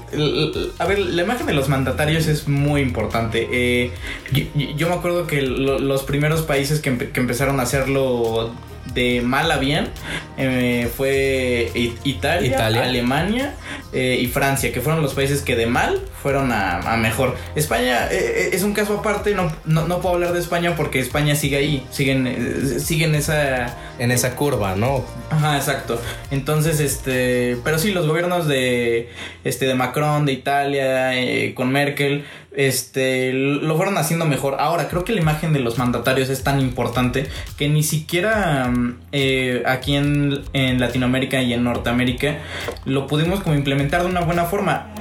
a 0.78 0.86
ver, 0.86 0.98
la 0.98 1.22
imagen 1.22 1.46
de 1.46 1.54
los 1.54 1.68
mandatarios 1.68 2.26
es 2.26 2.48
muy 2.48 2.80
importante. 2.82 3.48
Eh, 3.50 3.90
yo, 4.32 4.44
yo 4.76 4.88
me 4.88 4.94
acuerdo 4.94 5.26
que 5.26 5.42
lo- 5.42 5.78
los 5.78 6.02
primeros 6.04 6.42
países 6.42 6.80
que, 6.80 6.92
empe- 6.92 7.12
que 7.12 7.20
empezaron 7.20 7.60
a 7.60 7.64
hacerlo 7.64 8.52
de 8.94 9.20
mal 9.22 9.50
a 9.50 9.58
bien 9.58 9.88
eh, 10.36 10.90
fue 10.96 11.70
Italia, 12.04 12.48
Italia. 12.48 12.82
Alemania 12.82 13.54
eh, 13.92 14.18
y 14.20 14.26
Francia, 14.26 14.72
que 14.72 14.80
fueron 14.80 15.02
los 15.02 15.14
países 15.14 15.42
que 15.42 15.56
de 15.56 15.66
mal 15.66 16.00
fueron 16.22 16.52
a, 16.52 16.78
a 16.78 16.96
mejor. 16.96 17.36
España 17.54 18.08
eh, 18.10 18.50
es 18.52 18.62
un 18.62 18.72
caso 18.72 18.98
aparte, 18.98 19.34
no, 19.34 19.52
no, 19.64 19.86
no 19.86 20.00
puedo 20.00 20.14
hablar 20.14 20.32
de 20.32 20.40
España 20.40 20.74
porque 20.76 21.00
España 21.00 21.34
sigue 21.34 21.56
ahí, 21.56 21.86
siguen, 21.90 22.80
siguen 22.80 23.14
esa 23.14 23.76
En 23.98 24.10
esa 24.10 24.34
curva, 24.34 24.76
¿no? 24.76 25.04
Ajá, 25.30 25.56
exacto. 25.56 26.00
Entonces, 26.30 26.80
este, 26.80 27.58
pero 27.62 27.78
sí, 27.78 27.92
los 27.92 28.06
gobiernos 28.06 28.48
de, 28.48 29.10
este, 29.44 29.66
de 29.66 29.74
Macron, 29.74 30.24
de 30.24 30.32
Italia, 30.32 31.12
con 31.54 31.70
Merkel, 31.70 32.24
este, 32.56 33.32
lo 33.32 33.76
fueron 33.76 33.98
haciendo 33.98 34.26
mejor. 34.26 34.56
Ahora, 34.58 34.88
creo 34.88 35.04
que 35.04 35.12
la 35.12 35.20
imagen 35.20 35.52
de 35.52 35.60
los 35.60 35.78
mandatarios 35.78 36.28
es 36.28 36.42
tan 36.42 36.60
importante 36.60 37.28
que 37.56 37.68
ni 37.68 37.82
siquiera 37.82 38.68
mm, 38.68 38.98
eh, 39.12 39.62
aquí 39.66 39.96
en, 39.96 40.42
en 40.52 40.80
Latinoamérica 40.80 41.42
y 41.42 41.52
en 41.52 41.64
Norteamérica 41.64 42.38
lo 42.84 43.06
pudimos 43.06 43.40
como 43.40 43.54
implementar 43.54 44.02
de 44.02 44.08
una 44.08 44.20
buena 44.20 44.44
forma. 44.44 44.92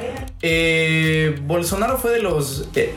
Eh, 0.41 1.37
Bolsonaro 1.43 1.97
fue 1.97 2.11
de 2.11 2.21
los 2.21 2.69
eh, 2.75 2.93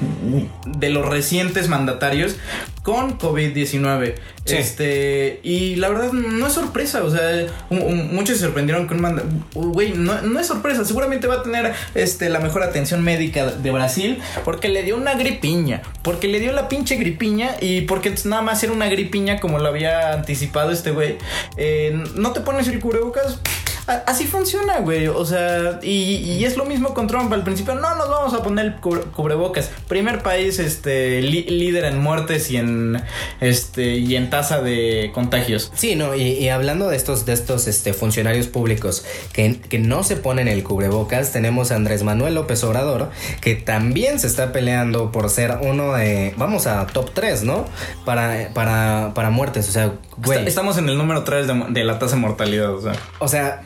de 0.67 0.91
los 0.91 1.05
recientes 1.07 1.69
mandatarios 1.69 2.37
con 2.83 3.19
COVID-19. 3.19 4.15
Sí. 4.45 4.57
Este, 4.57 5.39
y 5.45 5.77
la 5.77 5.89
verdad 5.89 6.13
no 6.13 6.49
es 6.49 6.53
sorpresa, 6.53 7.05
o 7.05 7.11
sea, 7.11 7.47
muchos 7.71 8.39
se 8.39 8.45
sorprendieron 8.45 8.89
con 8.89 8.97
un 8.97 9.03
manda- 9.03 9.23
güey, 9.55 9.93
no, 9.93 10.21
no 10.23 10.41
es 10.41 10.49
sorpresa, 10.49 10.85
seguramente 10.85 11.29
va 11.29 11.37
a 11.37 11.43
tener 11.45 11.73
este 11.95 12.29
la 12.29 12.41
mejor 12.41 12.65
atención 12.65 13.05
médica 13.05 13.47
de 13.47 13.71
Brasil 13.71 14.19
porque 14.45 14.69
le 14.69 14.83
dio 14.83 14.97
una 14.97 15.15
gripiña, 15.15 15.83
porque 16.03 16.27
le 16.27 16.41
dio 16.41 16.53
la 16.53 16.69
pinche 16.69 16.97
gripiña 16.97 17.55
y 17.61 17.83
porque 17.83 18.13
nada 18.25 18.43
más 18.43 18.61
era 18.65 18.73
una 18.73 18.89
gripiña 18.89 19.39
como 19.39 19.61
lo 19.61 19.69
había 19.69 20.13
anticipado 20.13 20.73
este 20.73 20.91
güey. 20.91 21.19
Eh, 21.57 22.03
no 22.17 22.33
te 22.33 22.41
pones 22.41 22.67
el 22.67 22.81
cubrebocas 22.81 23.39
Así 23.87 24.27
funciona, 24.27 24.79
güey. 24.79 25.09
O 25.09 25.25
sea, 25.25 25.81
y, 25.83 26.45
es 26.45 26.57
lo 26.57 26.65
mismo 26.65 26.95
con 26.95 27.07
Trump. 27.07 27.33
Al 27.33 27.43
principio, 27.43 27.75
no 27.75 27.95
nos 27.97 28.09
vamos 28.09 28.35
a 28.35 28.43
poner 28.43 28.77
cubrebocas. 28.81 29.71
Primer 29.89 30.23
país, 30.23 30.59
este, 30.59 31.21
líder 31.23 31.85
en 31.85 31.99
muertes 31.99 32.51
y 32.51 32.57
en, 32.57 33.03
este, 33.41 33.97
y 33.97 34.17
en 34.17 34.31
tasa 34.31 34.61
de 34.61 35.11
contagios. 35.13 35.73
Sí, 35.75 35.97
no, 35.97 36.15
y, 36.15 36.23
y 36.23 36.49
hablando 36.49 36.89
de 36.89 36.97
estos, 36.97 37.27
de 37.27 37.33
estos 37.33 37.67
este, 37.67 37.93
funcionarios 37.93 38.47
públicos 38.47 39.05
que, 39.33 39.61
que 39.61 39.79
no 39.79 40.05
se 40.05 40.17
ponen 40.17 40.49
el 40.49 40.63
cubrebocas, 40.63 41.33
tenemos 41.33 41.73
a 41.73 41.77
Andrés 41.77 42.03
Manuel 42.03 42.35
López 42.35 42.63
Obrador, 42.65 43.11
que 43.41 43.55
también 43.55 44.19
se 44.19 44.27
está 44.27 44.53
peleando 44.53 45.13
por 45.13 45.29
ser 45.29 45.59
uno 45.63 45.95
de, 45.95 46.35
vamos 46.37 46.67
a 46.67 46.87
top 46.87 47.11
3, 47.13 47.43
¿no? 47.45 47.65
Para, 48.05 48.51
para, 48.55 49.13
para 49.15 49.31
muertes, 49.31 49.69
o 49.69 49.73
sea, 49.73 49.93
güey. 50.17 50.47
Estamos 50.47 50.79
en 50.79 50.89
el 50.89 50.99
número 50.99 51.25
3 51.25 51.47
de, 51.47 51.65
de 51.71 51.85
la 51.85 51.99
tasa 51.99 52.17
de 52.17 52.21
mortalidad. 52.21 52.73
O 52.75 52.81
sea, 52.81 52.93
O 53.19 53.29
sea, 53.29 53.63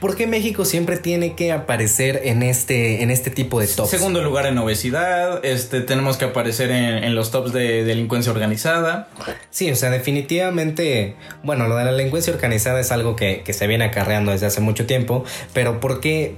¿por 0.00 0.16
qué 0.16 0.26
México 0.26 0.64
siempre 0.64 0.96
tiene 0.96 1.34
que 1.34 1.52
aparecer 1.52 2.22
en 2.24 2.42
este, 2.42 3.02
en 3.02 3.10
este 3.10 3.30
tipo 3.30 3.60
de 3.60 3.66
tops? 3.66 3.90
segundo 3.90 4.22
lugar 4.22 4.46
en 4.46 4.56
obesidad. 4.58 5.44
Este, 5.44 5.80
tenemos 5.80 6.16
que 6.16 6.26
aparecer 6.26 6.70
en, 6.70 7.04
en 7.04 7.14
los 7.14 7.30
tops 7.30 7.52
de 7.52 7.84
delincuencia 7.84 8.32
organizada. 8.32 9.08
Sí, 9.50 9.70
o 9.70 9.76
sea, 9.76 9.90
definitivamente, 9.90 11.16
bueno, 11.42 11.68
lo 11.68 11.76
de 11.76 11.84
la 11.84 11.92
delincuencia 11.92 12.32
organizada 12.32 12.80
es 12.80 12.92
algo 12.92 13.16
que, 13.16 13.42
que 13.44 13.52
se 13.52 13.66
viene 13.66 13.84
acarreando 13.84 14.32
desde 14.32 14.46
hace 14.46 14.60
mucho 14.60 14.86
tiempo, 14.86 15.24
pero 15.52 15.80
¿por 15.80 16.00
qué, 16.00 16.34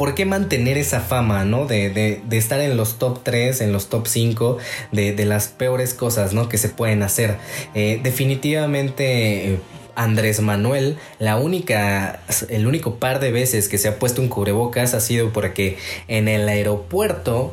por 0.00 0.14
qué 0.14 0.24
mantener 0.24 0.78
esa 0.78 1.00
fama, 1.00 1.44
¿no? 1.44 1.66
De, 1.66 1.90
de- 1.90 2.38
estar 2.38 2.58
en 2.62 2.78
los 2.78 2.98
top 2.98 3.20
3, 3.22 3.60
en 3.60 3.70
los 3.70 3.90
top 3.90 4.06
5, 4.06 4.56
de, 4.92 5.12
de 5.12 5.26
las 5.26 5.48
peores 5.48 5.92
cosas, 5.92 6.32
¿no? 6.32 6.48
Que 6.48 6.56
se 6.56 6.70
pueden 6.70 7.02
hacer. 7.02 7.36
Eh, 7.74 8.00
definitivamente... 8.02 9.58
Andrés 9.96 10.40
Manuel, 10.40 10.96
la 11.18 11.36
única, 11.36 12.20
el 12.48 12.66
único 12.66 12.94
par 12.94 13.20
de 13.20 13.32
veces 13.32 13.68
que 13.68 13.76
se 13.76 13.88
ha 13.88 13.98
puesto 13.98 14.22
un 14.22 14.28
cubrebocas 14.28 14.94
ha 14.94 15.00
sido 15.00 15.30
porque 15.30 15.76
en 16.08 16.28
el 16.28 16.48
aeropuerto 16.48 17.52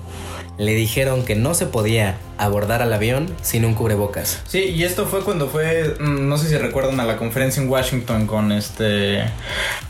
le 0.58 0.74
dijeron 0.76 1.26
que 1.26 1.36
no 1.36 1.54
se 1.56 1.66
podía 1.66 2.18
abordar 2.38 2.82
al 2.82 2.94
avión 2.94 3.28
sin 3.42 3.66
un 3.66 3.74
cubrebocas. 3.74 4.42
Sí, 4.48 4.60
y 4.60 4.84
esto 4.84 5.06
fue 5.06 5.22
cuando 5.22 5.48
fue, 5.48 5.96
mm, 6.00 6.28
no 6.28 6.38
sé 6.38 6.50
si 6.50 6.58
recuerdan 6.58 7.00
a 7.00 7.06
la 7.06 7.18
conferencia 7.18 7.62
en 7.62 7.70
Washington 7.70 8.28
con 8.28 8.52
este, 8.52 9.24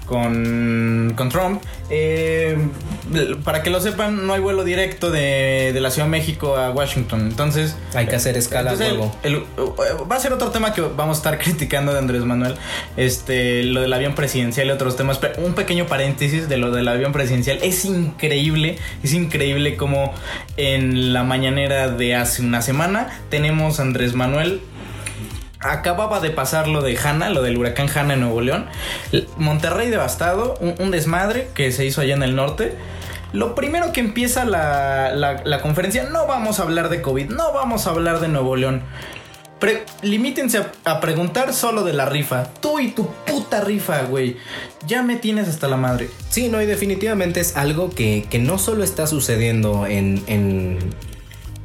con, 0.05 1.13
con 1.15 1.29
Trump. 1.29 1.61
Eh, 1.89 2.57
para 3.43 3.63
que 3.63 3.69
lo 3.69 3.79
sepan, 3.79 4.25
no 4.27 4.33
hay 4.33 4.41
vuelo 4.41 4.63
directo 4.63 5.11
de, 5.11 5.71
de 5.73 5.81
la 5.81 5.91
Ciudad 5.91 6.07
de 6.07 6.11
México 6.11 6.57
a 6.57 6.71
Washington. 6.71 7.21
Entonces, 7.21 7.75
Hay 7.93 8.07
que 8.07 8.15
hacer 8.15 8.37
escala 8.37 8.75
luego. 8.75 9.15
va 10.09 10.15
a 10.15 10.19
ser 10.19 10.33
otro 10.33 10.49
tema 10.49 10.73
que 10.73 10.81
vamos 10.81 11.17
a 11.17 11.19
estar 11.19 11.37
criticando 11.43 11.93
de 11.93 11.99
Andrés 11.99 12.23
Manuel. 12.23 12.55
Este, 12.95 13.63
lo 13.63 13.81
del 13.81 13.93
avión 13.93 14.15
presidencial 14.15 14.67
y 14.67 14.71
otros 14.71 14.95
temas. 14.95 15.17
Pero 15.19 15.45
un 15.45 15.53
pequeño 15.53 15.87
paréntesis 15.87 16.49
de 16.49 16.57
lo 16.57 16.71
del 16.71 16.87
avión 16.87 17.11
presidencial. 17.11 17.59
Es 17.61 17.85
increíble, 17.85 18.77
es 19.03 19.13
increíble 19.13 19.77
como 19.77 20.13
en 20.57 21.13
la 21.13 21.23
mañanera 21.23 21.89
de 21.89 22.15
hace 22.15 22.36
una 22.39 22.61
semana 22.61 23.07
tenemos 23.29 23.79
a 23.79 23.83
Andrés 23.83 24.13
Manuel 24.13 24.61
Acababa 25.59 26.19
de 26.19 26.29
pasar 26.29 26.67
lo 26.67 26.81
de 26.83 26.95
Hanna, 26.97 27.29
lo 27.31 27.41
del 27.41 27.57
huracán 27.57 27.89
Hanna 27.93 28.13
en 28.13 28.19
Nuevo 28.21 28.41
León. 28.41 28.67
Monterrey 29.37 29.89
devastado, 29.89 30.53
un, 30.59 30.91
desmadre 30.91 31.49
que 31.55 31.71
se 31.71 31.83
hizo 31.83 31.99
allá 32.01 32.13
en 32.13 32.21
el 32.21 32.35
norte. 32.35 32.75
Lo 33.33 33.55
primero 33.55 33.91
que 33.91 33.99
empieza 33.99 34.45
la, 34.45 35.11
la- 35.15 35.61
conferencia, 35.61 36.03
no 36.11 36.27
vamos 36.27 36.59
a 36.59 36.63
hablar 36.63 36.89
de 36.89 37.01
COVID, 37.01 37.31
no 37.31 37.53
vamos 37.53 37.87
a 37.87 37.89
hablar 37.89 38.19
de 38.19 38.27
Nuevo 38.27 38.55
León. 38.55 38.83
Pre- 39.59 39.83
limítense 40.03 40.63
a, 40.85 40.99
preguntar 41.01 41.51
solo 41.53 41.83
de 41.83 41.93
la 41.93 42.05
rifa. 42.05 42.45
Tú 42.61 42.79
y 42.79 42.91
tu 42.91 43.07
puta 43.25 43.59
rifa, 43.61 44.03
güey. 44.03 44.37
Ya 44.85 45.01
me 45.01 45.15
tienes 45.15 45.47
hasta 45.47 45.67
la 45.67 45.77
madre. 45.77 46.07
Sí, 46.29 46.49
no, 46.49 46.61
y 46.61 46.67
definitivamente 46.67 47.39
es 47.39 47.57
algo 47.57 47.89
que, 47.89 48.27
que 48.29 48.37
no 48.37 48.59
solo 48.59 48.83
está 48.83 49.07
sucediendo 49.07 49.87
en, 49.87 50.23
en, 50.27 50.77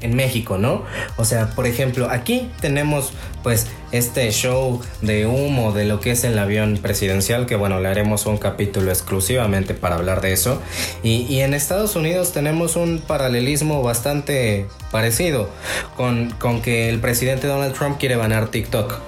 en 0.03 0.15
México, 0.15 0.59
¿no? 0.59 0.85
O 1.17 1.25
sea, 1.25 1.51
por 1.51 1.67
ejemplo, 1.67 2.09
aquí 2.11 2.51
tenemos 2.61 3.13
pues 3.43 3.67
este 3.91 4.31
show 4.31 4.81
de 5.01 5.27
humo 5.27 5.73
de 5.73 5.85
lo 5.85 6.01
que 6.01 6.13
es 6.13 6.25
el 6.25 6.39
avión 6.39 6.79
presidencial, 6.81 7.47
que 7.47 7.57
bueno, 7.57 7.81
le 7.81 7.89
haremos 7.89 8.27
un 8.27 8.39
capítulo 8.39 8.91
exclusivamente 8.91 9.75
para 9.75 9.97
hablar 9.97 10.21
de 10.21 10.33
eso. 10.33 10.61
Y, 11.03 11.41
en 11.41 11.55
Estados 11.55 11.97
Unidos 11.97 12.33
tenemos 12.33 12.77
un 12.77 13.01
paralelismo 13.01 13.83
bastante 13.83 14.67
parecido 14.91 15.49
con, 15.97 16.31
con 16.39 16.63
que 16.63 16.89
el 16.89 17.01
presidente 17.01 17.47
Donald 17.47 17.75
Trump 17.75 17.99
quiere 17.99 18.17
banar 18.17 18.49
TikTok. 18.49 18.99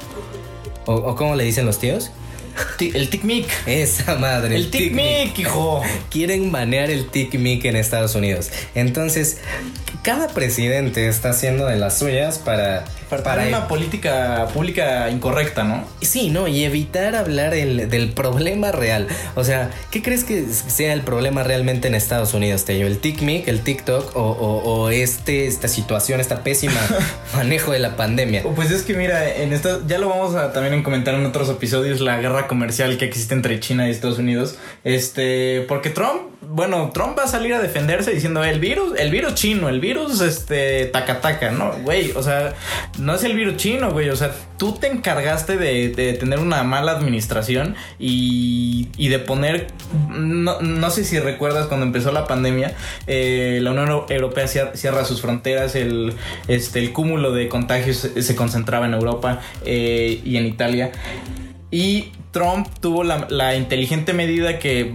¿O, 0.86 0.94
o 0.94 1.16
cómo 1.16 1.34
le 1.34 1.44
dicen 1.44 1.64
los 1.64 1.78
tíos? 1.78 2.10
El 2.80 3.10
tic-mic. 3.10 3.46
Esa 3.66 4.16
madre. 4.16 4.56
El 4.56 4.70
tic-mic, 4.70 5.38
hijo. 5.38 5.82
Quieren 6.10 6.50
banear 6.52 6.90
el 6.90 7.08
TikMik 7.08 7.64
en 7.64 7.76
Estados 7.76 8.14
Unidos. 8.14 8.50
Entonces, 8.74 9.38
cada 10.02 10.28
presidente 10.28 11.08
está 11.08 11.30
haciendo 11.30 11.66
de 11.66 11.76
las 11.76 11.98
suyas 11.98 12.38
para. 12.38 12.84
Para, 13.22 13.46
una 13.46 13.68
política 13.68 14.48
pública 14.52 15.08
incorrecta, 15.10 15.64
¿no? 15.64 15.84
Sí, 16.00 16.30
no, 16.30 16.48
y 16.48 16.64
evitar 16.64 17.14
hablar 17.14 17.54
el- 17.54 17.88
del 17.88 18.12
problema 18.12 18.72
real. 18.72 19.06
O 19.34 19.44
sea, 19.44 19.70
¿qué 19.90 20.02
crees 20.02 20.24
que 20.24 20.44
sea 20.48 20.92
el 20.92 21.02
problema 21.02 21.42
realmente 21.42 21.88
en 21.88 21.94
Estados 21.94 22.34
Unidos, 22.34 22.64
Tello? 22.64 22.86
¿El 22.86 22.98
TikMik, 22.98 23.46
el 23.48 23.60
TikTok 23.60 24.16
o, 24.16 24.20
o- 24.22 24.62
o 24.82 24.90
este, 24.90 25.46
esta 25.46 25.68
situación, 25.68 26.20
esta 26.20 26.42
pésima 26.42 26.80
manejo 27.34 27.72
de 27.72 27.78
la 27.78 27.96
pandemia? 27.96 28.42
Pues 28.56 28.70
es 28.70 28.82
que 28.82 28.94
mira, 28.94 29.34
en 29.36 29.52
esta, 29.52 29.80
ya 29.86 29.98
lo 29.98 30.08
vamos 30.08 30.34
a 30.34 30.52
también 30.52 30.82
comentar 30.82 31.14
en 31.14 31.24
otros 31.26 31.48
episodios, 31.48 32.00
la 32.00 32.18
guerra 32.20 32.46
comercial 32.46 32.96
que 32.98 33.04
existe 33.04 33.34
entre 33.34 33.60
China 33.60 33.86
y 33.88 33.90
Estados 33.90 34.18
Unidos. 34.18 34.56
Este, 34.84 35.64
porque 35.68 35.90
Trump 35.90 36.22
bueno, 36.54 36.90
Trump 36.94 37.18
va 37.18 37.24
a 37.24 37.26
salir 37.26 37.52
a 37.52 37.60
defenderse 37.60 38.12
diciendo 38.12 38.44
el 38.44 38.60
virus, 38.60 38.96
el 38.96 39.10
virus 39.10 39.34
chino, 39.34 39.68
el 39.68 39.80
virus 39.80 40.20
este 40.20 40.86
taca 40.86 41.20
taca, 41.20 41.50
¿no? 41.50 41.72
Güey, 41.82 42.12
o 42.12 42.22
sea, 42.22 42.54
no 42.98 43.16
es 43.16 43.24
el 43.24 43.34
virus 43.34 43.56
chino, 43.56 43.90
güey, 43.90 44.08
o 44.08 44.14
sea, 44.14 44.32
tú 44.56 44.72
te 44.72 44.86
encargaste 44.86 45.56
de, 45.56 45.88
de 45.88 46.12
tener 46.12 46.38
una 46.38 46.62
mala 46.62 46.92
administración 46.92 47.74
y, 47.98 48.88
de 48.96 49.18
poner, 49.18 49.66
no, 50.08 50.60
no 50.60 50.90
sé 50.90 51.04
si 51.04 51.18
recuerdas 51.18 51.66
cuando 51.66 51.86
empezó 51.86 52.12
la 52.12 52.28
pandemia, 52.28 52.74
eh, 53.08 53.58
la 53.60 53.72
Unión 53.72 54.04
Europea 54.08 54.44
cier- 54.44 54.74
cierra 54.76 55.04
sus 55.04 55.20
fronteras, 55.20 55.74
el, 55.74 56.14
este, 56.46 56.78
el 56.78 56.92
cúmulo 56.92 57.32
de 57.32 57.48
contagios 57.48 57.96
se, 57.96 58.22
se 58.22 58.36
concentraba 58.36 58.86
en 58.86 58.94
Europa 58.94 59.40
eh, 59.64 60.20
y 60.24 60.36
en 60.36 60.46
Italia. 60.46 60.92
Y 61.74 62.12
Trump 62.30 62.68
tuvo 62.80 63.02
la, 63.02 63.26
la 63.30 63.56
inteligente 63.56 64.12
medida 64.12 64.60
que 64.60 64.94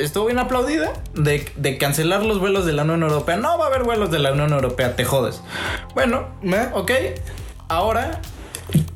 estuvo 0.00 0.26
bien 0.26 0.40
aplaudida 0.40 0.92
de, 1.14 1.48
de 1.54 1.78
cancelar 1.78 2.24
los 2.24 2.40
vuelos 2.40 2.66
de 2.66 2.72
la 2.72 2.82
Unión 2.82 3.04
Europea. 3.04 3.36
No 3.36 3.56
va 3.56 3.66
a 3.66 3.68
haber 3.68 3.84
vuelos 3.84 4.10
de 4.10 4.18
la 4.18 4.32
Unión 4.32 4.52
Europea, 4.52 4.96
te 4.96 5.04
jodes. 5.04 5.40
Bueno, 5.94 6.26
ok. 6.72 6.90
Ahora, 7.68 8.20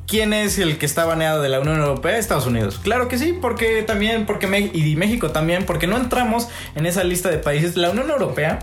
¿quién 0.05 0.33
es 0.33 0.59
el 0.59 0.77
que 0.77 0.85
está 0.85 1.05
baneado 1.05 1.41
de 1.41 1.47
la 1.47 1.61
Unión 1.61 1.79
Europea? 1.79 2.17
Estados 2.17 2.45
Unidos. 2.45 2.77
Claro 2.83 3.07
que 3.07 3.17
sí, 3.17 3.33
porque 3.41 3.83
también, 3.83 4.25
porque 4.25 4.47
Me- 4.47 4.71
y 4.73 4.97
México 4.97 5.31
también, 5.31 5.65
porque 5.65 5.87
no 5.87 5.95
entramos 5.95 6.49
en 6.75 6.85
esa 6.85 7.05
lista 7.05 7.29
de 7.29 7.37
países. 7.37 7.77
La 7.77 7.89
Unión 7.91 8.09
Europea, 8.09 8.59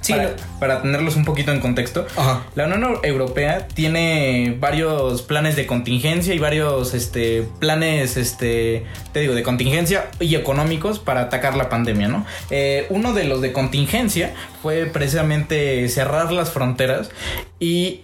Sí, 0.00 0.14
para, 0.60 0.82
tenerlos 0.82 1.16
un 1.16 1.24
poquito 1.24 1.52
en 1.52 1.60
contexto, 1.60 2.06
Ajá. 2.16 2.44
la 2.54 2.66
Unión 2.66 2.98
Europea 3.02 3.68
tiene 3.68 4.56
varios 4.58 5.22
planes 5.22 5.56
de 5.56 5.66
contingencia 5.66 6.34
y 6.34 6.38
varios 6.38 6.94
este, 6.94 7.46
planes, 7.58 8.16
este, 8.16 8.84
te 9.12 9.20
digo, 9.20 9.34
de 9.34 9.42
contingencia 9.42 10.10
y 10.20 10.34
económicos 10.34 10.98
para 10.98 11.22
atacar 11.22 11.56
la 11.56 11.68
pandemia, 11.68 12.08
¿no? 12.08 12.26
Eh, 12.50 12.86
uno 12.90 13.12
de 13.12 13.24
los 13.24 13.40
de 13.40 13.52
contingencia 13.52 14.34
fue 14.62 14.86
precisamente 14.86 15.88
cerrar 15.88 16.32
las 16.32 16.50
fronteras 16.50 17.10
y 17.58 18.02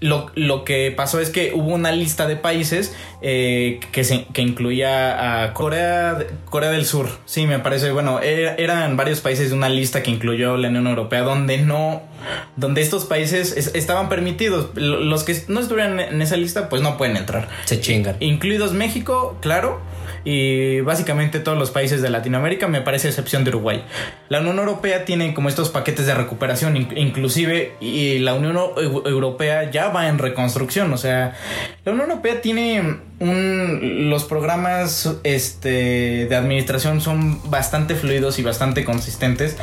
lo, 0.00 0.30
lo 0.34 0.64
que 0.64 0.92
pasó 0.94 1.20
es 1.20 1.30
que 1.30 1.52
hubo 1.54 1.72
una 1.74 1.90
lista 1.90 2.26
de 2.26 2.36
países 2.36 2.94
eh, 3.22 3.80
que, 3.92 4.04
se- 4.04 4.26
que 4.34 4.42
incluía 4.42 5.42
a 5.42 5.54
Corea, 5.54 6.18
Corea 6.44 6.70
del 6.70 6.84
Sur. 6.84 7.08
Sí, 7.24 7.46
me 7.46 7.58
parece, 7.60 7.90
bueno, 7.92 8.20
era- 8.20 8.54
eran 8.56 8.96
varios 8.96 9.20
países 9.20 9.48
de 9.50 9.56
una 9.56 9.68
lista 9.70 10.02
que 10.02 10.10
incluyó 10.10 10.56
la 10.58 10.68
Unión 10.68 10.86
Europea 10.86 11.22
donde 11.22 11.58
no, 11.58 12.02
donde 12.56 12.82
estos 12.82 13.06
países 13.06 13.56
es- 13.56 13.74
estaban 13.74 14.08
permitidos. 14.10 14.68
Lo- 14.74 15.00
Los 15.00 15.24
que 15.24 15.34
no 15.48 15.60
estuvieran 15.60 15.98
en 15.98 16.20
esa 16.20 16.36
lista, 16.36 16.68
pues 16.68 16.82
no 16.82 16.98
pueden 16.98 17.16
entrar. 17.16 17.48
Se 17.64 17.80
chingan. 17.80 18.16
Incluidos 18.20 18.72
México, 18.74 19.38
claro, 19.40 19.80
y 20.26 20.80
básicamente 20.82 21.40
todos 21.40 21.56
los 21.56 21.70
países 21.70 22.02
de 22.02 22.10
Latinoamérica, 22.10 22.66
me 22.68 22.82
parece 22.82 23.08
excepción 23.08 23.44
de 23.44 23.50
Uruguay. 23.50 23.84
La 24.28 24.40
Unión 24.40 24.58
Europea 24.58 25.04
tiene 25.06 25.32
como 25.32 25.48
estos 25.48 25.70
paquetes 25.70 26.04
de 26.04 26.14
recuperación, 26.14 26.76
in- 26.76 26.88
inclusive, 26.96 27.72
y 27.80 28.18
la 28.18 28.34
Unión 28.34 28.56
Eu- 28.56 29.06
Europea 29.08 29.70
ya 29.70 29.88
va 29.88 30.08
en 30.08 30.18
reconstrucción, 30.18 30.92
o 30.92 30.98
sea, 30.98 31.34
la 31.84 31.92
Unión 31.92 32.10
Europea 32.10 32.42
tiene 32.42 32.96
un, 33.20 34.10
los 34.10 34.24
programas 34.24 35.16
este, 35.22 36.26
de 36.26 36.36
administración 36.36 37.00
son 37.00 37.48
bastante 37.48 37.94
fluidos 37.94 38.38
y 38.38 38.42
bastante 38.42 38.84
consistentes. 38.84 39.56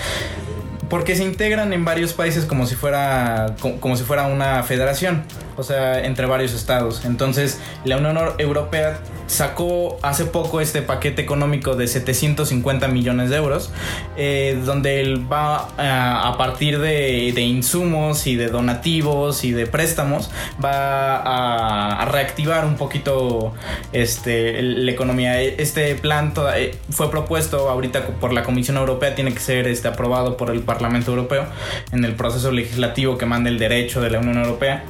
Porque 0.89 1.15
se 1.15 1.23
integran 1.23 1.73
en 1.73 1.85
varios 1.85 2.13
países 2.13 2.45
como 2.45 2.67
si 2.67 2.75
fuera 2.75 3.55
co- 3.61 3.77
como, 3.79 3.95
si 3.97 4.03
fuera 4.03 4.27
una 4.27 4.61
federación, 4.63 5.23
o 5.57 5.63
sea, 5.63 6.03
entre 6.05 6.25
varios 6.27 6.53
estados. 6.53 7.03
Entonces, 7.05 7.59
la 7.85 7.97
Unión 7.97 8.15
Eur- 8.17 8.35
Europea 8.37 8.99
sacó 9.25 9.97
hace 10.03 10.25
poco 10.25 10.61
este 10.61 10.81
paquete 10.83 11.21
económico 11.21 11.75
de 11.75 11.87
750 11.87 12.87
millones 12.89 13.29
de 13.31 13.37
euros, 13.37 13.71
eh, 14.17 14.59
donde 14.65 14.99
él 15.01 15.31
va 15.31 15.69
a, 15.77 16.27
a 16.27 16.37
partir 16.37 16.77
de, 16.79 17.31
de 17.33 17.41
insumos 17.41 18.27
y 18.27 18.35
de 18.35 18.47
donativos 18.49 19.43
y 19.45 19.51
de 19.53 19.65
préstamos, 19.65 20.29
va 20.63 21.15
a, 21.15 22.01
a 22.01 22.05
reactivar 22.05 22.65
un 22.65 22.75
poquito 22.75 23.53
este, 23.93 24.61
la 24.61 24.91
economía. 24.91 25.41
Este 25.41 25.95
plan 25.95 26.33
toda- 26.35 26.59
eh, 26.59 26.75
fue 26.91 27.09
propuesto 27.09 27.69
ahorita 27.69 28.05
por 28.19 28.33
la 28.33 28.43
Comisión 28.43 28.77
Europea, 28.77 29.15
tiene 29.15 29.33
que 29.33 29.39
ser 29.39 29.67
este, 29.67 29.87
aprobado 29.87 30.37
por 30.37 30.49
el 30.51 30.59
Parlamento 30.59 30.72
Europeo 31.11 31.45
en 31.91 32.05
el 32.05 32.15
proceso 32.15 32.51
legislativo 32.51 33.17
que 33.17 33.25
manda 33.25 33.49
el 33.49 33.59
derecho 33.59 34.01
de 34.01 34.09
la 34.09 34.19
Unión 34.19 34.37
Europea. 34.37 34.83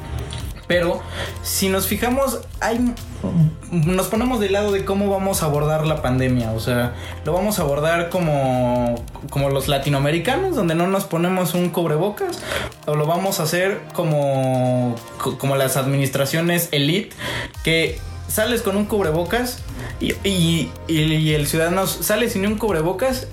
Pero 0.65 1.01
si 1.43 1.67
nos 1.67 1.87
fijamos, 1.87 2.39
hay, 2.61 2.93
nos 3.71 4.07
ponemos 4.07 4.39
del 4.39 4.53
lado 4.53 4.71
de 4.71 4.85
cómo 4.85 5.09
vamos 5.09 5.43
a 5.43 5.47
abordar 5.47 5.85
la 5.85 6.01
pandemia. 6.01 6.51
O 6.53 6.59
sea, 6.61 6.93
lo 7.25 7.33
vamos 7.33 7.59
a 7.59 7.63
abordar 7.63 8.09
como, 8.09 8.95
como 9.29 9.49
los 9.49 9.67
latinoamericanos, 9.67 10.55
donde 10.55 10.73
no 10.73 10.87
nos 10.87 11.03
ponemos 11.03 11.53
un 11.53 11.69
cubrebocas. 11.69 12.39
O 12.85 12.95
lo 12.95 13.05
vamos 13.05 13.41
a 13.41 13.43
hacer 13.43 13.81
como, 13.93 14.95
co- 15.21 15.37
como 15.37 15.57
las 15.57 15.75
administraciones 15.75 16.69
elite, 16.71 17.13
que 17.65 17.99
sales 18.29 18.61
con 18.61 18.77
un 18.77 18.85
cubrebocas 18.85 19.59
y, 19.99 20.13
y- 20.27 20.71
y 20.87 21.33
el 21.33 21.45
ciudadano 21.45 21.87
sale 21.87 22.29
sin 22.29 22.47
un 22.47 22.57
cubrebocas 22.57 23.27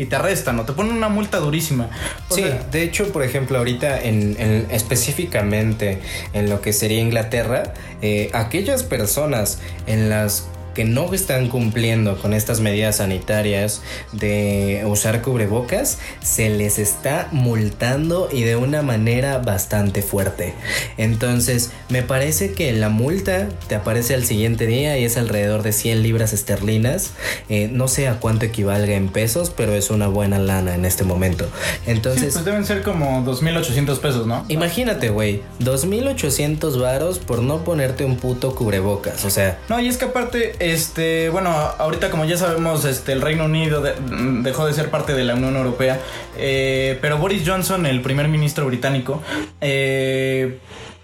y 0.00 0.06
te 0.06 0.16
arrestan 0.16 0.58
o 0.58 0.64
te 0.64 0.72
ponen 0.72 0.92
una 0.94 1.08
multa 1.08 1.38
durísima. 1.38 1.90
O 2.28 2.34
Sí, 2.34 2.42
sea, 2.42 2.64
de 2.70 2.82
hecho, 2.82 3.12
por 3.12 3.22
ejemplo, 3.22 3.58
ahorita 3.58 4.00
en, 4.02 4.36
en- 4.38 4.66
específicamente 4.70 5.98
en 6.32 6.48
lo 6.48 6.60
que 6.60 6.72
sería 6.72 7.00
Inglaterra, 7.00 7.74
eh, 8.02 8.30
aquellas 8.32 8.82
personas 8.82 9.58
en 9.86 10.08
las 10.08 10.48
que 10.74 10.84
no 10.84 11.12
están 11.12 11.48
cumpliendo 11.48 12.16
con 12.20 12.32
estas 12.32 12.60
medidas 12.60 12.96
sanitarias 12.96 13.82
de 14.12 14.82
usar 14.86 15.22
cubrebocas, 15.22 15.98
se 16.22 16.50
les 16.50 16.78
está 16.78 17.28
multando 17.32 18.28
y 18.32 18.42
de 18.42 18.56
una 18.56 18.82
manera 18.82 19.38
bastante 19.38 20.02
fuerte. 20.02 20.54
Entonces, 20.96 21.70
me 21.88 22.02
parece 22.02 22.52
que 22.52 22.72
la 22.72 22.88
multa 22.88 23.48
te 23.68 23.74
aparece 23.74 24.14
al 24.14 24.24
siguiente 24.24 24.66
día 24.66 24.98
y 24.98 25.04
es 25.04 25.16
alrededor 25.16 25.62
de 25.62 25.72
100 25.72 26.02
libras 26.02 26.32
esterlinas. 26.32 27.12
Eh, 27.48 27.68
no 27.72 27.88
sé 27.88 28.08
a 28.08 28.20
cuánto 28.20 28.46
equivalga 28.46 28.94
en 28.94 29.08
pesos, 29.08 29.50
pero 29.54 29.74
es 29.74 29.90
una 29.90 30.08
buena 30.08 30.38
lana 30.38 30.74
en 30.74 30.84
este 30.84 31.04
momento. 31.04 31.46
sí, 31.84 31.90
Entonces, 31.90 32.32
pues 32.34 32.44
deben 32.44 32.64
ser 32.64 32.82
como 32.82 33.24
2.800 33.24 33.98
pesos, 33.98 34.26
¿no? 34.26 34.44
imagínate, 34.48 35.10
güey, 35.10 35.42
2.800 35.60 36.80
varos 36.80 37.18
por 37.18 37.42
no 37.42 37.64
ponerte 37.64 38.04
un 38.04 38.16
puto 38.16 38.54
cubrebocas. 38.54 39.24
O 39.24 39.30
sea, 39.30 39.58
No, 39.68 39.80
y 39.80 39.88
es 39.88 39.96
que 39.98 40.06
aparte, 40.06 40.69
este, 40.70 41.28
bueno, 41.30 41.50
ahorita 41.50 42.10
como 42.10 42.24
ya 42.24 42.36
sabemos, 42.36 42.84
este, 42.84 43.12
el 43.12 43.20
Reino 43.20 43.44
Unido 43.44 43.80
de- 43.82 43.94
dejó 44.42 44.66
de 44.66 44.72
ser 44.72 44.90
parte 44.90 45.14
de 45.14 45.24
la 45.24 45.34
Unión 45.34 45.56
Europea, 45.56 46.00
eh, 46.36 46.98
pero 47.00 47.18
Boris 47.18 47.42
Johnson, 47.46 47.86
el 47.86 48.00
primer 48.00 48.28
ministro 48.28 48.66
británico, 48.66 49.22
eh, 49.60 50.58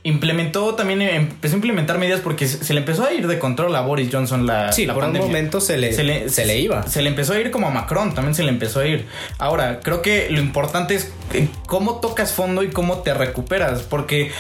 implementó 0.09 0.75
también, 0.75 1.03
empezó 1.03 1.55
a 1.55 1.57
implementar 1.57 1.99
medidas 1.99 2.21
porque 2.21 2.47
se 2.49 2.65
se 2.65 2.75
le 2.75 2.81
empezó 2.81 3.05
a 3.05 3.13
ir 3.13 3.27
de 3.27 3.39
control 3.39 3.75
a 3.77 3.81
Boris 3.83 4.09
Johnson 4.13 4.47
la, 4.47 4.73
sí, 4.73 4.87
la 4.87 4.95
por 4.95 5.03
pandemia. 5.05 5.27
un 5.27 5.33
momento 5.33 5.61
se 5.61 5.77
le, 5.77 5.93
se 5.93 6.03
le, 6.03 6.59
iba. 6.59 6.87
Se 6.87 7.03
le 7.03 7.09
empezó 7.09 7.33
a 7.35 7.39
ir 7.39 7.51
como 7.51 7.67
a 7.69 7.71
Macron, 7.71 8.15
también 8.15 8.35
se 8.35 8.43
le 8.43 8.49
empezó 8.51 8.81
a 8.81 8.87
ir. 8.87 9.07
Ahora, 9.39 9.81
creo 9.81 10.03
que 10.03 10.29
lo 10.31 10.41
importante 10.41 10.95
es 10.95 11.13
eh, 11.33 11.49
cómo 11.67 12.01
tocas 12.01 12.33
fondo 12.33 12.63
y 12.63 12.69
cómo 12.71 12.99
te 13.03 13.15
recuperas. 13.15 13.83
Porque 13.83 14.31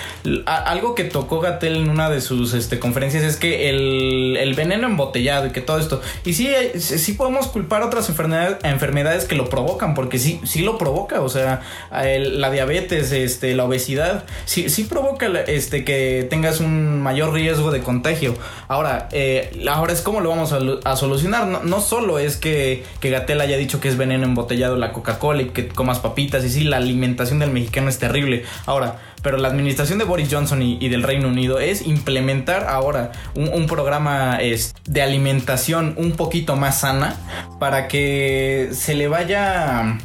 algo 0.46 0.94
que 0.94 1.04
tocó 1.04 1.40
Gatel 1.40 1.76
en 1.76 1.90
una 1.90 2.10
de 2.10 2.20
sus 2.20 2.54
este, 2.54 2.78
conferencias 2.78 3.22
es 3.22 3.36
que 3.36 3.68
el, 3.70 4.36
el 4.38 4.54
veneno 4.54 4.86
embotellado 4.86 5.46
y 5.46 5.50
que 5.50 5.60
todo 5.60 5.78
esto. 5.78 6.00
Y 6.24 6.32
sí, 6.34 6.48
hay- 6.48 6.78
sí 6.80 7.12
podemos 7.12 7.46
culpar 7.48 7.82
otras 7.82 8.08
enfermedades, 8.08 8.56
enfermedades 8.62 9.24
que 9.24 9.34
lo 9.34 9.48
provocan, 9.48 9.94
porque 9.94 10.18
sí, 10.18 10.40
sí 10.44 10.62
lo 10.62 10.78
provoca. 10.78 11.20
O 11.20 11.28
sea, 11.28 11.62
el- 12.04 12.40
la 12.40 12.50
diabetes, 12.50 13.12
este, 13.12 13.54
la 13.54 13.64
obesidad, 13.64 14.24
sí, 14.44 14.68
sí 14.68 14.84
provoca 14.84 15.28
la- 15.28 15.42
este, 15.56 15.84
que 15.84 16.26
tengas 16.28 16.60
un 16.60 17.00
mayor 17.02 17.32
riesgo 17.32 17.70
de 17.70 17.80
contagio. 17.80 18.34
Ahora, 18.68 19.08
eh, 19.12 19.64
ahora 19.68 19.92
es 19.92 20.00
cómo 20.02 20.20
lo 20.20 20.28
vamos 20.28 20.52
a, 20.52 20.60
lu- 20.60 20.80
a 20.84 20.96
solucionar. 20.96 21.64
No, 21.64 21.80
solo 21.80 22.18
es 22.18 22.36
que, 22.36 22.84
que 23.00 23.10
Gatel 23.10 23.40
haya 23.40 23.56
dicho 23.56 23.80
que 23.80 23.88
es 23.88 23.96
veneno 23.96 24.24
embotellado 24.24 24.76
la 24.76 24.92
Coca-Cola 24.92 25.42
y 25.42 25.46
que 25.46 25.68
comas 25.68 25.98
papitas. 25.98 26.44
Y 26.44 26.50
sí, 26.50 26.64
la 26.64 26.76
alimentación 26.76 27.38
del 27.38 27.50
mexicano 27.50 27.88
es 27.88 27.98
terrible. 27.98 28.44
Ahora, 28.66 29.00
pero 29.22 29.38
la 29.38 29.48
administración 29.48 29.98
de 29.98 30.04
Boris 30.04 30.28
Johnson 30.30 30.62
y, 30.62 30.88
del 30.88 31.02
Reino 31.02 31.26
Unido 31.28 31.58
es 31.58 31.84
implementar 31.84 32.66
ahora 32.68 33.10
un, 33.34 33.66
programa 33.66 34.38
de 34.84 35.02
alimentación 35.02 35.94
un 35.96 36.12
poquito 36.12 36.54
más 36.54 36.80
sana 36.80 37.16
para 37.58 37.88
que 37.88 38.68
se 38.72 38.94
le 38.94 39.08
vaya 39.08 39.98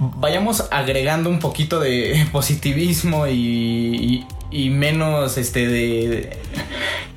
vayamos 0.00 0.66
agregando 0.72 1.30
un 1.30 1.38
poquito 1.38 1.78
de 1.78 2.26
positivismo 2.32 3.28
y- 3.28 4.26
y 4.52 4.70
menos 4.70 5.38
este 5.38 5.66
de 5.66 6.30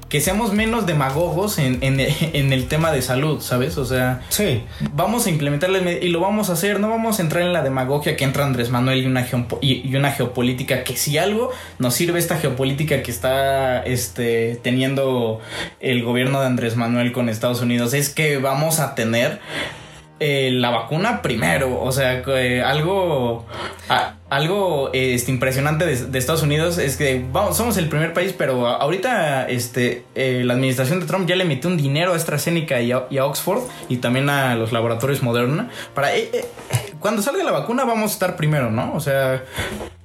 que 0.10 0.22
seamos 0.22 0.54
menos 0.54 0.86
demagogos 0.86 1.58
en, 1.58 1.80
en- 1.84 2.00
en 2.00 2.54
el 2.54 2.68
tema 2.68 2.92
de 2.92 3.02
salud, 3.02 3.42
¿sabes? 3.42 3.78
O 3.78 3.86
sea, 3.86 4.22
Sí. 4.30 4.64
vamos 4.94 5.26
a 5.26 5.30
implementarle 5.32 6.00
y 6.02 6.10
lo 6.10 6.20
vamos 6.22 6.50
a 6.50 6.54
hacer, 6.54 6.80
no 6.80 6.90
vamos 6.90 7.20
a 7.20 7.24
entrar 7.24 7.42
en 7.44 7.52
la 7.52 7.64
demagogia 7.64 8.16
que 8.16 8.24
entra 8.24 8.46
Andrés 8.46 8.70
Manuel 8.70 9.02
y 9.02 9.08
una, 9.08 9.26
geopo- 9.28 9.58
y, 9.62 9.94
una 9.96 10.12
geopolítica 10.12 10.84
que 10.84 10.96
si 10.96 11.18
algo 11.18 11.52
nos 11.80 11.96
sirve 11.96 12.20
esta 12.20 12.38
geopolítica 12.38 13.02
que 13.02 13.12
está 13.12 13.82
este, 13.84 14.60
teniendo 14.64 15.42
el 15.80 16.04
gobierno 16.04 16.40
de 16.40 16.46
Andrés 16.48 16.76
Manuel 16.78 17.12
con 17.12 17.28
Estados 17.28 17.62
Unidos 17.62 17.94
es 17.94 18.10
que 18.10 18.38
vamos 18.38 18.80
a 18.80 18.94
tener 18.96 19.40
eh, 20.20 20.50
la 20.54 20.70
vacuna 20.70 21.22
primero. 21.24 21.82
O 21.82 21.92
sea, 21.92 22.22
algo, 22.66 23.46
a- 23.90 24.14
algo 24.36 24.90
este, 24.92 25.32
impresionante 25.32 25.86
de, 25.86 26.20
Estados 26.20 26.44
Unidos 26.44 26.78
es 26.78 26.98
que 26.98 27.24
vamos, 27.32 27.56
somos 27.56 27.78
el 27.78 27.88
primer 27.88 28.14
país, 28.14 28.34
pero 28.38 28.68
ahorita 28.68 29.48
este, 29.48 30.04
eh, 30.14 30.44
la 30.44 30.56
administración 30.56 31.00
de 31.00 31.06
Trump 31.06 31.28
ya 31.28 31.38
le 31.38 31.46
emitió 31.46 31.70
un 31.70 31.78
dinero 31.78 32.12
a 32.12 32.18
AstraZeneca 32.18 32.82
y 32.82 32.92
a, 32.92 33.06
y 33.10 33.18
a 33.18 33.26
Oxford 33.26 33.62
y 33.88 33.98
también 33.98 34.30
a 34.30 34.56
los 34.56 34.74
laboratorios 34.74 35.24
Moderna. 35.24 35.70
Para 35.94 36.16
eh, 36.16 36.30
eh, 36.34 36.46
cuando 37.06 37.22
salga 37.22 37.44
la 37.44 37.52
vacuna, 37.52 37.86
vamos 37.86 38.10
a 38.10 38.14
estar 38.16 38.36
primero, 38.36 38.72
¿no? 38.72 38.96
O 38.96 39.00
sea, 39.00 39.44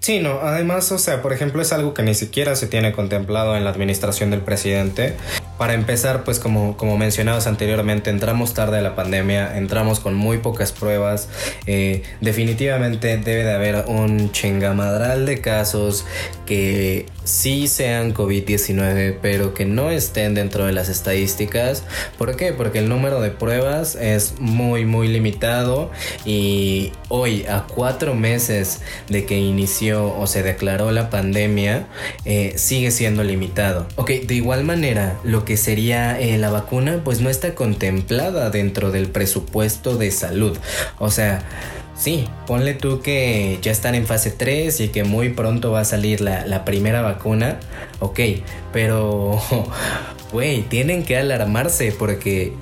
Sí, 0.00 0.18
no, 0.18 0.40
además, 0.40 0.90
o 0.92 0.98
sea, 0.98 1.20
por 1.20 1.34
ejemplo, 1.34 1.60
es 1.60 1.72
algo 1.74 1.92
que 1.92 2.02
ni 2.02 2.14
siquiera 2.14 2.56
se 2.56 2.66
tiene 2.66 2.92
contemplado 2.92 3.54
en 3.54 3.64
la 3.64 3.70
administración 3.70 4.30
del 4.30 4.40
presidente. 4.40 5.14
Para 5.58 5.74
empezar, 5.74 6.24
pues 6.24 6.38
como, 6.40 6.78
como 6.78 6.96
mencionabas 6.96 7.46
anteriormente, 7.46 8.08
entramos 8.08 8.54
tarde 8.54 8.78
a 8.78 8.80
la 8.80 8.94
pandemia, 8.96 9.58
entramos 9.58 10.00
con 10.00 10.14
muy 10.14 10.38
pocas 10.38 10.72
pruebas. 10.72 11.28
eh, 11.66 12.02
definitivamente 12.22 13.18
debe 13.18 13.44
de 13.44 13.52
haber 13.52 13.84
un 13.88 14.32
chingamadral 14.32 15.26
de 15.26 15.42
casos 15.42 16.06
que 16.46 17.06
sí 17.24 17.68
sean 17.68 18.14
COVID-19, 18.14 19.18
pero 19.20 19.54
que 19.54 19.64
no 19.64 19.90
estén 19.90 20.34
dentro 20.34 20.66
de 20.66 20.72
las 20.72 20.88
estadísticas. 20.88 21.84
¿Por 22.18 22.36
qué? 22.36 22.52
Porque 22.52 22.78
el 22.78 22.88
número 22.88 23.20
de 23.20 23.30
pruebas 23.30 23.94
es 23.94 24.34
muy, 24.40 24.84
muy 24.84 25.08
limitado 25.08 25.90
y 26.24 26.92
hoy, 27.08 27.44
a 27.46 27.66
cuatro 27.66 28.14
meses 28.14 28.80
de 29.08 29.24
que 29.24 29.38
inició 29.38 30.14
o 30.14 30.26
se 30.26 30.42
declaró 30.42 30.90
la 30.90 31.10
pandemia, 31.10 31.86
eh, 32.24 32.54
sigue 32.56 32.90
siendo 32.90 33.22
limitado. 33.22 33.86
Ok, 33.96 34.10
de 34.10 34.34
igual 34.34 34.64
manera, 34.64 35.18
lo 35.24 35.44
que 35.44 35.56
sería 35.56 36.20
eh, 36.20 36.38
la 36.38 36.50
vacuna, 36.50 37.00
pues 37.04 37.20
no 37.20 37.30
está 37.30 37.54
contemplada 37.54 38.50
dentro 38.50 38.90
del 38.90 39.08
presupuesto 39.08 39.96
de 39.96 40.10
salud. 40.10 40.56
O 40.98 41.10
sea... 41.10 41.44
Sí, 42.00 42.26
ponle 42.46 42.72
tú 42.72 43.02
que 43.02 43.58
ya 43.60 43.70
están 43.70 43.94
en 43.94 44.06
fase 44.06 44.30
3 44.30 44.80
y 44.80 44.88
que 44.88 45.04
muy 45.04 45.28
pronto 45.28 45.70
va 45.70 45.80
a 45.80 45.84
salir 45.84 46.22
la, 46.22 46.46
la 46.46 46.64
primera 46.64 47.02
vacuna. 47.02 47.60
Ok, 47.98 48.20
pero... 48.72 49.38
Güey, 50.32 50.62
tienen 50.62 51.04
que 51.04 51.18
alarmarse 51.18 51.92
porque... 51.92 52.54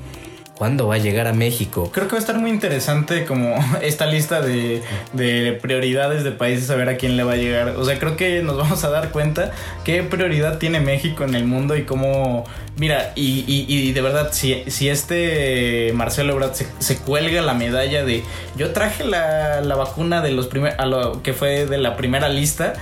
¿Cuándo 0.54 0.88
va 0.88 0.96
a 0.96 0.98
llegar 0.98 1.28
a 1.28 1.32
México? 1.32 1.92
Creo 1.92 2.08
que 2.08 2.14
va 2.14 2.18
a 2.18 2.20
estar 2.20 2.36
muy 2.36 2.50
interesante 2.50 3.24
como 3.24 3.54
esta 3.80 4.06
lista 4.06 4.40
de, 4.40 4.82
de 5.12 5.56
prioridades 5.62 6.24
de 6.24 6.32
países 6.32 6.68
a 6.70 6.74
ver 6.74 6.88
a 6.88 6.96
quién 6.96 7.16
le 7.16 7.22
va 7.22 7.34
a 7.34 7.36
llegar. 7.36 7.76
O 7.76 7.84
sea, 7.84 7.96
creo 8.00 8.16
que 8.16 8.42
nos 8.42 8.56
vamos 8.56 8.82
a 8.82 8.90
dar 8.90 9.10
cuenta 9.12 9.52
qué 9.84 10.02
prioridad 10.02 10.58
tiene 10.58 10.80
México 10.80 11.22
en 11.22 11.36
el 11.36 11.44
mundo 11.44 11.76
y 11.76 11.84
cómo... 11.84 12.44
Mira, 12.78 13.12
y, 13.16 13.44
y- 13.46 13.66
y 13.68 13.92
de 13.92 14.00
verdad, 14.00 14.30
si, 14.32 14.62
si 14.68 14.88
este 14.88 15.92
Marcelo 15.94 16.32
Ebrard 16.34 16.54
se, 16.54 16.66
se 16.78 16.96
cuelga 16.98 17.42
la 17.42 17.54
medalla 17.54 18.04
de... 18.04 18.22
Yo 18.56 18.70
traje 18.72 19.04
la, 19.04 19.60
la 19.60 19.74
vacuna 19.74 20.22
de 20.22 20.30
los 20.30 20.46
primer, 20.46 20.74
a 20.80 20.86
lo 20.86 21.22
que 21.22 21.32
fue 21.32 21.66
de 21.66 21.78
la 21.78 21.96
primera 21.96 22.28
lista 22.28 22.74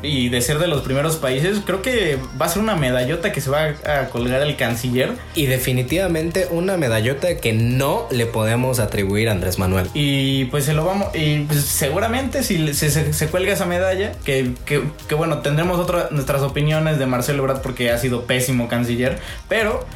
y 0.00 0.28
de 0.28 0.40
ser 0.42 0.60
de 0.60 0.68
los 0.68 0.82
primeros 0.82 1.16
países, 1.16 1.58
creo 1.66 1.82
que 1.82 2.18
va 2.40 2.46
a 2.46 2.48
ser 2.48 2.62
una 2.62 2.76
medallota 2.76 3.32
que 3.32 3.40
se 3.40 3.50
va 3.50 3.74
a, 3.84 4.00
a 4.02 4.08
colgar 4.10 4.40
el 4.42 4.54
canciller. 4.56 5.12
Y 5.34 5.46
definitivamente 5.46 6.46
una 6.50 6.76
medallota 6.76 7.36
que 7.38 7.52
no 7.52 8.06
le 8.12 8.26
podemos 8.26 8.78
atribuir 8.78 9.28
a 9.28 9.32
Andrés 9.32 9.58
Manuel. 9.58 9.88
Y 9.92 10.44
pues 10.46 10.64
se 10.66 10.72
lo 10.72 10.84
vamos. 10.84 11.08
Y 11.14 11.40
pues, 11.40 11.62
seguramente 11.64 12.42
si 12.44 12.74
se, 12.74 12.90
se- 12.90 13.12
se 13.12 13.26
cuelga 13.28 13.52
esa 13.52 13.66
medalla, 13.66 14.12
que, 14.24 14.52
que- 14.64 14.82
que, 15.08 15.14
bueno, 15.16 15.38
tendremos 15.38 15.78
otra, 15.80 16.08
nuestras 16.12 16.42
opiniones 16.42 16.98
de 17.00 17.06
Marcelo 17.06 17.40
Ebrard 17.42 17.60
porque 17.60 17.90
ha 17.90 17.98
sido 17.98 18.22
pésimo 18.22 18.68
canciller. 18.68 18.95
Pero 19.48 19.86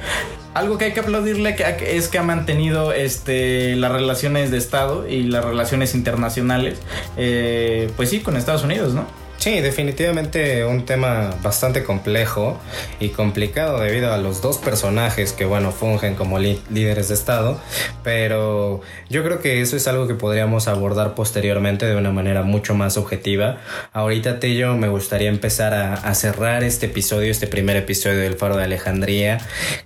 algo 0.55 0.79
que 0.79 0.87
hay 0.87 0.93
que 0.93 1.01
aplaudirle 1.01 1.57
es 1.87 2.09
que 2.09 2.19
ha 2.19 2.23
mantenido 2.23 2.93
este, 2.93 3.77
las 3.77 3.93
relaciones 3.93 4.51
de 4.51 4.59
Estado 4.59 5.09
y 5.09 5.25
las 5.25 5.45
relaciones 5.45 5.95
internacionales. 5.95 6.79
eh, 7.17 7.91
pues 7.97 8.11
sí, 8.11 8.21
con 8.21 8.37
Estados 8.37 8.65
Unidos, 8.65 8.95
¿no? 8.95 9.07
Sí, 9.41 9.61
definitivamente 9.61 10.67
un 10.67 10.85
tema 10.85 11.31
bastante 11.43 11.83
complejo 11.83 12.61
y 13.01 13.09
complicado 13.09 13.81
debido 13.81 14.13
a 14.13 14.19
los 14.19 14.43
dos 14.43 14.59
personajes 14.59 15.33
que, 15.33 15.47
bueno, 15.47 15.73
fungen 15.73 16.15
como 16.15 16.39
líderes 16.39 17.09
de 17.09 17.15
Estado, 17.15 17.59
pero 18.05 18.83
yo 19.09 19.25
creo 19.25 19.41
que 19.41 19.63
eso 19.63 19.77
es 19.77 19.89
algo 19.89 20.07
que 20.07 20.13
podríamos 20.13 20.69
abordar 20.69 21.15
posteriormente 21.15 21.87
de 21.87 21.97
una 21.97 22.11
manera 22.11 22.43
mucho 22.43 22.75
más 22.75 22.99
objetiva. 22.99 23.57
Ahorita, 23.95 24.41
Tello, 24.41 24.77
me 24.77 24.89
gustaría 24.89 25.31
empezar 25.31 25.73
a, 25.73 25.95
a 25.95 26.15
cerrar 26.15 26.63
este 26.63 26.85
episodio, 26.85 27.31
este 27.31 27.47
primer 27.47 27.79
episodio 27.79 28.19
del 28.19 28.35
Faro 28.35 28.59
de 28.59 28.65
Alejandría, 28.65 29.39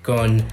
con 0.03 0.45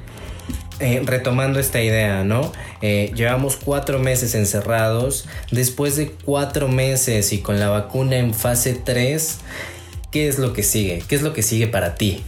eh, 0.82 1.01
retomando 1.05 1.59
esta 1.59 1.82
idea, 1.82 2.23
¿no? 2.23 2.51
Eh, 2.82 3.11
llevamos 3.15 3.55
cuatro 3.55 3.99
meses 3.99 4.36
encerrados. 4.36 5.27
Después 5.51 5.95
de 5.95 6.11
cuatro 6.11 6.67
meses 6.67 7.32
y 7.34 7.39
con 7.39 7.59
la 7.59 7.69
vacuna 7.69 8.17
en 8.17 8.34
fase 8.34 8.73
3, 8.73 9.38
¿qué 10.11 10.27
es 10.27 10.39
lo 10.39 10.53
que 10.53 10.63
sigue? 10.63 11.03
¿Qué 11.07 11.15
es 11.15 11.21
lo 11.21 11.34
que 11.34 11.43
sigue 11.43 11.67
para 11.67 11.95
ti? 11.95 12.23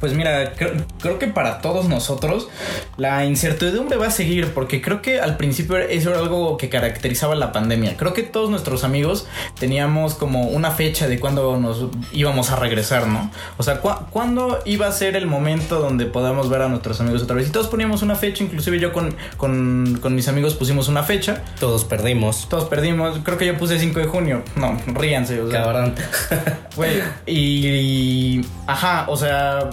Pues 0.00 0.12
mira, 0.14 0.52
creo, 0.54 0.72
creo 1.00 1.18
que 1.18 1.26
para 1.26 1.60
todos 1.60 1.88
nosotros 1.88 2.48
la 2.96 3.24
incertidumbre 3.24 3.96
va 3.96 4.06
a 4.06 4.10
seguir 4.10 4.52
porque 4.54 4.80
creo 4.80 5.02
que 5.02 5.20
al 5.20 5.36
principio 5.36 5.76
eso 5.78 6.10
era 6.10 6.18
algo 6.20 6.56
que 6.56 6.68
caracterizaba 6.68 7.34
la 7.34 7.52
pandemia. 7.52 7.96
Creo 7.96 8.14
que 8.14 8.22
todos 8.22 8.50
nuestros 8.50 8.84
amigos 8.84 9.26
teníamos 9.58 10.14
como 10.14 10.42
una 10.48 10.70
fecha 10.70 11.08
de 11.08 11.18
cuándo 11.18 11.56
nos 11.58 11.86
íbamos 12.12 12.50
a 12.50 12.56
regresar, 12.56 13.06
¿no? 13.06 13.30
O 13.56 13.62
sea, 13.62 13.80
¿cu- 13.80 14.06
¿cuándo 14.10 14.60
iba 14.64 14.86
a 14.86 14.92
ser 14.92 15.16
el 15.16 15.26
momento 15.26 15.80
donde 15.80 16.06
podamos 16.06 16.48
ver 16.48 16.62
a 16.62 16.68
nuestros 16.68 17.00
amigos 17.00 17.22
otra 17.22 17.36
vez? 17.36 17.48
Y 17.48 17.50
todos 17.50 17.68
poníamos 17.68 18.02
una 18.02 18.14
fecha, 18.14 18.44
inclusive 18.44 18.78
yo 18.78 18.92
con, 18.92 19.14
con, 19.36 19.98
con 20.00 20.14
mis 20.14 20.28
amigos 20.28 20.54
pusimos 20.54 20.88
una 20.88 21.02
fecha. 21.02 21.42
Todos 21.60 21.84
perdimos. 21.84 22.48
Todos 22.48 22.64
perdimos, 22.66 23.18
creo 23.24 23.38
que 23.38 23.46
yo 23.46 23.56
puse 23.58 23.78
5 23.78 23.98
de 23.98 24.06
junio. 24.06 24.42
No, 24.56 24.76
ríanse. 24.86 25.40
O 25.40 25.50
sea, 25.50 25.62
Cabrón. 25.62 25.94
Güey, 26.76 27.02
y, 27.26 27.66
y- 28.38 28.44
Ajá, 28.66 29.06
o 29.08 29.16
sea. 29.16 29.70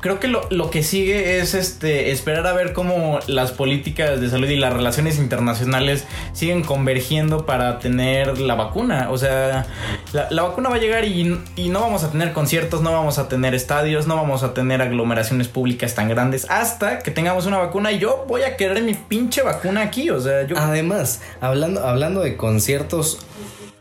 Creo 0.00 0.18
que 0.18 0.26
lo, 0.26 0.40
lo 0.50 0.68
que 0.68 0.82
sigue 0.82 1.38
es 1.38 1.54
este 1.54 2.10
esperar 2.10 2.44
a 2.48 2.52
ver 2.52 2.72
cómo 2.72 3.20
las 3.28 3.52
políticas 3.52 4.20
de 4.20 4.28
salud 4.28 4.48
y 4.48 4.56
las 4.56 4.72
relaciones 4.72 5.18
internacionales 5.18 6.06
siguen 6.32 6.64
convergiendo 6.64 7.46
para 7.46 7.78
tener 7.78 8.38
la 8.38 8.56
vacuna. 8.56 9.08
O 9.10 9.18
sea, 9.18 9.66
la, 10.12 10.28
la 10.30 10.42
vacuna 10.42 10.70
va 10.70 10.76
a 10.76 10.78
llegar 10.80 11.04
y, 11.04 11.38
y 11.54 11.68
no 11.68 11.80
vamos 11.80 12.02
a 12.02 12.10
tener 12.10 12.32
conciertos, 12.32 12.82
no 12.82 12.90
vamos 12.90 13.18
a 13.18 13.28
tener 13.28 13.54
estadios, 13.54 14.08
no 14.08 14.16
vamos 14.16 14.42
a 14.42 14.54
tener 14.54 14.82
aglomeraciones 14.82 15.46
públicas 15.46 15.94
tan 15.94 16.08
grandes 16.08 16.46
hasta 16.50 16.98
que 16.98 17.12
tengamos 17.12 17.46
una 17.46 17.58
vacuna 17.58 17.92
y 17.92 18.00
yo 18.00 18.24
voy 18.26 18.42
a 18.42 18.56
querer 18.56 18.82
mi 18.82 18.94
pinche 18.94 19.42
vacuna 19.42 19.82
aquí. 19.82 20.10
O 20.10 20.20
sea, 20.20 20.46
yo... 20.46 20.58
Además, 20.58 21.20
hablando, 21.40 21.86
hablando 21.86 22.22
de 22.22 22.36
conciertos, 22.36 23.20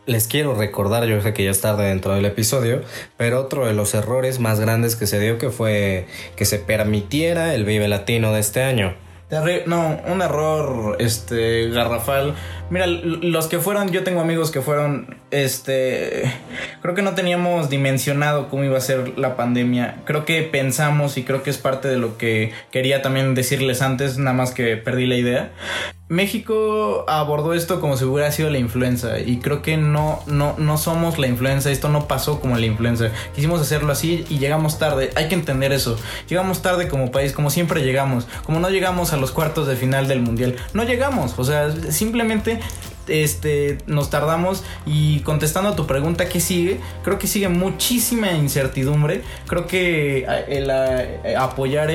les 0.06 0.28
quiero 0.28 0.56
recordar, 0.56 1.06
yo 1.06 1.22
sé 1.22 1.34
que 1.34 1.44
ya 1.44 1.52
es 1.52 1.62
tarde 1.62 1.86
dentro 1.86 2.14
del 2.14 2.26
episodio, 2.26 2.82
pero 3.18 3.40
otro 3.40 3.66
de 3.66 3.74
los 3.74 3.94
errores 3.94 4.40
más 4.40 4.60
grandes 4.60 4.96
que 4.96 5.08
se 5.08 5.20
dio 5.20 5.38
que 5.38 5.50
fue 5.50 6.08
que 6.36 6.46
se 6.46 6.60
permitiera 6.60 7.54
el 7.54 7.66
Vive 7.66 7.88
Latino 7.88 8.34
de 8.34 8.40
este 8.40 8.64
año. 8.64 8.96
No, 9.66 9.98
un 10.08 10.22
error 10.22 10.98
este 11.00 11.70
garrafal. 11.70 12.36
Mira, 12.70 12.86
los 12.86 13.48
que 13.48 13.60
fueron, 13.60 13.90
yo 13.90 14.04
tengo 14.04 14.20
amigos 14.20 14.52
que 14.52 14.62
fueron, 14.62 15.16
este, 15.32 16.24
creo 16.82 16.96
que 16.96 17.02
no 17.02 17.16
teníamos 17.16 17.70
dimensionado 17.70 18.50
cómo 18.50 18.66
iba 18.66 18.78
a 18.78 18.82
ser 18.82 19.18
la 19.18 19.38
pandemia. 19.38 20.00
Creo 20.04 20.26
que 20.26 20.42
pensamos 20.42 21.18
y 21.18 21.24
creo 21.24 21.44
que 21.44 21.50
es 21.50 21.58
parte 21.58 21.88
de 21.88 21.96
lo 21.96 22.18
que 22.18 22.52
quería 22.72 23.02
también 23.02 23.34
decirles 23.34 23.82
antes, 23.82 24.18
nada 24.18 24.36
más 24.36 24.52
que 24.52 24.76
perdí 24.76 25.06
la 25.06 25.16
idea. 25.16 25.52
México 26.12 27.06
abordó 27.08 27.54
esto 27.54 27.80
como 27.80 27.96
si 27.96 28.04
hubiera 28.04 28.30
sido 28.34 28.50
la 28.50 28.58
influenza 28.58 29.18
y 29.22 29.38
creo 29.38 29.62
que 29.62 29.78
no, 29.78 30.20
no, 30.26 30.56
no 30.58 30.78
somos 30.78 31.18
la 31.18 31.28
influenza, 31.28 31.72
esto 31.72 31.88
no 31.88 32.10
pasó 32.10 32.42
como 32.42 32.58
la 32.58 32.66
influenza. 32.66 33.12
Quisimos 33.34 33.62
hacerlo 33.62 33.94
así 33.94 34.26
y 34.28 34.38
llegamos 34.38 34.78
tarde, 34.78 35.12
hay 35.16 35.30
que 35.30 35.36
entender 35.36 35.72
eso. 35.72 35.98
Llegamos 36.28 36.62
tarde 36.62 36.90
como 36.90 37.12
país, 37.12 37.32
como 37.32 37.50
siempre 37.50 37.82
llegamos, 37.82 38.28
como 38.44 38.60
no 38.60 38.70
llegamos 38.70 39.14
a 39.14 39.18
los 39.18 39.32
cuartos 39.32 39.68
de 39.68 39.78
final 39.78 40.10
del 40.10 40.20
mundial, 40.20 40.58
no 40.74 40.84
llegamos, 40.84 41.40
o 41.40 41.46
sea, 41.46 41.72
simplemente 41.92 42.60
este, 43.08 43.78
nos 43.88 44.10
tardamos 44.10 44.64
y 44.86 45.20
contestando 45.22 45.70
a 45.70 45.76
tu 45.76 45.88
pregunta 45.88 46.28
¿qué 46.30 46.40
sigue? 46.40 46.80
Creo 47.04 47.18
que 47.20 47.28
sigue 47.28 47.50
muchísima 47.50 48.32
incertidumbre. 48.32 49.22
Creo 49.48 49.68
que 49.68 50.26
a- 50.28 51.44
apoyar 51.44 51.90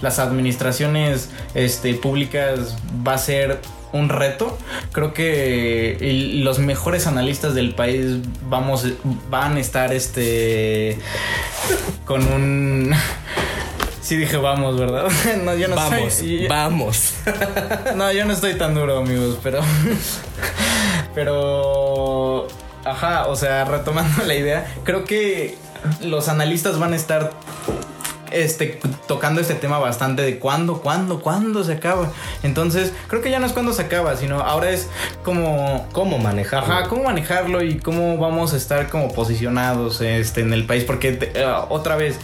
las 0.00 0.18
administraciones 0.18 1.30
este, 1.54 1.94
públicas 1.94 2.76
va 3.06 3.14
a 3.14 3.18
ser 3.18 3.58
un 3.92 4.08
reto. 4.08 4.56
Creo 4.92 5.12
que 5.12 5.96
el- 6.00 6.44
los 6.44 6.58
mejores 6.60 7.06
analistas 7.06 7.54
del 7.54 7.74
país 7.74 8.18
vamos, 8.48 8.86
van 9.28 9.56
a 9.56 9.60
estar 9.60 9.92
este, 9.92 10.96
con 12.04 12.22
un... 12.32 12.92
Sí 14.10 14.16
dije 14.16 14.38
vamos, 14.38 14.76
¿verdad? 14.76 15.06
No, 15.44 15.54
yo 15.54 15.68
no 15.68 15.76
Vamos, 15.76 16.14
soy- 16.14 16.48
vamos. 16.48 17.14
no, 17.94 18.10
yo 18.10 18.24
no 18.24 18.32
estoy 18.32 18.54
tan 18.54 18.74
duro, 18.74 18.98
amigos, 18.98 19.38
pero. 19.40 19.60
Pero. 21.14 22.48
Ajá, 22.84 23.28
o 23.28 23.36
sea, 23.36 23.64
retomando 23.64 24.24
la 24.24 24.34
idea, 24.34 24.66
creo 24.82 25.04
que 25.04 25.56
los 26.00 26.28
analistas 26.28 26.80
van 26.80 26.92
a 26.92 26.96
estar 26.96 27.30
este, 28.32 28.78
tocando 29.08 29.40
este 29.40 29.54
tema 29.54 29.78
bastante 29.78 30.22
de 30.22 30.38
cuándo, 30.38 30.80
cuándo, 30.80 31.20
cuándo 31.20 31.64
se 31.64 31.72
acaba. 31.74 32.10
Entonces, 32.42 32.92
creo 33.08 33.22
que 33.22 33.30
ya 33.30 33.38
no 33.38 33.46
es 33.46 33.52
cuándo 33.52 33.72
se 33.72 33.82
acaba, 33.82 34.16
sino 34.16 34.40
ahora 34.40 34.70
es 34.70 34.88
como... 35.24 35.86
¿Cómo 35.92 36.18
manejarlo? 36.18 36.72
Ajá, 36.72 36.88
cómo 36.88 37.04
manejarlo 37.04 37.62
y 37.62 37.78
cómo 37.78 38.16
vamos 38.18 38.52
a 38.54 38.56
estar 38.56 38.88
como 38.88 39.12
posicionados 39.12 40.00
este, 40.00 40.40
en 40.42 40.52
el 40.52 40.66
país. 40.66 40.84
Porque 40.84 41.12
te- 41.12 41.32
eh, 41.40 41.46
otra 41.68 41.96
vez, 41.96 42.16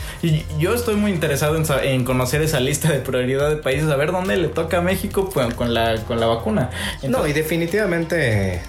yo 0.58 0.74
estoy 0.74 0.94
muy 0.96 1.10
interesado 1.10 1.56
en, 1.56 1.64
sa- 1.66 1.82
en 1.84 2.04
conocer 2.04 2.42
esa 2.42 2.60
lista 2.60 2.90
de 2.90 2.98
prioridad 3.00 3.48
de 3.50 3.56
países, 3.56 3.90
a 3.90 3.96
ver 3.96 4.12
dónde 4.12 4.36
le 4.36 4.48
toca 4.48 4.78
a 4.78 4.80
México 4.82 5.30
pues, 5.32 5.54
con, 5.54 5.74
la, 5.74 5.96
con 6.04 6.20
la 6.20 6.26
vacuna. 6.26 6.70
No, 7.02 7.26
y 7.26 7.32
definitivamente 7.32 8.62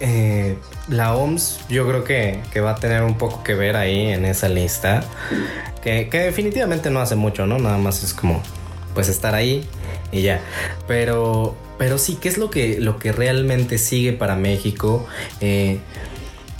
eh, 0.00 0.56
la 0.88 1.14
OMS 1.14 1.60
yo 1.68 1.86
creo 1.88 2.04
que, 2.04 2.40
que 2.52 2.60
va 2.60 2.72
a 2.72 2.74
tener 2.76 3.02
un 3.02 3.16
poco 3.16 3.42
que 3.42 3.54
ver 3.54 3.76
ahí 3.76 4.12
en 4.12 4.24
esa 4.24 4.48
lista. 4.48 5.02
Que, 5.82 6.08
que 6.08 6.18
definitivamente 6.18 6.90
no 6.90 7.00
hace 7.00 7.14
mucho, 7.14 7.46
¿no? 7.46 7.58
Nada 7.58 7.76
más 7.78 8.02
es 8.02 8.14
como 8.14 8.42
pues 8.94 9.08
estar 9.08 9.34
ahí 9.34 9.66
y 10.12 10.22
ya. 10.22 10.40
Pero, 10.86 11.56
pero 11.78 11.98
sí, 11.98 12.18
¿qué 12.20 12.28
es 12.28 12.38
lo 12.38 12.50
que, 12.50 12.80
lo 12.80 12.98
que 12.98 13.12
realmente 13.12 13.78
sigue 13.78 14.12
para 14.12 14.36
México? 14.36 15.06
Eh, 15.40 15.78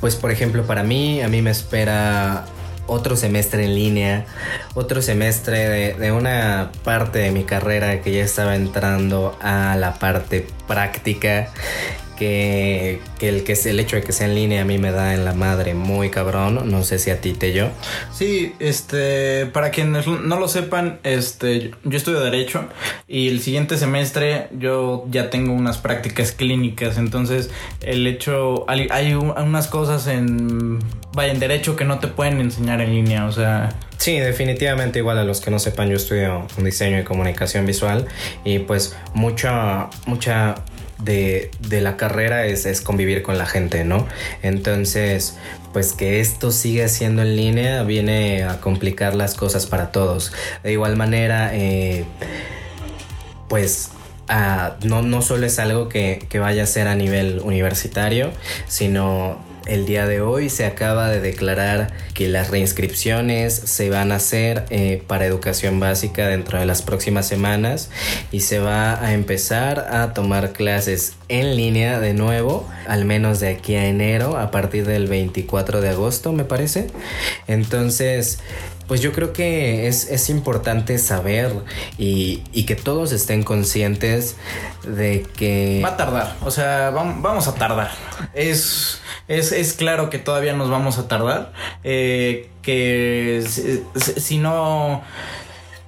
pues 0.01 0.16
por 0.16 0.31
ejemplo, 0.31 0.64
para 0.66 0.83
mí, 0.83 1.22
a 1.22 1.29
mí 1.29 1.41
me 1.41 1.51
espera 1.51 2.47
otro 2.87 3.16
semestre 3.16 3.64
en 3.64 3.75
línea, 3.75 4.27
otro 4.75 5.01
semestre 5.01 5.68
de, 5.68 5.95
de 5.95 6.12
una 6.12 6.70
parte 6.83 7.18
de 7.18 7.31
mi 7.31 7.45
carrera 7.45 8.03
que 8.03 8.12
ya 8.12 8.22
estaba 8.22 8.57
entrando 8.57 9.39
a 9.41 9.77
la 9.77 9.95
parte 9.95 10.47
práctica. 10.66 11.51
Que, 12.19 13.01
que 13.19 13.29
el, 13.29 13.45
que 13.45 13.53
es 13.53 13.67
el 13.67 13.79
hecho 13.81 13.97
de 13.97 14.03
que 14.03 14.12
sea 14.12 14.27
en 14.27 14.35
línea 14.35 14.62
a 14.62 14.65
mí 14.65 14.79
me 14.79 14.93
da 14.93 15.15
en 15.15 15.25
la 15.25 15.33
madre 15.35 15.75
muy 15.75 16.11
cabrón. 16.11 16.71
No 16.71 16.83
sé 16.85 16.99
si 16.99 17.11
a 17.11 17.21
ti 17.21 17.33
te 17.33 17.53
yo. 17.53 17.69
Sí, 18.12 18.53
este, 18.61 19.47
para 19.47 19.71
quienes 19.71 20.07
no 20.07 20.39
lo 20.39 20.49
sepan, 20.49 21.01
este, 21.03 21.73
yo 21.85 21.97
estudio 21.97 22.21
Derecho 22.21 22.67
y 23.09 23.29
el 23.29 23.41
siguiente 23.41 23.77
semestre 23.77 24.49
yo 24.59 25.05
ya 25.11 25.31
tengo 25.31 25.53
unas 25.53 25.79
prácticas 25.79 26.33
clínicas, 26.33 26.99
entonces 26.99 27.51
el 27.81 28.07
hecho, 28.07 28.65
hay, 28.69 28.87
hay 28.91 29.15
un- 29.15 29.31
unas 29.37 29.67
cosas 29.67 30.07
en, 30.07 30.79
vaya, 31.15 31.33
en 31.33 31.41
Derecho 31.41 31.77
que 31.77 31.85
no 31.85 31.99
te 31.99 32.09
pueden 32.09 32.41
enseñar 32.41 32.81
en 32.81 32.93
línea, 32.93 33.27
o 33.27 33.33
sea, 33.33 33.75
Sí, 33.97 34.19
definitivamente 34.19 34.99
igual 34.99 35.17
a 35.19 35.25
los 35.25 35.41
que 35.41 35.51
no 35.51 35.59
sepan, 35.59 35.89
yo 35.89 35.97
estudio 35.97 36.47
diseño 36.59 36.99
y 37.01 37.05
comunicación 37.05 37.65
visual 37.65 38.07
y 38.45 38.59
pues 38.59 38.95
mucha, 39.15 39.89
mucha 40.07 40.57
de, 40.99 41.51
de 41.61 41.80
la 41.80 41.97
carrera 41.97 42.47
es, 42.47 42.66
es 42.66 42.80
convivir 42.80 43.22
con 43.22 43.38
la 43.38 43.47
gente, 43.47 43.84
¿no? 43.84 44.07
Entonces, 44.42 45.36
pues 45.72 45.92
que 45.92 46.20
esto 46.20 46.53
siga 46.53 46.88
siendo 46.88 47.22
en 47.22 47.36
línea 47.36 47.82
viene 47.82 48.45
a 48.45 48.61
complicar 48.61 49.14
las 49.14 49.34
cosas 49.34 49.66
para 49.66 49.90
todos. 49.90 50.32
De 50.62 50.72
igual 50.72 50.97
manera, 50.97 51.51
eh, 51.53 52.05
pues 53.49 53.90
ah, 54.28 54.76
no, 54.84 55.03
no 55.03 55.20
solo 55.20 55.47
es 55.47 55.59
algo 55.59 55.88
que, 55.88 56.24
que 56.28 56.38
vaya 56.38 56.62
a 56.62 56.66
ser 56.66 56.86
a 56.86 56.95
nivel 56.95 57.40
universitario, 57.45 58.30
sino 58.68 59.43
el 59.67 59.87
día 59.87 60.07
de 60.07 60.21
hoy 60.21 60.51
se 60.51 60.67
acaba 60.67 61.09
de 61.09 61.21
declarar 61.21 61.93
que 62.15 62.29
las 62.29 62.51
reinscripciones 62.51 63.55
se 63.55 63.89
van 63.91 64.12
a 64.12 64.17
hacer 64.17 64.67
eh, 64.71 65.03
para 65.07 65.25
educación 65.27 65.81
básica 65.81 66.29
dentro 66.29 66.59
de 66.59 66.67
las 66.67 66.83
próximas 66.83 67.27
semanas 67.27 67.91
y 68.31 68.41
se 68.41 68.59
va 68.59 69.03
a 69.03 69.15
empezar 69.15 69.79
a 69.91 70.12
tomar 70.12 70.53
clases 70.53 71.15
en 71.29 71.57
línea 71.57 71.99
de 72.01 72.12
nuevo, 72.15 72.69
al 72.87 73.05
menos 73.07 73.41
de 73.41 73.49
aquí 73.49 73.75
a 73.75 73.87
enero, 73.87 74.37
a 74.37 74.51
partir 74.51 74.87
del 74.87 75.07
24 75.07 75.81
de 75.81 75.89
agosto 75.91 76.33
me 76.33 76.45
parece. 76.45 76.89
Entonces, 77.47 78.41
pues 78.87 79.01
yo 79.01 79.12
creo 79.12 79.33
que 79.33 79.87
es, 79.89 80.11
es 80.11 80.29
importante 80.29 80.99
saber 80.99 81.51
y, 81.97 82.43
y 82.53 82.65
que 82.67 82.77
todos 82.77 83.12
estén 83.12 83.43
conscientes 83.43 84.37
de 84.87 85.27
que... 85.37 85.81
va 85.83 85.91
a 85.91 85.97
tardar, 85.97 86.37
o 86.43 86.51
sea, 86.51 86.91
vam- 86.93 87.23
vamos 87.23 87.49
a 87.49 87.55
tardar. 87.55 87.91
Es, 88.35 89.01
es, 89.29 89.53
es 89.53 89.72
claro 89.72 90.11
que 90.11 90.18
todavía 90.18 90.53
nos 90.55 90.70
vamos 90.70 90.99
a 90.99 91.09
tardar, 91.09 91.53
eh, 91.83 92.51
que 92.62 93.45
si, 93.47 94.39
no... 94.39 95.03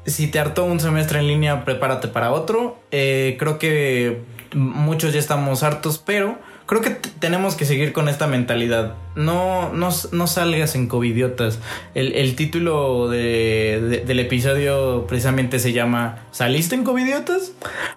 Si 0.05 0.28
te 0.28 0.39
hartó 0.39 0.64
un 0.64 0.78
semestre 0.78 1.18
en 1.18 1.26
línea, 1.26 1.64
prepárate 1.64 2.07
para 2.07 2.30
otro. 2.30 2.78
Eh, 2.93 3.34
creo 3.41 3.59
que 3.59 4.20
muchos 4.55 5.12
ya 5.12 5.18
estamos 5.18 5.64
hartos, 5.64 5.99
pero 5.99 6.39
creo 6.66 6.80
que 6.80 6.91
tenemos 6.91 7.57
que 7.57 7.64
seguir 7.64 7.93
con 7.93 8.09
esta 8.09 8.28
mentalidad. 8.28 8.95
No, 9.16 9.72
no, 9.72 9.89
no 10.12 10.26
salgas 10.28 10.76
en 10.76 10.87
covidiotas. 10.87 11.59
El, 11.97 12.12
el 12.14 12.37
título 12.37 13.09
de- 13.09 14.05
del 14.07 14.20
episodio 14.20 15.09
precisamente 15.09 15.59
se 15.59 15.72
llama 15.72 16.20
¿Saliste 16.30 16.76
en 16.76 16.84
covidiotas? 16.84 17.51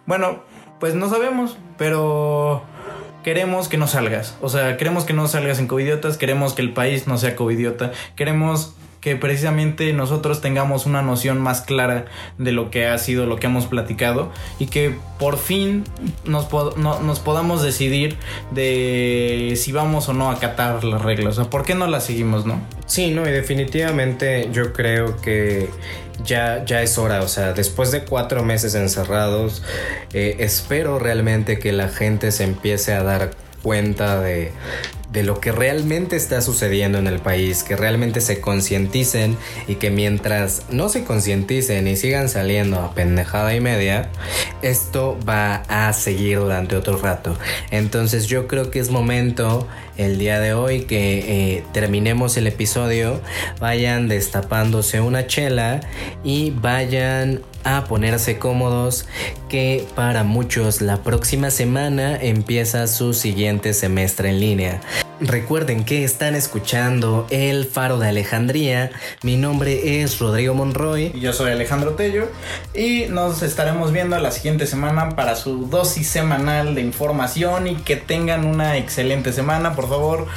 Bueno, 0.07 0.41
pues 0.79 0.95
no 0.95 1.09
sabemos, 1.11 1.57
pero 1.77 2.63
queremos 3.23 3.67
que 3.67 3.77
no 3.77 3.87
salgas. 3.87 4.35
O 4.41 4.49
sea, 4.49 4.77
queremos 4.77 5.03
que 5.05 5.13
no 5.13 5.27
salgas 5.27 5.59
en 5.59 5.67
covidiotas, 5.67 6.17
queremos 6.17 6.53
que 6.53 6.61
el 6.61 6.73
país 6.73 7.07
no 7.07 7.17
sea 7.17 7.35
covidiota, 7.35 7.91
queremos 8.15 8.73
que 9.01 9.15
precisamente 9.15 9.93
nosotros 9.93 10.41
tengamos 10.41 10.85
una 10.85 11.01
noción 11.01 11.39
más 11.39 11.61
clara 11.61 12.03
de 12.37 12.51
lo 12.51 12.69
que 12.69 12.85
ha 12.85 12.97
sido, 12.97 13.25
lo 13.25 13.37
que 13.37 13.47
hemos 13.47 13.65
platicado 13.65 14.29
y 14.59 14.65
que 14.65 14.93
por 15.17 15.37
fin 15.37 15.85
nos, 16.25 16.45
po- 16.47 16.73
no- 16.75 16.99
nos 16.99 17.21
podamos 17.21 17.61
decidir 17.63 18.17
de 18.51 19.53
si 19.55 19.71
vamos 19.71 20.09
o 20.09 20.13
no 20.13 20.29
a 20.29 20.33
acatar 20.33 20.83
las 20.83 21.01
reglas. 21.01 21.37
O 21.37 21.41
sea, 21.43 21.49
¿por 21.49 21.63
qué 21.63 21.75
no 21.75 21.87
las 21.87 22.03
seguimos, 22.05 22.45
no? 22.45 22.59
Sí, 22.87 23.11
no, 23.11 23.25
y 23.25 23.31
definitivamente 23.31 24.49
yo 24.51 24.73
creo 24.73 25.15
que 25.21 25.69
ya, 26.23 26.63
ya 26.65 26.81
es 26.81 26.97
hora, 26.97 27.21
o 27.21 27.27
sea, 27.27 27.53
después 27.53 27.91
de 27.91 28.03
cuatro 28.03 28.43
meses 28.43 28.75
encerrados, 28.75 29.63
eh, 30.13 30.37
espero 30.39 30.99
realmente 30.99 31.59
que 31.59 31.71
la 31.71 31.89
gente 31.89 32.31
se 32.31 32.43
empiece 32.43 32.93
a 32.93 33.03
dar 33.03 33.31
cuenta 33.61 34.21
de, 34.21 34.51
de 35.11 35.23
lo 35.23 35.39
que 35.39 35.51
realmente 35.51 36.15
está 36.15 36.41
sucediendo 36.41 36.99
en 36.99 37.07
el 37.07 37.19
país, 37.19 37.63
que 37.63 37.75
realmente 37.75 38.21
se 38.21 38.39
concienticen 38.41 39.37
y 39.67 39.75
que 39.75 39.89
mientras 39.89 40.63
no 40.69 40.89
se 40.89 41.03
concienticen 41.03 41.87
y 41.87 41.95
sigan 41.95 42.29
saliendo 42.29 42.79
a 42.79 42.93
pendejada 42.93 43.55
y 43.55 43.59
media, 43.59 44.09
esto 44.61 45.17
va 45.27 45.63
a 45.67 45.91
seguir 45.93 46.39
durante 46.39 46.75
otro 46.75 46.97
rato. 46.97 47.37
Entonces 47.71 48.27
yo 48.27 48.47
creo 48.47 48.69
que 48.69 48.79
es 48.79 48.91
momento 48.91 49.67
el 49.97 50.19
día 50.19 50.39
de 50.39 50.53
hoy 50.53 50.81
que 50.81 51.57
eh, 51.57 51.63
terminemos 51.73 52.37
el 52.37 52.47
episodio, 52.47 53.19
vayan 53.59 54.07
destapándose 54.07 55.01
una 55.01 55.27
chela 55.27 55.81
y 56.23 56.51
vayan 56.51 57.41
a 57.63 57.85
ponerse 57.85 58.39
cómodos 58.39 59.05
que 59.47 59.85
para 59.95 60.23
muchos 60.23 60.81
la 60.81 61.03
próxima 61.03 61.51
semana 61.51 62.17
empieza 62.21 62.87
su 62.87 63.13
siguiente 63.13 63.73
semestre 63.73 64.29
en 64.29 64.39
línea. 64.39 64.81
Recuerden 65.21 65.83
que 65.83 66.05
están 66.05 66.33
escuchando 66.33 67.27
El 67.29 67.65
Faro 67.65 67.99
de 67.99 68.07
Alejandría. 68.07 68.91
Mi 69.21 69.35
nombre 69.35 70.01
es 70.01 70.17
Rodrigo 70.19 70.53
Monroy. 70.53 71.11
Y 71.13 71.19
yo 71.19 71.33
soy 71.33 71.51
Alejandro 71.51 71.91
Tello 71.95 72.27
y 72.73 73.05
nos 73.09 73.41
estaremos 73.43 73.91
viendo 73.91 74.17
la 74.17 74.31
siguiente 74.31 74.65
semana 74.65 75.15
para 75.17 75.35
su 75.35 75.65
dosis 75.67 76.07
semanal 76.07 76.73
de 76.73 76.81
información 76.81 77.67
y 77.67 77.75
que 77.75 77.97
tengan 77.97 78.45
una 78.45 78.77
excelente 78.77 79.33
semana, 79.33 79.75
por 79.75 79.89
favor. 79.89 80.27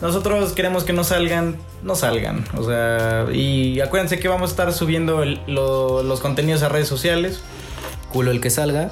Nosotros 0.00 0.52
queremos 0.52 0.84
que 0.84 0.94
no 0.94 1.04
salgan, 1.04 1.56
no 1.82 1.94
salgan. 1.94 2.44
O 2.56 2.64
sea, 2.64 3.26
y 3.32 3.80
acuérdense 3.80 4.18
que 4.18 4.28
vamos 4.28 4.50
a 4.50 4.52
estar 4.52 4.72
subiendo 4.72 5.22
el- 5.22 5.40
lo- 5.46 6.02
los 6.02 6.20
contenidos 6.20 6.62
a 6.62 6.70
redes 6.70 6.88
sociales. 6.88 7.40
Culo 8.10 8.30
el 8.30 8.40
que 8.40 8.48
salga. 8.50 8.90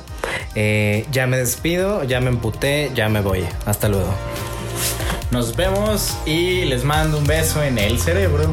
Eh, 0.54 1.06
ya 1.10 1.26
me 1.26 1.38
despido, 1.38 2.04
ya 2.04 2.20
me 2.20 2.28
emputé, 2.28 2.90
ya 2.94 3.08
me 3.08 3.20
voy. 3.22 3.44
Hasta 3.66 3.88
luego. 3.88 4.12
Nos 5.30 5.54
vemos 5.54 6.16
y 6.24 6.64
les 6.64 6.84
mando 6.84 7.18
un 7.18 7.24
beso 7.26 7.62
en 7.62 7.78
el 7.78 7.98
cerebro. 7.98 8.50